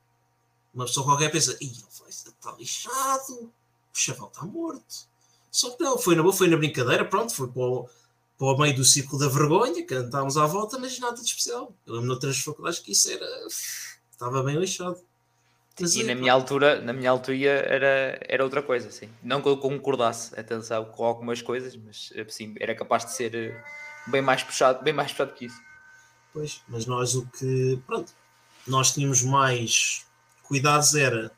[0.74, 3.52] Uma pessoa qualquer pensa, ih, ele vai está lixado, o
[3.94, 5.08] chaval está morto.
[5.52, 7.90] Só que não, foi na boa, foi na brincadeira, pronto, foi para o,
[8.38, 11.74] para o meio do círculo da vergonha, cantámos à volta, mas nada de especial.
[11.86, 13.26] Eu lembro noutras faculdades que isso era.
[14.12, 14.98] estava bem lixado.
[15.80, 19.10] Mas, e na minha altura, na minha altura era, era outra coisa, assim.
[19.24, 23.64] Não que eu concordasse, atenção, com algumas coisas, mas assim, era capaz de ser eh,
[24.08, 25.60] bem mais puxado, bem mais puxado que isso.
[26.32, 28.14] Pois, mas nós o que, pronto,
[28.68, 30.06] nós tínhamos mais
[30.44, 31.32] cuidados era,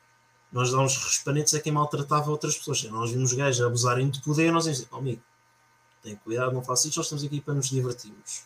[0.51, 2.83] nós dávamos respondentes a quem maltratava outras pessoas.
[2.83, 5.21] Nós vimos gajos abusarem de poder, nós dizíamos, oh, amigo,
[6.05, 8.43] tem cuidado, não faça isto, nós estamos aqui para nos divertirmos.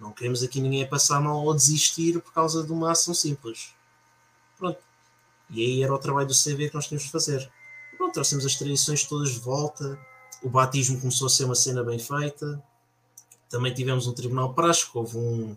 [0.00, 3.74] Não queremos aqui ninguém a passar mal ou desistir por causa de uma ação simples.
[4.58, 4.78] Pronto.
[5.50, 7.50] E aí era o trabalho do CV que nós tínhamos de fazer.
[7.98, 9.98] Pronto, trouxemos as tradições todas de volta.
[10.42, 12.60] O batismo começou a ser uma cena bem feita.
[13.50, 15.56] Também tivemos um tribunal prático, houve um.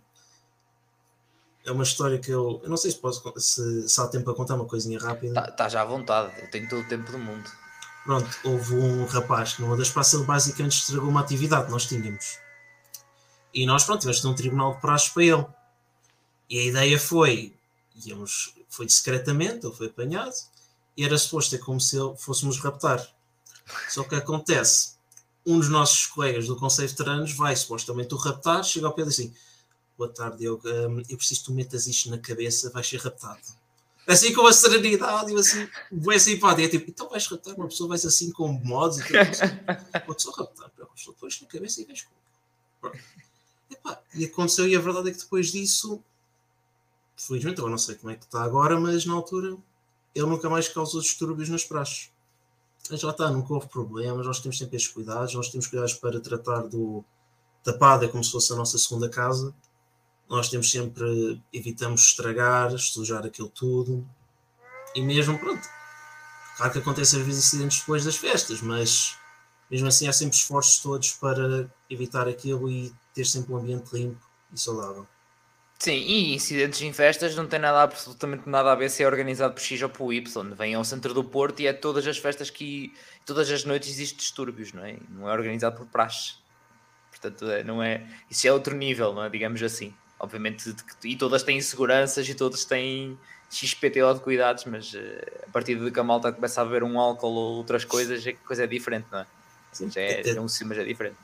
[1.66, 2.60] É uma história que eu.
[2.62, 5.40] Eu não sei se, posso, se, se há tempo para contar uma coisinha rápida.
[5.40, 7.50] Está tá já à vontade, eu tenho todo o tempo do mundo.
[8.06, 12.38] Pronto, houve um rapaz que numa das praças basicamente estragou uma atividade que nós tínhamos.
[13.52, 15.46] E nós, pronto, tivemos um tribunal de praxe para ele.
[16.48, 17.56] E a ideia foi,
[18.06, 20.36] íamos, foi discretamente, ele foi apanhado,
[20.96, 23.04] e era suposto é como se fôssemos raptar.
[23.90, 24.98] Só que acontece,
[25.44, 29.02] um dos nossos colegas do Conselho de Veteranos vai supostamente o raptar, chega ao pé
[29.02, 29.34] e diz assim,
[29.98, 33.65] boa tarde, eu, um, eu preciso que tu metas isto na cabeça, vais ser raptado
[34.08, 36.62] assim com a serenidade e assim, bem simpático.
[36.62, 39.46] É tipo, então vais raptar uma pessoa, vais assim com modos e tudo assim.
[40.06, 42.92] Pode só raptar, depois na cabeça e vais com.
[43.70, 46.04] Epá, e aconteceu, e a verdade é que depois disso,
[47.16, 49.58] felizmente, eu não sei como é que está agora, mas na altura
[50.14, 52.12] ele nunca mais causou distúrbios nas praxes.
[52.90, 56.20] Mas já está, nunca houve problemas, nós temos sempre estes cuidados, nós temos cuidados para
[56.20, 57.04] tratar do,
[57.64, 59.54] da PAD como se fosse a nossa segunda casa
[60.30, 64.08] nós temos sempre, evitamos estragar, sujar aquilo tudo.
[64.94, 65.68] E mesmo, pronto,
[66.58, 69.16] claro que acontece às vezes acidentes depois das festas, mas
[69.70, 74.22] mesmo assim há sempre esforços todos para evitar aquilo e ter sempre um ambiente limpo
[74.54, 75.08] e saudável.
[75.78, 79.54] Sim, e incidentes em festas não tem nada absolutamente nada a ver se é organizado
[79.54, 80.56] por X ou por Y.
[80.56, 82.94] Vem ao centro do Porto e é todas as festas que
[83.26, 84.98] todas as noites existem distúrbios, não é?
[85.10, 86.36] Não é organizado por praxe.
[87.12, 88.08] Portanto, é, não é.
[88.30, 89.30] Isso é outro nível, não é?
[89.30, 89.94] Digamos assim.
[90.20, 90.74] Obviamente,
[91.04, 93.18] e todas têm seguranças e todas têm
[93.50, 94.98] XPTO de cuidados, mas uh,
[95.48, 98.34] a partir de que a malta começa a beber um álcool ou outras coisas, a
[98.34, 99.26] coisa é diferente, não é?
[99.72, 101.18] Sim, é, é, é um mas é diferente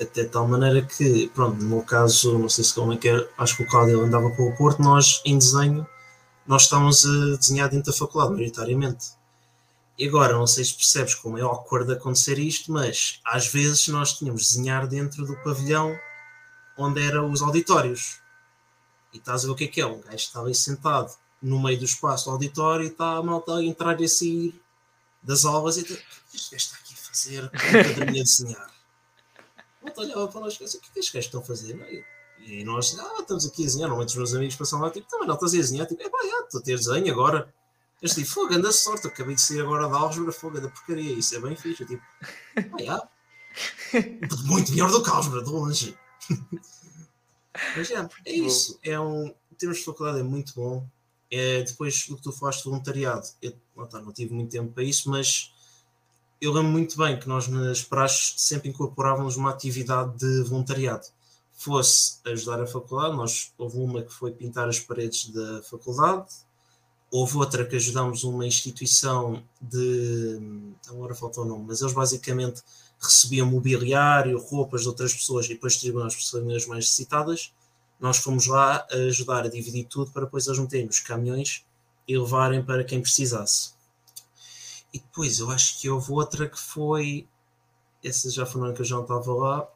[0.00, 3.08] até de tal maneira que, pronto, no meu caso, não sei se como é que
[3.08, 5.86] é, acho que o Cláudio andava para o Porto, nós em desenho,
[6.46, 9.16] nós estávamos a desenhar dentro da faculdade, maioritariamente.
[9.98, 14.12] E agora, não sei se percebes como é awkward acontecer isto, mas às vezes nós
[14.12, 15.98] tínhamos de desenhar dentro do pavilhão
[16.76, 18.20] onde eram os auditórios.
[19.16, 19.86] E estás a ver o que é que é?
[19.86, 21.12] Um gajo está ali sentado
[21.42, 24.60] no meio do espaço do auditório e está a malta a entrar e a sair
[25.22, 27.50] das aulas e está, o que este gajo está aqui a fazer?
[27.54, 28.70] É a desenhar?
[29.82, 32.06] malta olhava para nós e pensava, o que é que estes gajos estão a fazer?
[32.40, 33.88] E nós, ah, estamos aqui a desenhar.
[33.88, 35.86] Normalmente os meus amigos passam lá, tipo, também não estás a desenhar?
[35.86, 37.52] Tipo, é pá, estou a ter desenho agora.
[38.02, 41.34] Eu digo, fogo, anda sorte, acabei de sair agora da álgebra, fogo, da porcaria, isso
[41.34, 41.82] é bem fixe.
[41.82, 42.02] Eu, tipo,
[42.56, 43.08] ah, já.
[44.44, 45.98] Muito melhor do que álgebra, de longe.
[47.76, 48.78] Mas já, é isso.
[48.82, 50.86] É um, em termos de faculdade é muito bom.
[51.30, 54.72] É, depois do que tu falaste de voluntariado, eu não, tá, não tive muito tempo
[54.72, 55.52] para isso, mas
[56.40, 61.06] eu lembro muito bem que nós nas praxes sempre incorporávamos uma atividade de voluntariado.
[61.52, 66.26] Fosse ajudar a faculdade, nós houve uma que foi pintar as paredes da faculdade,
[67.10, 70.38] houve outra que ajudámos uma instituição de.
[70.88, 72.62] Agora falta o nome, mas eles basicamente
[73.06, 77.52] recebiam mobiliário, roupas de outras pessoas e depois distribuíam às pessoas mais necessitadas.
[77.98, 81.64] Nós fomos lá ajudar a dividir tudo para depois eles meterem nos caminhões
[82.06, 83.70] e levarem para quem precisasse.
[84.92, 87.26] E depois eu acho que houve outra que foi.
[88.04, 89.68] Essa já foi ano que eu já estava lá.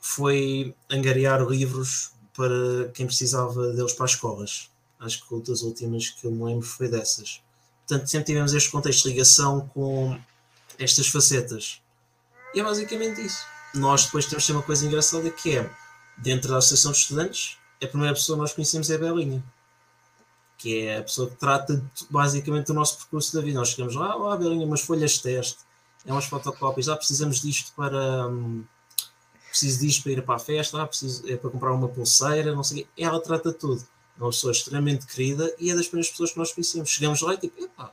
[0.00, 4.70] Foi angariar livros para quem precisava deles para as escolas.
[4.98, 7.40] Acho que uma das últimas que eu me lembro foi dessas.
[7.86, 10.18] Portanto, sempre tivemos este contexto de ligação com
[10.78, 11.80] estas facetas.
[12.54, 13.44] E é basicamente isso.
[13.74, 15.70] Nós depois temos uma coisa engraçada que é,
[16.16, 19.44] dentro da Associação de Estudantes, a primeira pessoa que nós conhecemos é a Belinha
[20.58, 23.58] que é a pessoa que trata basicamente do nosso percurso da vida.
[23.58, 25.58] Nós chegamos lá, ah, Belinha, umas folhas de teste,
[26.04, 28.28] é umas fotocópias, ah, precisamos disto para.
[28.28, 28.64] Hum,
[29.48, 32.62] preciso disto para ir para a festa, ah, preciso, é para comprar uma pulseira, não
[32.62, 32.88] sei o quê.
[32.98, 33.86] Ela trata tudo.
[34.18, 36.88] É uma pessoa extremamente querida e é das primeiras pessoas que nós conhecemos.
[36.90, 37.92] Chegamos lá e tipo, epá,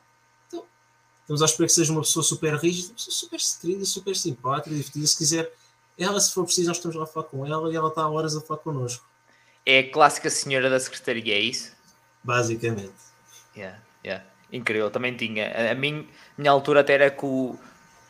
[1.23, 4.69] estamos à espera que seja uma pessoa super rígida, uma pessoa super querida, super simpática,
[4.69, 5.07] divertida.
[5.07, 5.51] Se quiser,
[5.97, 8.09] ela, se for preciso, nós estamos lá a falar com ela e ela está há
[8.09, 9.05] horas a falar connosco.
[9.65, 11.73] É a clássica senhora da secretaria, é isso?
[12.23, 12.93] basicamente.
[13.55, 14.23] Yeah, yeah.
[14.51, 15.71] Incrível, também tinha.
[15.71, 17.57] A, mim, minha altura até era com,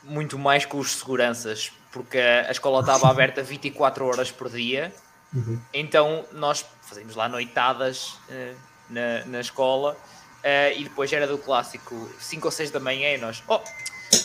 [0.04, 4.94] muito mais com os seguranças, porque a escola estava aberta 24 horas por dia,
[5.34, 5.60] uhum.
[5.74, 8.56] então nós fazíamos lá noitadas uh,
[8.90, 9.98] na, na escola
[10.44, 13.60] uh, e depois era do clássico 5 ou 6 da manhã e nós, oh,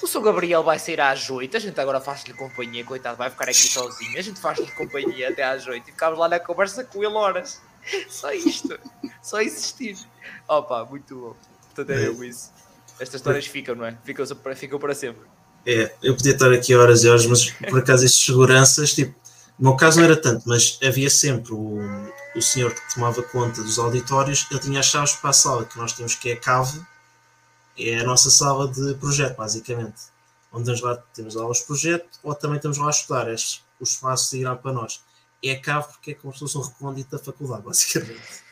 [0.02, 3.44] o seu Gabriel vai sair às 8, a gente agora faz-lhe companhia, coitado, vai ficar
[3.44, 7.02] aqui sozinho, a gente faz-lhe companhia até às 8 e ficámos lá na conversa com
[7.02, 7.60] ele horas.
[8.08, 8.78] Só isto.
[9.22, 9.96] Só existir.
[10.46, 11.36] Opa, muito bom.
[11.74, 12.52] Portanto, é, é isso.
[13.00, 13.96] Estas histórias ficam, não é?
[14.04, 15.22] Ficam, ficam para sempre.
[15.64, 19.14] É, eu podia estar aqui horas e horas, mas por acaso estes seguranças, tipo,
[19.58, 21.78] no meu caso não era tanto, mas havia sempre o,
[22.34, 25.78] o senhor que tomava conta dos auditórios, ele tinha as chaves para a sala que
[25.78, 26.80] nós temos, que é a cave,
[27.76, 30.02] é a nossa sala de projeto, basicamente.
[30.52, 33.90] Onde temos lá, temos lá os projetos, ou também estamos lá a estudar, estes, os
[33.90, 35.02] espaços irão para nós
[35.42, 38.42] é cave porque é como se fosse um recôndito da faculdade, basicamente.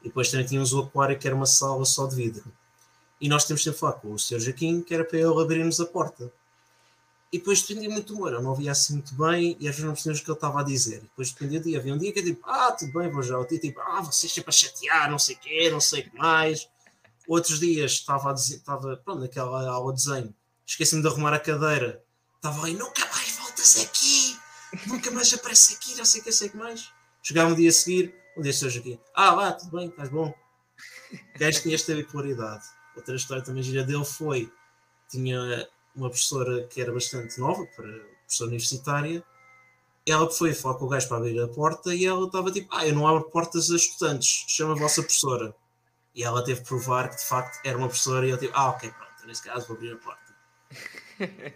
[0.00, 2.44] E depois também tínhamos o aquário, que era uma sala só de vidro.
[3.20, 4.40] E nós temos sempre falar com o Sr.
[4.40, 6.32] Joaquim, que era para ele abrir-nos a porta.
[7.32, 9.84] E depois dependia muito do humor, eu não ouvia assim muito bem e às vezes
[9.84, 11.00] não percebíamos o que ele estava a dizer.
[11.00, 11.78] Depois dependia do dia.
[11.78, 13.38] Havia um dia que eu tipo, ah, tudo bem, vou já.
[13.38, 16.10] Outro dia tipo, ah, vocês sempre a chatear, não sei o quê, não sei o
[16.10, 16.68] que mais.
[17.26, 20.34] Outros dias estava a dizer, estava, pronto, naquela aula de desenho,
[20.66, 22.04] esqueci-me de arrumar a cadeira.
[22.36, 24.36] Estava ali, nunca mais voltas aqui
[24.86, 26.90] nunca mais aparece aqui, não sei o que, sei que mais.
[27.22, 30.34] Chegava um dia a seguir, um dia seja aqui, ah, lá, tudo bem, estás bom.
[31.12, 32.64] O gajo tinha esta bipolaridade.
[32.96, 34.50] Outra história também gira dele foi,
[35.08, 37.86] tinha uma professora que era bastante nova, para
[38.24, 39.24] professora universitária,
[40.06, 42.86] ela foi falar com o gajo para abrir a porta e ela estava tipo, ah,
[42.86, 45.54] eu não abro portas a estudantes, chama a vossa professora.
[46.14, 48.70] E ela teve que provar que de facto era uma professora e eu tipo, ah,
[48.70, 50.34] ok, pronto, nesse caso vou abrir a porta.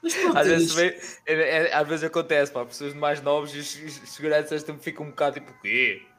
[0.00, 3.74] pronto, às, é vezes, é- é- às vezes acontece, pá, pessoas mais novas e os,
[4.02, 6.02] os seguranças também ficam um bocado tipo, o quê?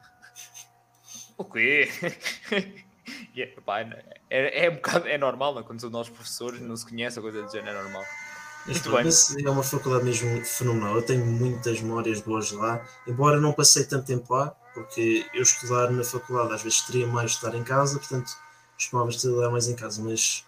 [1.38, 1.88] O quê?
[3.34, 3.80] E é, pá,
[4.30, 5.62] é, é um bocado, é normal, não?
[5.62, 8.04] quando são nós professores, não se conhece, a coisa do género é normal.
[8.66, 9.46] Mas Muito bem.
[9.46, 10.96] é uma faculdade mesmo fenomenal.
[10.96, 15.90] Eu tenho muitas memórias boas lá, embora não passei tanto tempo lá, porque eu estudar
[15.90, 18.30] na faculdade às vezes teria mais de estar em casa, portanto
[18.74, 20.02] costumava estudar mais em casa.
[20.02, 20.44] Mas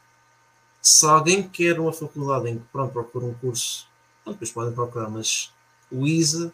[0.83, 3.89] se alguém quer uma faculdade em que pronto, procura um curso,
[4.23, 5.53] pronto, depois podem procurar, mas
[5.91, 6.53] o ISA,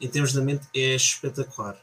[0.00, 1.78] em termos de mente, é espetacular.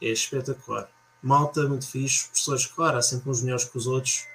[0.00, 0.88] É espetacular.
[1.22, 2.26] Malta, muito fixe.
[2.26, 4.26] Professores, claro, há sempre uns melhores que os outros,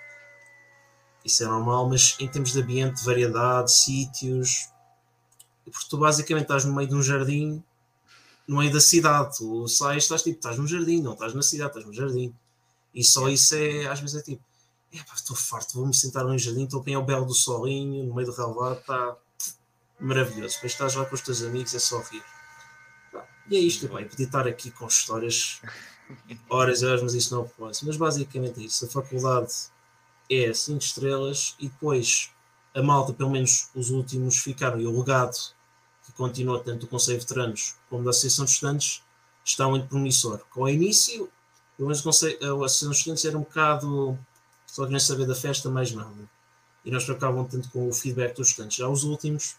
[1.23, 4.69] isso é normal, mas em termos de ambiente, variedade, sítios,
[5.65, 7.61] porque tu basicamente estás no meio de um jardim,
[8.47, 11.71] no meio da cidade, tu sais, estás tipo, estás no jardim, não estás na cidade,
[11.71, 12.33] estás no jardim.
[12.93, 14.41] E só isso é, às vezes é tipo,
[14.93, 18.15] é pá, estou farto, vou-me sentar no jardim, estou bem ao belo do solinho, no
[18.15, 19.17] meio do relvado, está
[19.99, 20.55] maravilhoso.
[20.55, 22.23] Depois estás lá com os teus amigos, é só rir.
[23.49, 25.61] E é isto, e podia estar aqui com histórias
[26.49, 27.85] horas e horas, mas isso não propósito.
[27.85, 29.53] Mas basicamente é isso, a faculdade
[30.29, 32.31] é 5 estrelas e depois
[32.75, 35.35] a malta, pelo menos os últimos ficaram, e o legado
[36.05, 39.03] que continua tanto do Conselho de Veteranos como da Associação de Estudantes
[39.43, 40.39] está muito promissor.
[40.51, 41.29] Com o início,
[41.75, 44.17] pelo menos o Conselho- a Associação de Estudantes era um bocado
[44.65, 46.29] só queriam saber da festa, mais nada.
[46.85, 48.77] E nós preocupavam tanto com o feedback dos estudantes.
[48.77, 49.55] Já os últimos,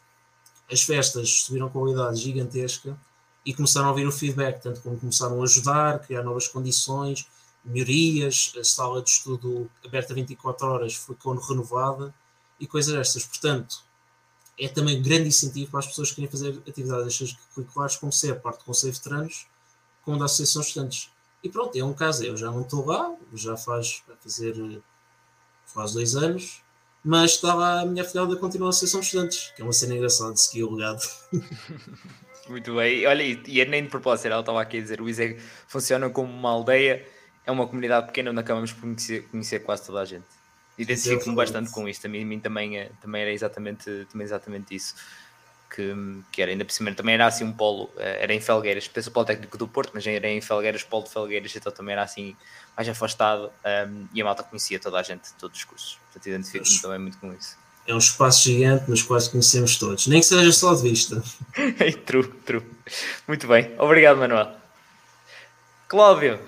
[0.70, 2.96] as festas subiram qualidade gigantesca
[3.44, 7.26] e começaram a ouvir o feedback, tanto como começaram a ajudar, criar novas condições,
[7.64, 12.14] melhorias, a sala de estudo aberta 24 horas ficou renovada
[12.58, 13.24] e coisas destas.
[13.24, 13.82] Portanto,
[14.58, 18.40] é também um grande incentivo para as pessoas que querem fazer atividades extracurriculares, como ser
[18.40, 19.46] parte do Conselho de Veteranos,
[20.02, 21.10] como da Associação de Estudantes.
[21.42, 22.24] E pronto, é um caso.
[22.24, 24.80] Eu já não estou lá, já faz fazer eh,
[25.66, 26.62] faz dois anos,
[27.04, 29.94] mas está lá a minha afilhada continua a Associação de Estudantes, que é uma cena
[29.94, 31.02] engraçada de seguir o legado.
[32.48, 33.06] Muito bem.
[33.06, 36.08] Olha, e, e é nem de propósito, ela estava aqui a dizer, o ISEG funciona
[36.10, 37.06] como uma aldeia,
[37.44, 40.24] é uma comunidade pequena onde acabamos por conhecer, conhecer quase toda a gente.
[40.78, 44.74] Identifico-me bastante com isto, a mim, a mim também, é- também era exatamente, também exatamente
[44.74, 44.94] isso.
[45.70, 45.94] Que,
[46.32, 49.10] que era ainda por cima, também era assim um polo, eh, era em Felgueiras, penso
[49.10, 52.02] o polo técnico do Porto, mas era em Felgueiras, polo de Felgueiras, então também era
[52.02, 52.34] assim
[52.74, 55.98] mais afastado ehm, e a malta conhecia toda a gente, todos os cursos.
[56.04, 57.58] Portanto, identifico-me também muito com isso.
[57.88, 60.06] É um espaço gigante, mas quase conhecemos todos.
[60.08, 61.22] Nem que seja só de vista.
[62.04, 62.62] true, true.
[63.26, 63.74] Muito bem.
[63.78, 64.54] Obrigado, Manuel.
[65.88, 66.38] Cláudio, o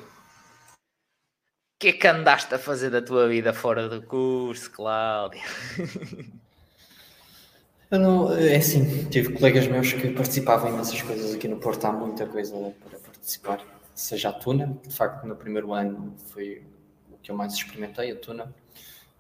[1.78, 5.40] que é que andaste a fazer da tua vida fora do curso, Cláudio?
[7.90, 11.86] Eu não, é assim, tive colegas meus que participavam em imensas coisas aqui no Porto,
[11.86, 12.54] há muita coisa
[12.86, 13.64] para participar.
[13.94, 16.62] Seja a Tuna, que de facto no primeiro ano foi
[17.10, 18.54] o que eu mais experimentei, a Tuna,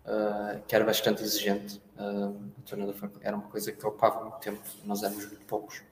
[0.04, 1.80] ah, que era bastante exigente.
[2.00, 2.32] A
[2.64, 5.82] Tuna da facu- era uma coisa que ocupava muito tempo, nós éramos muito poucos.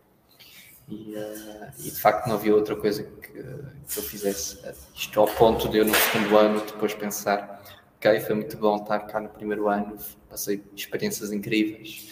[0.88, 4.58] E, ah, e, de facto não havia outra coisa que, que eu fizesse.
[4.94, 7.62] Isto ao ponto de eu no segundo ano depois pensar,
[7.96, 9.98] ok, foi muito bom estar cá no primeiro ano,
[10.30, 12.08] passei experiências incríveis,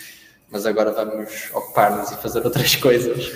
[0.51, 3.29] mas agora vamos ocupar-nos e fazer outras coisas.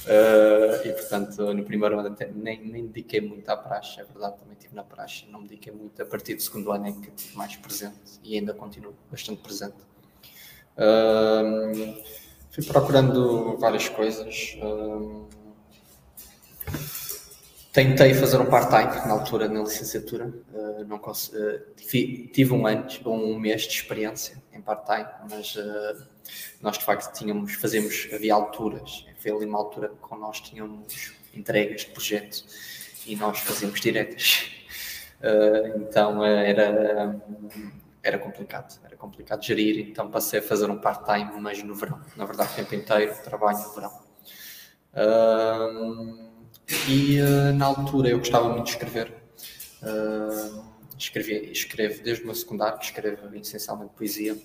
[0.00, 4.38] Uh, e portanto, no primeiro ano até nem, nem dediquei muito à praxe, é verdade,
[4.38, 6.02] também estive na praxe, não me dediquei muito.
[6.02, 9.76] A partir do segundo ano é que estive mais presente e ainda continuo bastante presente.
[12.50, 14.56] Fui procurando várias coisas.
[17.72, 23.38] Tentei fazer um part-time na altura na licenciatura, uh, não uh, tive, um ano, um
[23.38, 26.04] mês de experiência em part-time, mas uh,
[26.60, 31.82] nós de facto tínhamos, fazemos, havia alturas, foi ali uma altura que nós tínhamos entregas
[31.82, 32.44] de projeto
[33.06, 34.50] e nós fazíamos diretas.
[35.76, 37.20] Então era,
[38.02, 42.24] era complicado, era complicado gerir, então passei a fazer um part-time, mas no verão, na
[42.24, 44.00] verdade o tempo inteiro trabalho no verão.
[44.92, 46.30] Uh,
[46.88, 49.12] e uh, na altura eu gostava muito de escrever.
[49.82, 50.64] Uh,
[50.98, 54.36] escrevi, escrevo desde o meu secundário, escrevo essencialmente poesia.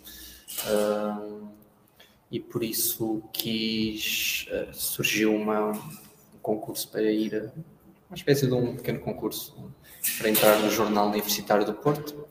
[2.31, 4.47] E por isso quis.
[4.51, 7.35] uh, surgiu uma, um concurso para ir.
[7.35, 7.51] a-
[8.09, 9.71] Uma espécie de um pequeno concurso
[10.17, 12.27] para entrar no Jornal Universitário do Porto.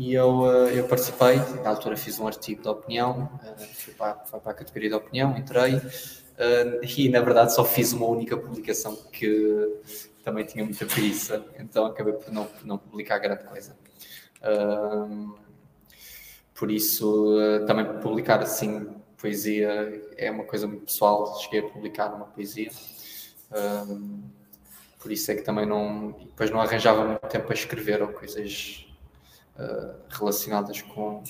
[0.00, 4.14] E eu, uh, eu participei, na altura fiz um artigo de opinião, uh, fui, para,
[4.24, 5.74] fui para a categoria de opinião, entrei.
[5.74, 9.78] Uh, e na verdade só fiz uma única publicação que
[10.24, 13.76] também tinha muita preguiça, então acabei por não, não publicar grande coisa.
[16.54, 17.36] Por isso,
[17.66, 21.38] também publicar assim poesia é uma coisa muito pessoal.
[21.40, 22.70] Cheguei a publicar uma poesia,
[24.98, 26.12] por isso é que também não.
[26.12, 28.89] Depois não arranjava muito tempo para escrever ou coisas
[29.60, 31.22] uh, relacionadas com,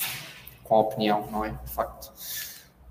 [0.63, 1.51] com a opinião, não é?
[1.51, 2.13] De facto.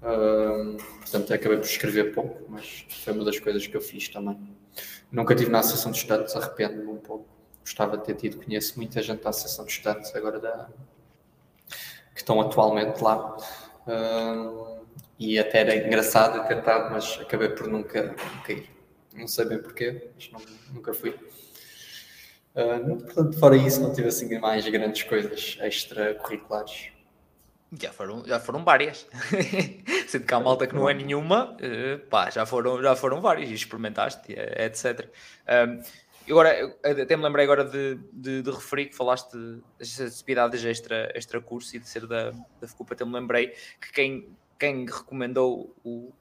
[0.01, 4.37] Uh, portanto, acabei por escrever pouco, mas foi uma das coisas que eu fiz também.
[5.11, 7.27] Nunca tive na Associação de Estudantes, arrependo-me um pouco.
[7.61, 10.69] Gostava de ter tido, conheço muita gente da Associação de Estudantes agora da,
[12.13, 13.37] que estão atualmente lá.
[13.87, 14.79] Uh,
[15.17, 18.69] e até era engraçado ter estado, mas acabei por nunca, nunca ir.
[19.13, 20.41] Não sei bem porquê, mas não,
[20.73, 21.17] nunca fui.
[22.59, 26.89] Uh, portanto, fora isso, não tive assim mais grandes coisas extracurriculares.
[27.79, 29.07] Já foram, já foram várias.
[30.07, 33.49] Sendo que há malta que não é nenhuma, uh, pá, já foram, já foram várias
[33.49, 35.09] experimentaste, etc.
[35.47, 35.81] Um,
[36.29, 39.31] agora, até me lembrei agora de, de, de referir que falaste
[39.77, 43.93] das atividades extra, extra curso e de ser da, da FCUP, até me lembrei que
[43.93, 46.11] quem, quem recomendou o.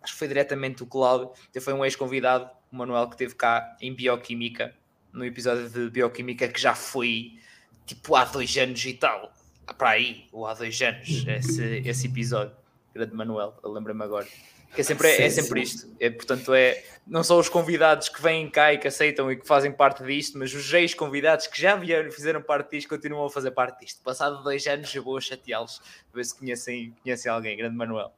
[0.00, 3.94] Acho que foi diretamente o Cláudio, foi um ex-convidado, o Manuel, que teve cá em
[3.94, 4.74] Bioquímica,
[5.14, 7.38] no episódio de Bioquímica, que já foi
[7.86, 9.32] tipo há dois anos e tal
[9.78, 12.54] para aí, ou há dois anos, esse, esse episódio.
[12.94, 14.26] Grande Manuel, eu lembro-me agora.
[14.74, 15.88] Que é sempre, sim, é sempre isto.
[16.00, 19.46] É, portanto, é, não são os convidados que vêm cá e que aceitam e que
[19.46, 23.52] fazem parte disto, mas os ex-convidados que já vieram fizeram parte disto continuam a fazer
[23.52, 24.02] parte disto.
[24.02, 25.80] Passado dois anos, eu vou chateá-los,
[26.12, 27.56] ver se conhecem, conhecem alguém.
[27.56, 28.12] Grande Manuel.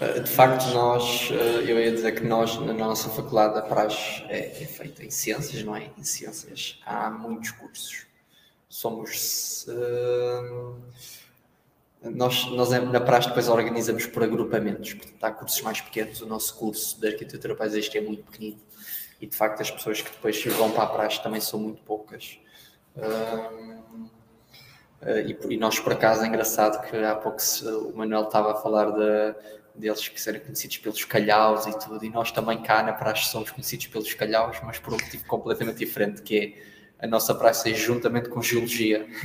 [0.00, 4.22] Eh, de facto, nós, eh, eu ia dizer que nós, na nossa faculdade, a praxe
[4.28, 5.90] é, é feita em ciências, não é?
[5.98, 8.06] Em ciências há muitos cursos
[8.72, 9.66] somos.
[9.68, 10.74] Uh,
[12.02, 16.26] nós, nós é, na praxe depois organizamos por agrupamentos, portanto há cursos mais pequenos, o
[16.26, 18.58] nosso curso de arquitetura paisagística é muito pequenino
[19.20, 22.40] e de facto as pessoas que depois vão para a praxe também são muito poucas.
[22.96, 24.10] Uh,
[25.26, 27.38] e, e, nós por acaso é engraçado que há pouco
[27.92, 29.34] o Manuel estava a falar de,
[29.74, 33.50] deles que serem conhecidos pelos calhaus e tudo, e nós também cá na praxe somos
[33.50, 36.72] conhecidos pelos calhaus, mas por um motivo completamente diferente, que é
[37.02, 39.06] a nossa praça é juntamente com Geologia.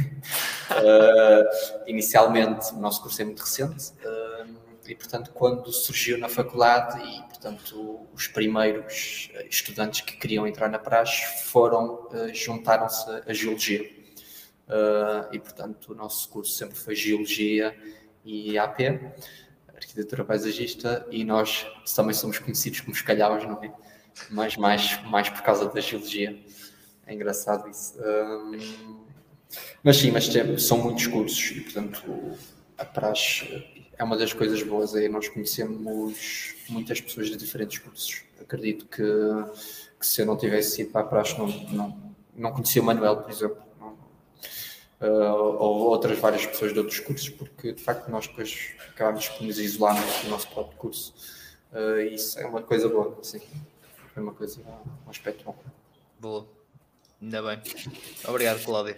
[0.68, 4.54] Uh, inicialmente, o nosso curso é muito recente uh,
[4.86, 10.78] e, portanto, quando surgiu na faculdade e, portanto, os primeiros estudantes que queriam entrar na
[10.78, 13.90] praxe foram, uh, juntaram-se a Geologia.
[15.32, 17.74] e, portanto, o nosso curso sempre foi Geologia
[18.26, 18.80] e AP,
[19.78, 23.72] Arquitetura Paisagista, e nós também somos conhecidos como escalhaus, não é?
[24.32, 26.38] Mas mais, mais por causa da Geologia.
[27.06, 27.94] É engraçado isso.
[28.02, 29.06] Um,
[29.84, 30.28] mas sim, mas
[30.64, 32.04] são muitos cursos e, portanto,
[32.78, 33.64] a praxe
[33.98, 35.08] é uma das coisas boas aí.
[35.08, 38.24] Nós conhecemos muitas pessoas de diferentes cursos.
[38.42, 39.04] Acredito que,
[40.00, 43.18] que se eu não tivesse ido para a praxe, não, não, não conhecia o Manuel,
[43.18, 43.67] por exemplo.
[45.02, 49.44] Uh, ou outras várias pessoas de outros cursos, porque de facto nós depois acabamos por
[49.44, 51.14] nos isolar no nosso próprio curso.
[51.72, 53.42] Uh, isso é uma coisa boa, sim.
[54.16, 54.62] É uma coisa,
[55.06, 55.56] um aspecto bom.
[56.20, 56.48] Boa.
[57.22, 57.62] Ainda bem.
[58.28, 58.96] Obrigado, Cláudio.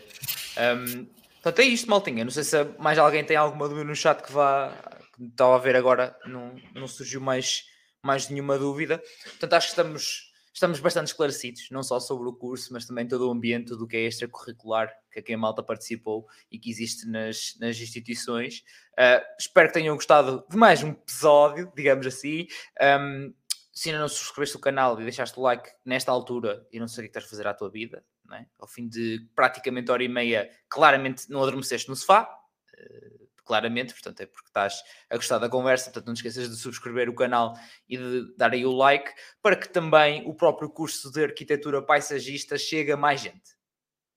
[0.57, 1.05] Um,
[1.41, 2.23] portanto, é isto, maltinha.
[2.23, 4.73] Não sei se mais alguém tem alguma dúvida no chat que vá.
[5.15, 7.65] Que estava a ver agora, não, não surgiu mais,
[8.01, 9.01] mais nenhuma dúvida.
[9.23, 13.27] Portanto, acho que estamos, estamos bastante esclarecidos, não só sobre o curso, mas também todo
[13.27, 17.07] o ambiente, tudo o que é extracurricular, que aqui a malta participou e que existe
[17.07, 18.63] nas, nas instituições.
[18.93, 22.47] Uh, espero que tenham gostado de mais um episódio, digamos assim.
[22.81, 23.33] Um,
[23.71, 27.01] se ainda não subscreveste o canal e deixaste o like nesta altura e não sei
[27.01, 28.03] o que estás a fazer à tua vida,
[28.33, 28.45] é?
[28.59, 34.21] ao fim de praticamente hora e meia, claramente não adormeceste no sofá, uh, claramente, portanto
[34.21, 37.57] é porque estás a gostar da conversa, portanto não te esqueças de subscrever o canal
[37.89, 39.11] e de dar aí o like,
[39.41, 43.57] para que também o próprio curso de arquitetura paisagista chegue a mais gente.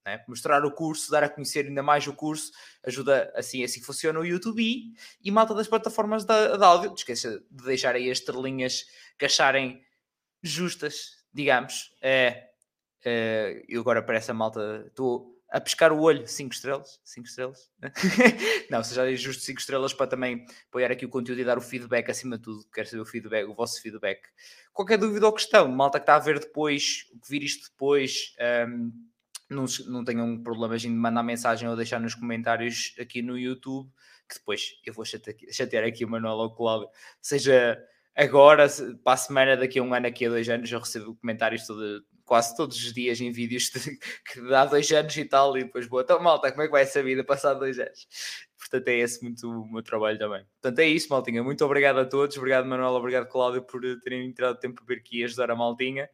[0.05, 0.23] É?
[0.29, 2.53] Mostrar o curso, dar a conhecer ainda mais o curso,
[2.85, 4.63] ajuda assim, assim funciona o YouTube
[5.23, 6.89] e, malta das plataformas de, de áudio.
[6.89, 8.85] Não esqueça de deixar aí as estrelinhas
[9.19, 9.83] que acharem
[10.43, 11.95] justas, digamos.
[12.03, 12.51] É,
[13.03, 17.71] é, eu agora para essa malta estou a pescar o olho, 5 estrelas, 5 estrelas.
[18.71, 22.11] não, seja justo 5 estrelas para também apoiar aqui o conteúdo e dar o feedback
[22.11, 22.65] acima de tudo.
[22.73, 24.23] Quero saber o feedback, o vosso feedback.
[24.73, 28.35] Qualquer dúvida ou questão, malta que está a ver depois, vir isto depois.
[28.67, 28.91] Um,
[29.51, 33.91] não, não tenham problemas em mandar mensagem ou deixar nos comentários aqui no YouTube,
[34.27, 36.89] que depois eu vou chatear aqui o Manuel ou o Cláudio,
[37.21, 37.79] seja
[38.17, 38.67] agora,
[39.05, 42.03] para a semana, daqui a um ano, daqui a dois anos, eu recebo comentários todo,
[42.33, 45.87] quase todos os dias em vídeos de, que dá dois anos e tal, e depois
[45.87, 48.09] vou, então malta, como é que vai essa vida passar dois anos?
[48.57, 50.43] Portanto, é esse muito o meu trabalho também.
[50.63, 51.43] Portanto, é isso, maltinha.
[51.43, 52.39] Muito obrigado a todos.
[52.39, 52.93] Obrigado, Manuel.
[52.93, 56.09] Obrigado, Cláudio, por terem tirado tempo para vir aqui ajudar a maltinha.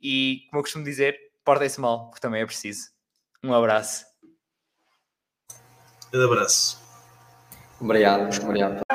[0.00, 2.90] E, como eu costumo dizer, portem-se mal, porque também é preciso.
[3.42, 4.04] Um abraço.
[6.14, 6.78] Um abraço.
[7.80, 8.93] Obrigado, obrigado.